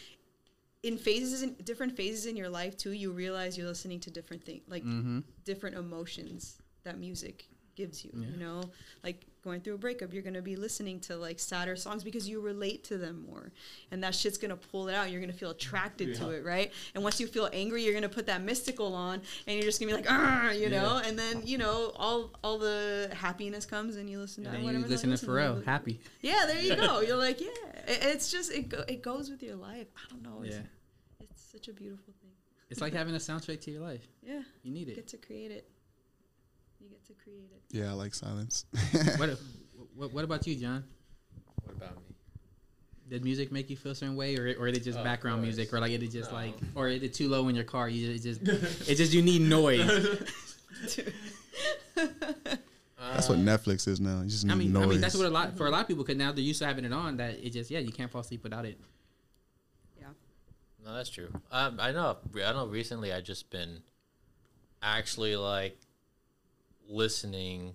[0.83, 4.43] in phases in different phases in your life too, you realize you're listening to different
[4.43, 5.19] things, like Mm-hmm.
[5.45, 8.11] different emotions that music gives you.
[8.15, 8.63] You know,
[9.03, 12.39] like going through a breakup, you're gonna be listening to like sadder songs because you
[12.41, 13.51] relate to them more,
[13.91, 15.09] and that shit's gonna pull it out.
[15.11, 16.71] You're gonna feel attracted to it, right?
[16.95, 19.91] And once you feel angry, you're gonna put that Mystikal on, and you're just gonna
[19.91, 21.01] be like, ah, you know.
[21.03, 24.83] And then you know all all the happiness comes, and you listen to And whatever.
[24.83, 25.99] you listen to Pharrell, happy.
[26.21, 26.99] Yeah, there you go.
[27.07, 27.47] You're like, yeah,
[27.87, 29.87] it, it's just it go, it goes with your life.
[29.97, 30.43] I don't know.
[30.43, 30.61] It's, Yeah,
[31.21, 32.31] it's such a beautiful thing.
[32.69, 34.07] it's like having a soundtrack to your life.
[34.21, 34.91] Yeah, You need it.
[34.91, 34.95] you it.
[34.97, 35.67] get to create it.
[37.11, 37.77] You get to create it.
[37.77, 38.65] yeah, I like silence.
[39.17, 39.37] What,
[39.95, 40.83] what what about you, John?
[41.63, 42.15] What about me?
[43.09, 45.37] Did music make you feel a certain way, or or is it just Of background
[45.41, 45.55] course.
[45.55, 46.37] music, or like it is just No.
[46.37, 47.89] like, or is it too low in your car?
[47.89, 49.85] You just, it just it's just you need noise.
[51.95, 54.21] That's what Netflix is now.
[54.21, 54.83] You just need I mean, noise.
[54.83, 56.03] I mean that's what a lot for a lot of people.
[56.03, 57.17] Cause now they're used to having it on.
[57.17, 58.79] That it just yeah, you can't fall asleep without it.
[59.99, 60.07] Yeah.
[60.85, 61.29] No, that's true.
[61.51, 62.17] Um, I know.
[62.35, 62.67] I know.
[62.67, 63.81] Recently, I just been
[64.81, 65.77] actually like
[66.91, 67.73] listening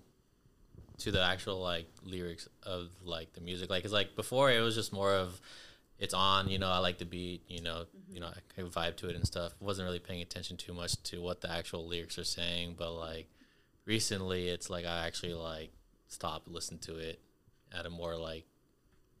[0.99, 3.69] to the actual like lyrics of like the music.
[3.69, 5.39] Like, it's like before it was just more of
[5.99, 6.49] it's on.
[6.49, 7.43] You know, I like the beat.
[7.47, 8.13] You know, mm-hmm.
[8.13, 9.53] you know, I vibe to it and stuff.
[9.59, 12.75] wasn't really paying attention too much to what the actual lyrics are saying.
[12.77, 13.27] But like
[13.85, 15.71] recently, it's like I actually like
[16.07, 17.19] stopped listening to it
[17.77, 18.45] at a more like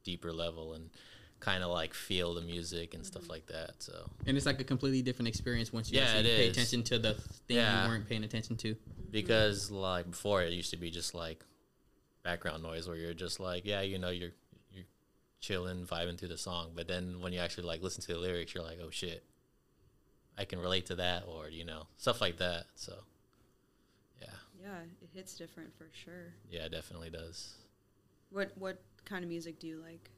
[0.03, 0.89] deeper level and
[1.39, 3.31] kind of like feel the music and stuff mm-hmm.
[3.31, 3.71] like that.
[3.79, 6.51] So And it's like a completely different experience once you Yeah, actually pay is.
[6.57, 7.13] attention to the
[7.47, 7.83] thing Yeah.
[7.83, 8.75] you weren't paying attention to.
[9.11, 11.43] because like before it used to be just like
[12.23, 14.31] background noise where you're just like yeah you know you're
[14.71, 14.83] you're
[15.39, 18.53] chilling vibing through the song but then when you actually like listen to the lyrics
[18.53, 19.23] you're like oh shit
[20.37, 22.93] I can relate to that or you know stuff like that so
[24.21, 24.27] yeah
[24.61, 26.33] Yeah, it hits different for sure.
[26.49, 27.53] yeah it definitely does
[28.31, 30.09] What what kind of music do you like?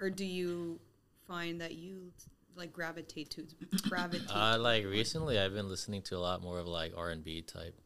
[0.00, 0.78] Or do you
[1.26, 2.12] find that you
[2.56, 3.46] like gravitate to
[3.88, 4.30] gravitate?
[4.34, 7.78] uh like recently I've been listening to a lot more of like R&B type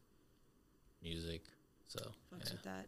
[1.03, 1.43] music
[1.89, 2.01] so
[2.33, 2.53] fucks yeah.
[2.53, 2.87] with that.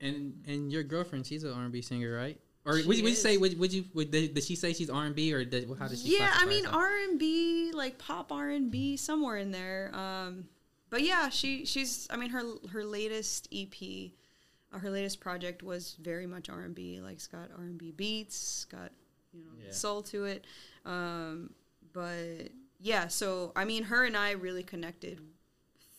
[0.00, 2.38] And and your girlfriend, she's an R and B singer, right?
[2.64, 4.72] Or She would, you- would you say would, would you would, did, did she say
[4.72, 6.16] she's R and B or did, how did she?
[6.18, 6.66] yeah, I mean?
[6.66, 9.90] R and B, like pop R and B, somewhere in there.
[9.94, 10.44] Um,
[10.90, 12.06] but yeah, she she's.
[12.10, 13.72] I mean her her latest EP,
[14.72, 17.00] uh, her latest project was very much R and B.
[17.00, 18.90] Like it's got R and B beats, got
[19.32, 19.72] you know Yeah.
[19.72, 20.44] soul to it.
[20.84, 21.50] Um,
[21.92, 22.48] but
[22.80, 25.20] yeah, so I mean her and I really connected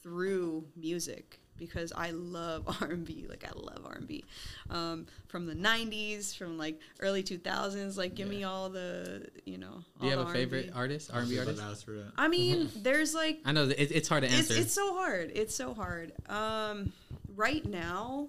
[0.02, 3.26] through music because I love R and B.
[3.30, 4.24] Like I love R and B
[4.70, 7.96] um, from the '90s, from like early 2000s.
[7.98, 9.84] Like give me all the you know.
[10.00, 10.78] Do you have a the favorite R&B.
[10.80, 11.62] artist, R and B artist?
[11.62, 12.12] Asked for that.
[12.18, 14.56] I mean, there's like I know it, it's hard to it's answer.
[14.62, 15.32] it's so hard.
[15.36, 16.12] It's so hard.
[16.28, 16.92] Um,
[17.36, 18.28] right now,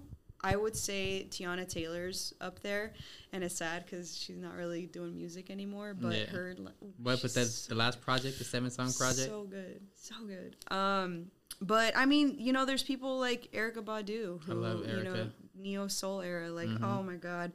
[0.51, 2.93] I would say Teyana Taylor's up there,
[3.33, 5.95] and it's sad because she's not really doing music anymore.
[5.99, 6.25] But Yeah.
[6.27, 6.93] her, li- what?
[7.03, 9.27] But she's that's the last project, the seven song project.
[9.27, 10.55] so good, so good.
[10.71, 11.31] Um,
[11.61, 15.87] but I mean, you know, there's people like Erykah Badu who, love you know, neo
[15.87, 17.51] soul era, like oh my god,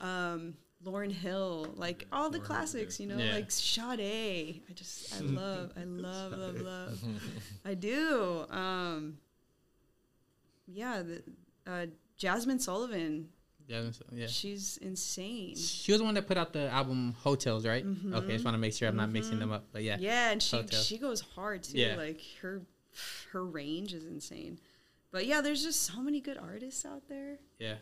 [0.00, 0.54] um,
[0.84, 3.34] Lauryn Hill, like all the classics, you know, Yeah.
[3.34, 4.62] like Sade.
[4.68, 6.98] I just, I love, I love, love, love.
[7.64, 8.46] I do.
[8.48, 9.18] Um,
[10.68, 11.22] yeah, the,
[11.66, 11.86] uh,
[12.18, 13.28] Jazmine Sullivan,
[13.66, 13.82] Yeah,
[14.12, 14.26] yeah.
[14.26, 15.56] she's insane.
[15.56, 17.84] She was the one that put out the album Heaux Tales, right?
[17.84, 19.66] Okay, I just want to make sure I'm not mixing them up.
[19.72, 20.80] But yeah, Yeah, and she Hotel.
[20.80, 21.78] she goes hard too.
[21.78, 21.96] Yeah.
[21.96, 22.62] Like her
[23.32, 24.58] her range is insane.
[25.12, 27.38] But yeah, there's just so many good artists out there.
[27.58, 27.74] yeah,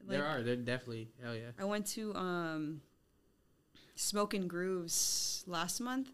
[0.00, 0.42] Like, there are.
[0.42, 1.08] There definitely.
[1.22, 1.50] Hell yeah.
[1.58, 2.80] I went to um
[3.94, 6.10] Smoke Smoking Grooves last month.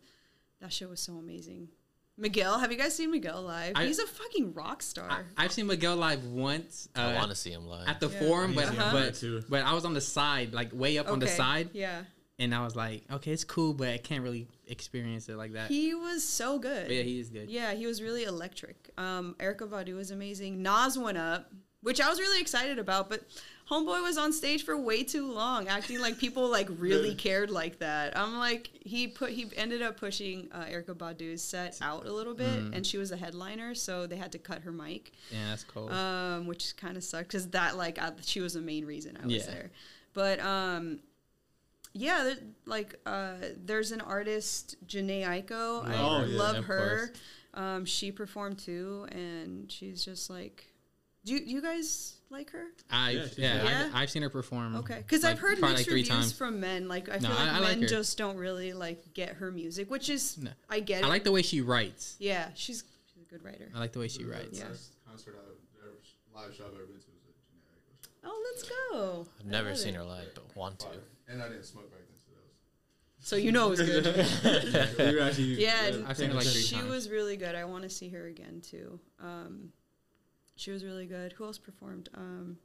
[0.61, 1.69] That show was so amazing.
[2.17, 3.73] Miguel, have you guys seen Miguel live?
[3.75, 5.09] I- He's a fucking rock star.
[5.11, 6.89] I, I've seen Miguel live once.
[6.97, 7.89] Uh, I want to see him live.
[7.89, 8.19] at the Yeah.
[8.21, 8.91] forum, but uh-huh.
[8.93, 9.43] but too.
[9.49, 12.03] but I was on the side, like way up on the side, Yeah.
[12.39, 15.69] and I was like, okay, it's cool, but I can't really experience it like that.
[15.71, 16.87] He was so good.
[16.87, 17.51] But yeah, he is good.
[17.51, 18.91] Yeah, he was really electric.
[18.97, 20.63] Um, Erykah Badu was amazing.
[20.63, 21.51] Nas went up,
[21.83, 23.23] which I was really excited about, but
[23.71, 27.79] Homeboy was on stage for way too long, acting like people like really cared like
[27.79, 28.17] that.
[28.17, 32.35] I'm like, he put he ended up pushing uh, Erykah Badu's set out a little
[32.35, 35.65] bit, and she was a headliner, so they had to cut her mic, Yeah, that's
[35.65, 35.91] cool.
[35.91, 39.25] um, which kind of sucked because that like I, she was the main reason I
[39.27, 39.47] was Yeah.
[39.47, 39.71] there.
[40.13, 40.99] But um,
[41.95, 42.37] yeah, there,
[42.67, 43.35] like uh,
[43.65, 45.87] there's an artist, Jhené Aiko.
[45.87, 47.13] I Oh, yeah, love of her.
[47.55, 50.67] Um, she performed too, and she's just like,
[51.25, 52.65] do you, do you guys like her?
[52.91, 53.87] I've yeah, yeah, yeah?
[53.89, 54.77] I've, I've seen her perform.
[54.77, 56.33] Okay, because like, I've heard mixed like three reviews times.
[56.33, 56.89] from men.
[56.89, 57.89] Like I No, feel like I- I men her.
[57.89, 60.51] just don't really like get her music, which is No.
[60.69, 61.05] I get it.
[61.05, 62.17] I like the way she writes.
[62.19, 63.69] yeah, she's she's a good writer.
[63.75, 64.59] I like the way she writes.
[64.59, 64.65] Yeah.
[65.09, 65.49] concert I've
[65.85, 65.95] ever,
[66.35, 68.25] live show I've ever been to was a generic.
[68.25, 69.27] Oh, let's go.
[69.41, 69.99] I've never seen it.
[69.99, 70.87] her live, but want to.
[71.29, 72.51] And I didn't smoke back then, so that was.
[73.27, 74.05] So you know it was good.
[74.99, 76.91] You're Yeah, I've seen her like three she times.
[76.91, 77.55] was really good.
[77.55, 78.99] I want to see her again too.
[79.21, 79.71] Um,
[80.57, 81.33] she was really good.
[81.33, 82.09] Who else performed?
[82.15, 82.59] Um,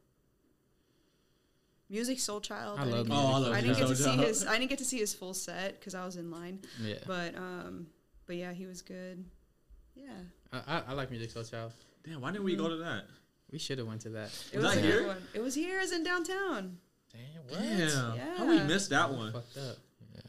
[1.92, 2.78] Musiq Soulchild.
[2.78, 4.46] I didn't love get- Oh, I love I didn't get to Music see Soul his.
[4.48, 6.60] I didn't get to see his full set because I was in line.
[6.82, 7.88] Yeah, But um,
[8.28, 9.26] but yeah, he was good.
[9.96, 10.12] Yeah,
[10.54, 11.72] I, I, I like Musiq Soulchild.
[12.06, 13.06] Damn, why didn't we go to that?
[13.52, 14.28] We should have went to that.
[14.54, 15.08] it Was was, that here?
[15.08, 15.18] one.
[15.34, 15.80] It was here.
[15.80, 16.78] It was in downtown.
[17.12, 17.60] Damn, what?
[17.60, 18.38] Damn, Yeah.
[18.38, 19.34] how we missed that one?
[19.34, 19.78] Fucked up.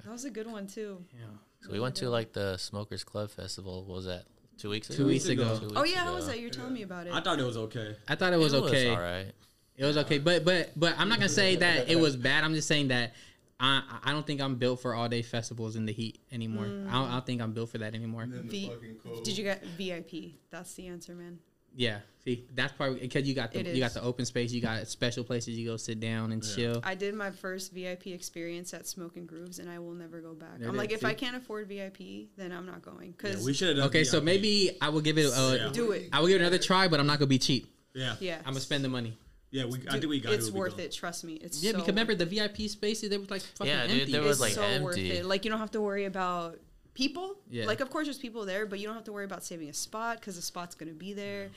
[0.05, 1.05] That was a good one too.
[1.13, 1.27] Yeah.
[1.61, 3.85] So we went to like the Smokers Club Festival.
[3.85, 4.25] What was that?
[4.61, 4.97] Two weeks ago.
[4.99, 5.59] Two weeks oh, ago.
[5.59, 6.39] Two Oh weeks yeah, how was that?
[6.39, 7.15] You're telling me about it.
[7.15, 7.97] I thought it was okay.
[8.07, 8.91] I thought it was okay.
[8.91, 9.33] all right.
[9.77, 12.45] It was okay, but but but I'm not gonna say that it was bad.
[12.45, 13.15] I'm just saying that
[13.59, 16.67] I I don't think I'm built for all day festivals in the heat anymore.
[16.67, 16.89] Mm.
[16.89, 18.23] I, don't, I don't think I'm built for that anymore.
[18.23, 20.35] And then the V- Did you get VIP?
[20.51, 21.39] That's the answer, man.
[21.77, 24.87] Yeah, see, that's probably because you got the you got the open space, you got
[24.89, 26.81] special places you go sit down and chill.
[26.85, 30.59] I did my first VIP experience at Smoking Grooves, and I will never go back.
[30.59, 33.15] There I'm like, is, if I can't afford VIP, then I'm not going.
[33.23, 33.87] Yeah, Cause we should have done.
[33.87, 35.27] Okay, so maybe I will give it.
[35.33, 35.71] A, Yeah.
[35.73, 36.09] do it.
[36.13, 37.73] I will give it another try, but I'm not gonna be cheap.
[37.95, 39.17] Yeah, Yeah, I'm gonna spend the money.
[39.51, 39.65] yeah.
[39.65, 40.33] We I Dude, think we got.
[40.33, 40.37] It.
[40.41, 40.93] It's worth it.
[40.93, 41.35] Trust me.
[41.35, 44.13] It's Yeah, so because remember the VIP spaces they was like fucking Yeah, dude, empty.
[44.13, 45.11] there it's was, like, so worth empty.
[45.13, 45.25] it.
[45.25, 46.59] Like you don't have to worry about
[47.01, 47.37] people.
[47.51, 47.65] Yeah.
[47.67, 49.73] Like of course there's people there, but you don't have to worry about saving a
[49.75, 51.49] spot because the spot's gonna be there.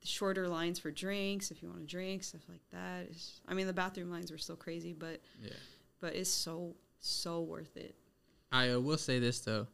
[0.00, 3.06] The shorter lines for drinks if you want to drink stuff like that.
[3.10, 5.50] It's, I mean the bathroom lines were still crazy, but Yeah.
[6.00, 7.94] but it's so so worth it.
[8.50, 9.66] I uh, will say this though,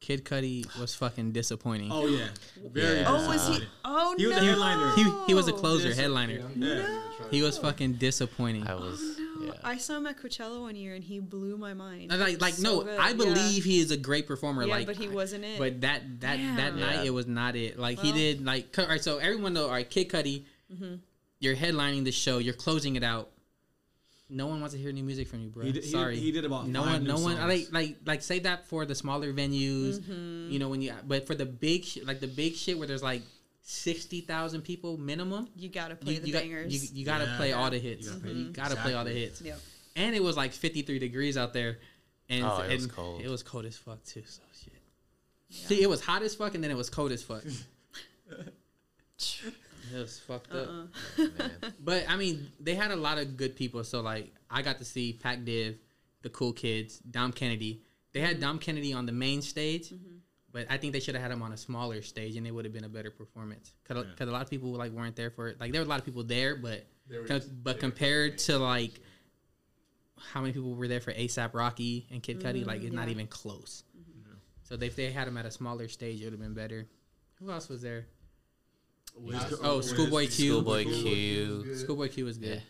[0.00, 1.90] Kid Cudi was fucking disappointing.
[1.92, 2.28] Oh yeah,
[2.72, 2.98] very.
[3.00, 3.04] Yeah.
[3.08, 3.64] Oh, was he?
[3.84, 4.42] Oh He was no!
[4.42, 4.90] a headliner.
[4.96, 6.40] He he was a closer, Dis- headliner.
[6.56, 7.00] Yeah.
[7.30, 8.66] He was fucking disappointing.
[8.66, 9.00] I was.
[9.38, 9.52] No, yeah.
[9.64, 12.10] I saw him at Coachella one year and he blew my mind.
[12.12, 13.14] And like like So no, good, I yeah.
[13.14, 14.64] believe he is a great performer.
[14.64, 15.58] Yeah, like, but he wasn't it.
[15.58, 17.02] But that that that night Yeah.
[17.04, 17.78] it was not it.
[17.78, 19.02] Like he did like all right.
[19.02, 19.88] So everyone know all right.
[19.88, 20.94] Kid Cudi, Mm-hmm.
[21.40, 22.38] you're headlining the show.
[22.38, 23.28] You're closing it out.
[24.30, 25.62] No one wants to hear new music from you, bro.
[25.64, 27.02] He did- he- Sorry, he did about no five one.
[27.04, 27.36] new No one.
[27.36, 29.98] I like like like say that for the smaller venues.
[29.98, 30.50] Mm-hmm.
[30.50, 33.02] You know when you but for the big shit like the big shit where there's
[33.02, 33.20] like
[33.62, 35.48] sixty thousand people minimum.
[35.56, 36.92] you gotta play You, the you got bangers.
[36.92, 37.36] you, you gotta Yeah.
[37.36, 38.06] play all the hits.
[38.06, 39.40] You You gotta gotta, play- play all the hits.
[39.40, 39.58] yep.
[39.96, 41.78] And it was like 53 degrees out there.
[42.28, 43.20] And, Oh, it was cold.
[43.20, 44.22] It was cold as fuck too.
[44.26, 44.72] So shit.
[45.50, 47.42] See, it was hot as fuck and then it was cold as fuck.
[48.32, 50.68] it was fucked up.
[50.68, 50.86] Uh-uh.
[51.38, 51.50] Man.
[51.80, 53.84] But I mean, they had a lot of good people.
[53.84, 55.76] So like, I got to see Pac Div,
[56.22, 57.82] the Cool Kids, Dom Kennedy.
[58.12, 60.11] They had Dom Kennedy on the main stage, Mm-hmm.
[60.52, 62.64] But I think they should have had him on a smaller stage, and it would
[62.64, 63.72] have been a better performance.
[63.84, 64.14] Cause, Yeah.
[64.16, 65.58] 'cause a lot of people like weren't there for it.
[65.60, 69.00] Like there were a lot of people there, but They were but compared to like
[70.16, 73.08] how many people were there for ASAP Rocky and Kid Cudi, like it's not Mm-hmm.
[73.08, 73.14] yeah.
[73.14, 73.82] even close.
[74.64, 76.86] So if they had him at a smaller stage, it would have been better.
[77.40, 78.06] Who else was there?
[79.16, 80.30] Wiz- Oh, Schoolboy Q.
[80.62, 81.76] Schoolboy Q.
[81.76, 82.62] Schoolboy Q was good.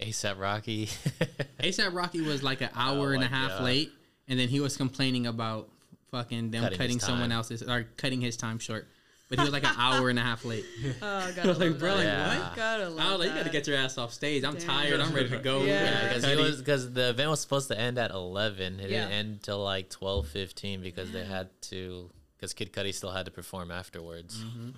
[0.00, 0.86] ASAP Rocky.
[1.60, 3.62] ASAP Rocky was like an hour Oh and a half God.
[3.64, 3.92] late,
[4.26, 5.70] and then he was complaining about
[6.10, 8.88] fucking them Cutting cutting, someone else's or cutting his time short.
[9.28, 10.64] but he was like an hour and a half late.
[11.02, 12.38] Oh, gotta Like, love bro, like, Yeah.
[12.48, 12.56] what?
[12.56, 14.44] Gotta I love was like, you gotta get your ass off stage.
[14.44, 14.66] I'm Damn.
[14.66, 15.00] tired.
[15.00, 15.64] I'm ready to go.
[15.64, 16.08] Yeah.
[16.08, 18.80] because it was because the event was supposed to end at eleven.
[18.80, 19.02] It Yeah.
[19.02, 23.26] didn't end till like twelve fifteen because they had to because Kid Cudi still had
[23.26, 24.70] to perform afterwards mm-hmm.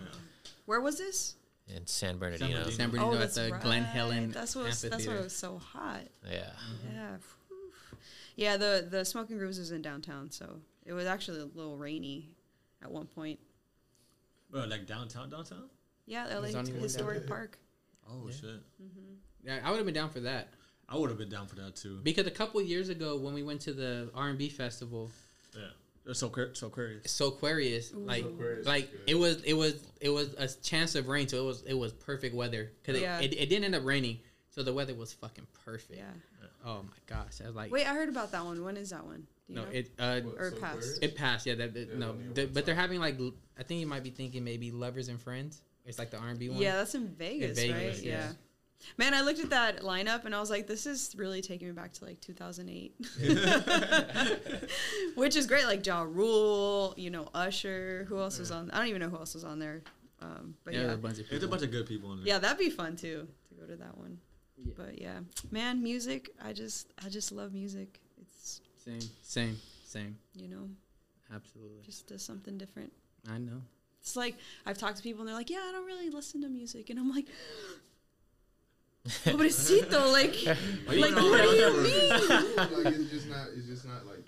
[0.67, 1.37] Where was this?
[1.69, 2.51] in San Bernardino.
[2.51, 2.77] Bernardino.
[2.77, 3.61] San oh, Bernardino oh, at that's the right.
[3.61, 4.67] Glen Helen That's what.
[4.67, 6.01] Was, that's why it was so hot.
[6.29, 6.51] Yeah,
[6.93, 7.17] Yeah.
[7.49, 7.99] Whew.
[8.35, 8.57] Yeah.
[8.57, 12.31] The the Smoking Grooves was in downtown, so it was actually a little rainy
[12.83, 13.39] at one point.
[14.53, 15.69] Well, like downtown, downtown.
[16.07, 17.27] Yeah, There's LA only one Historic.
[17.27, 17.59] Park.
[18.11, 18.45] Oh shit!
[18.83, 19.15] Mm-hmm.
[19.45, 20.49] Yeah, I would have been down for that
[20.89, 22.01] I would have been down for that too.
[22.03, 25.09] because a couple years ago when we went to the R and B festival,
[25.57, 25.67] Yeah,
[26.05, 27.07] they're so so curious.
[27.07, 31.39] Soulquarius, like Aquarius like it was it was it was a chance of rain, so
[31.39, 33.21] it was it was perfect weather because Yeah.
[33.21, 34.19] it, it, it didn't end up raining,
[34.51, 35.99] so the weather was fucking perfect.
[36.01, 36.07] Yeah.
[36.67, 38.63] Oh my gosh, I was like, Wait, I heard about that one.
[38.65, 39.27] When is that one?
[39.51, 39.71] Do you no, know?
[39.73, 41.03] it uh or past.
[41.03, 41.47] it passed.
[41.47, 43.19] Yeah, that, that- Yeah, no, only the- but they're having like
[43.59, 45.63] I think you might be thinking maybe lovers and friends.
[45.85, 46.59] It's like the R and B one.
[46.59, 48.05] Yeah, that's in Vegas, Vegas, right?
[48.05, 48.13] yeah.
[48.13, 48.33] Yeah.
[48.97, 51.75] Man, I looked at that lineup and I was like, this is really taking me
[51.75, 52.95] back to like 2008.
[55.17, 55.67] Which is great.
[55.67, 58.07] Like Ja Rule, you know, Usher.
[58.09, 58.71] Who else was on?
[58.71, 59.83] I don't even know who else was on there.
[60.23, 60.87] Um, but yeah, yeah.
[60.87, 62.29] there's a bunch of It's a bunch of good people in there.
[62.29, 64.19] Yeah, that'd be fun too to go to that one.
[64.57, 64.73] Yeah.
[64.77, 65.21] But yeah,
[65.51, 66.31] man, music.
[66.43, 68.01] I just, I just love music.
[68.97, 70.17] It's, Same, same, same.
[70.35, 70.69] you know,
[71.35, 72.93] Absolutely, just does something different.
[73.31, 73.63] I know.
[74.01, 74.37] It's like
[74.67, 76.99] I've talked to people and they're like, "Yeah, I don't really listen to music," and
[76.99, 80.45] I'm like, oh, "Pobrecito, like,
[80.89, 83.49] like know what do you mean?" like it's just not.
[83.57, 84.27] It's just not like,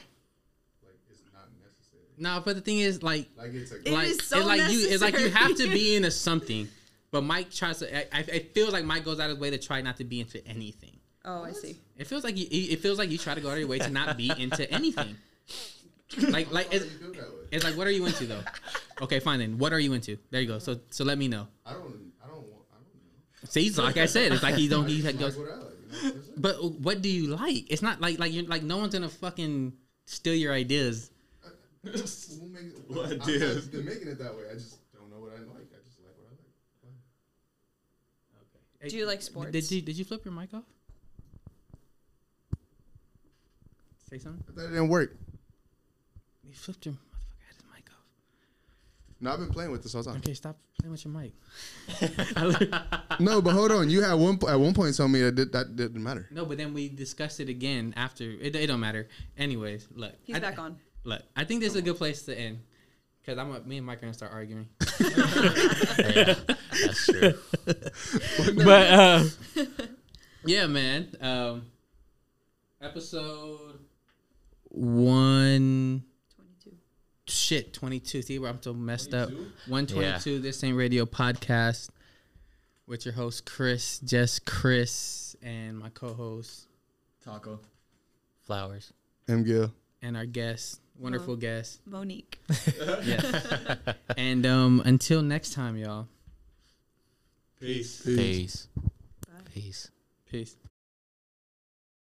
[0.83, 2.05] like it's not necessary.
[2.19, 3.77] No, but the thing is, like, Like it's a.
[3.77, 6.69] It like is so it's like you, it's like you have to be into something.
[7.11, 7.97] But Mike tries to.
[7.97, 10.05] I, I it feels like Mike goes out of his way to try not to
[10.05, 10.99] be into anything.
[11.25, 11.79] Oh, I see.
[12.03, 12.47] It feels like you.
[12.51, 14.69] It feels like you try to go out of your way to not be into
[14.73, 15.17] anything.
[16.19, 17.47] Like, like it's, do you feel that way?
[17.53, 18.43] it's like, what are you into though?
[19.01, 19.57] Okay, fine then.
[19.57, 20.19] What are you into?
[20.31, 20.59] There you go.
[20.59, 21.47] So, so let me know.
[21.65, 22.13] I don't.
[22.23, 22.65] I don't want.
[22.73, 22.93] I don't
[23.43, 23.49] know.
[23.49, 24.89] See, so like I said, it's like he don't.
[24.89, 25.37] He goes.
[25.39, 25.69] like what I like.
[25.81, 26.15] You know?
[26.17, 26.29] That's.
[26.37, 27.71] But what do you like?
[27.71, 29.75] It's not like like you're like no one's gonna fucking
[30.07, 31.13] steal your ideas.
[31.85, 33.73] Who makes, What I'm ideas?
[33.73, 34.43] not making it that way.
[34.51, 35.71] I just don't know what I like.
[35.73, 36.35] I just like what I
[36.87, 36.99] like.
[38.81, 38.89] Okay.
[38.91, 39.53] Do you like sports?
[39.53, 40.65] Did you did you flip your mic off?
[44.13, 44.45] Say something.
[44.47, 45.17] I thought it didn't work.
[46.47, 48.05] You flipped your motherfucker had his mic off.
[49.23, 50.19] No, I've been playing with this all the time.
[50.19, 51.33] Okay, stop playing with your mic.
[53.21, 53.89] No, but hold on.
[53.89, 56.29] You had one at one point told me that did, that didn't matter.
[56.31, 58.25] No, but then we discussed it again after.
[58.25, 59.09] It, it don't matter.
[59.39, 60.13] Anyways, look.
[60.25, 60.77] He's I- back on.
[61.05, 62.59] Look, I think this is a good place to end.
[63.25, 64.69] Cause I'm a, me and Mike are gonna start arguing.
[65.01, 66.35] yeah,
[66.85, 67.33] that's true.
[68.63, 69.25] but uh,
[70.45, 71.17] yeah, man.
[71.19, 71.63] Um,
[72.83, 73.79] episode
[74.73, 76.03] one.
[76.35, 76.77] Twenty-two.
[77.27, 78.23] Shit, twenty two.
[78.23, 79.29] See where I'm so messed up.
[79.31, 79.53] 22?
[79.69, 80.39] One twenty two.
[80.41, 81.91] This ain't radio podcast
[82.87, 86.67] with your host Chris, just Chris, and my co-host
[87.25, 87.61] Taco.
[88.43, 88.93] Flowers.
[89.29, 89.45] M.
[89.45, 89.73] Gill.
[90.03, 91.81] and our guest, wonderful guest.
[91.87, 92.41] Monique.
[93.05, 93.77] Yeah.
[94.17, 96.09] and um, until next time, y'all.
[97.61, 98.03] Peace.
[98.05, 98.67] Peace.
[98.77, 99.39] Bye.
[99.55, 99.91] Peace.
[100.29, 100.57] Peace.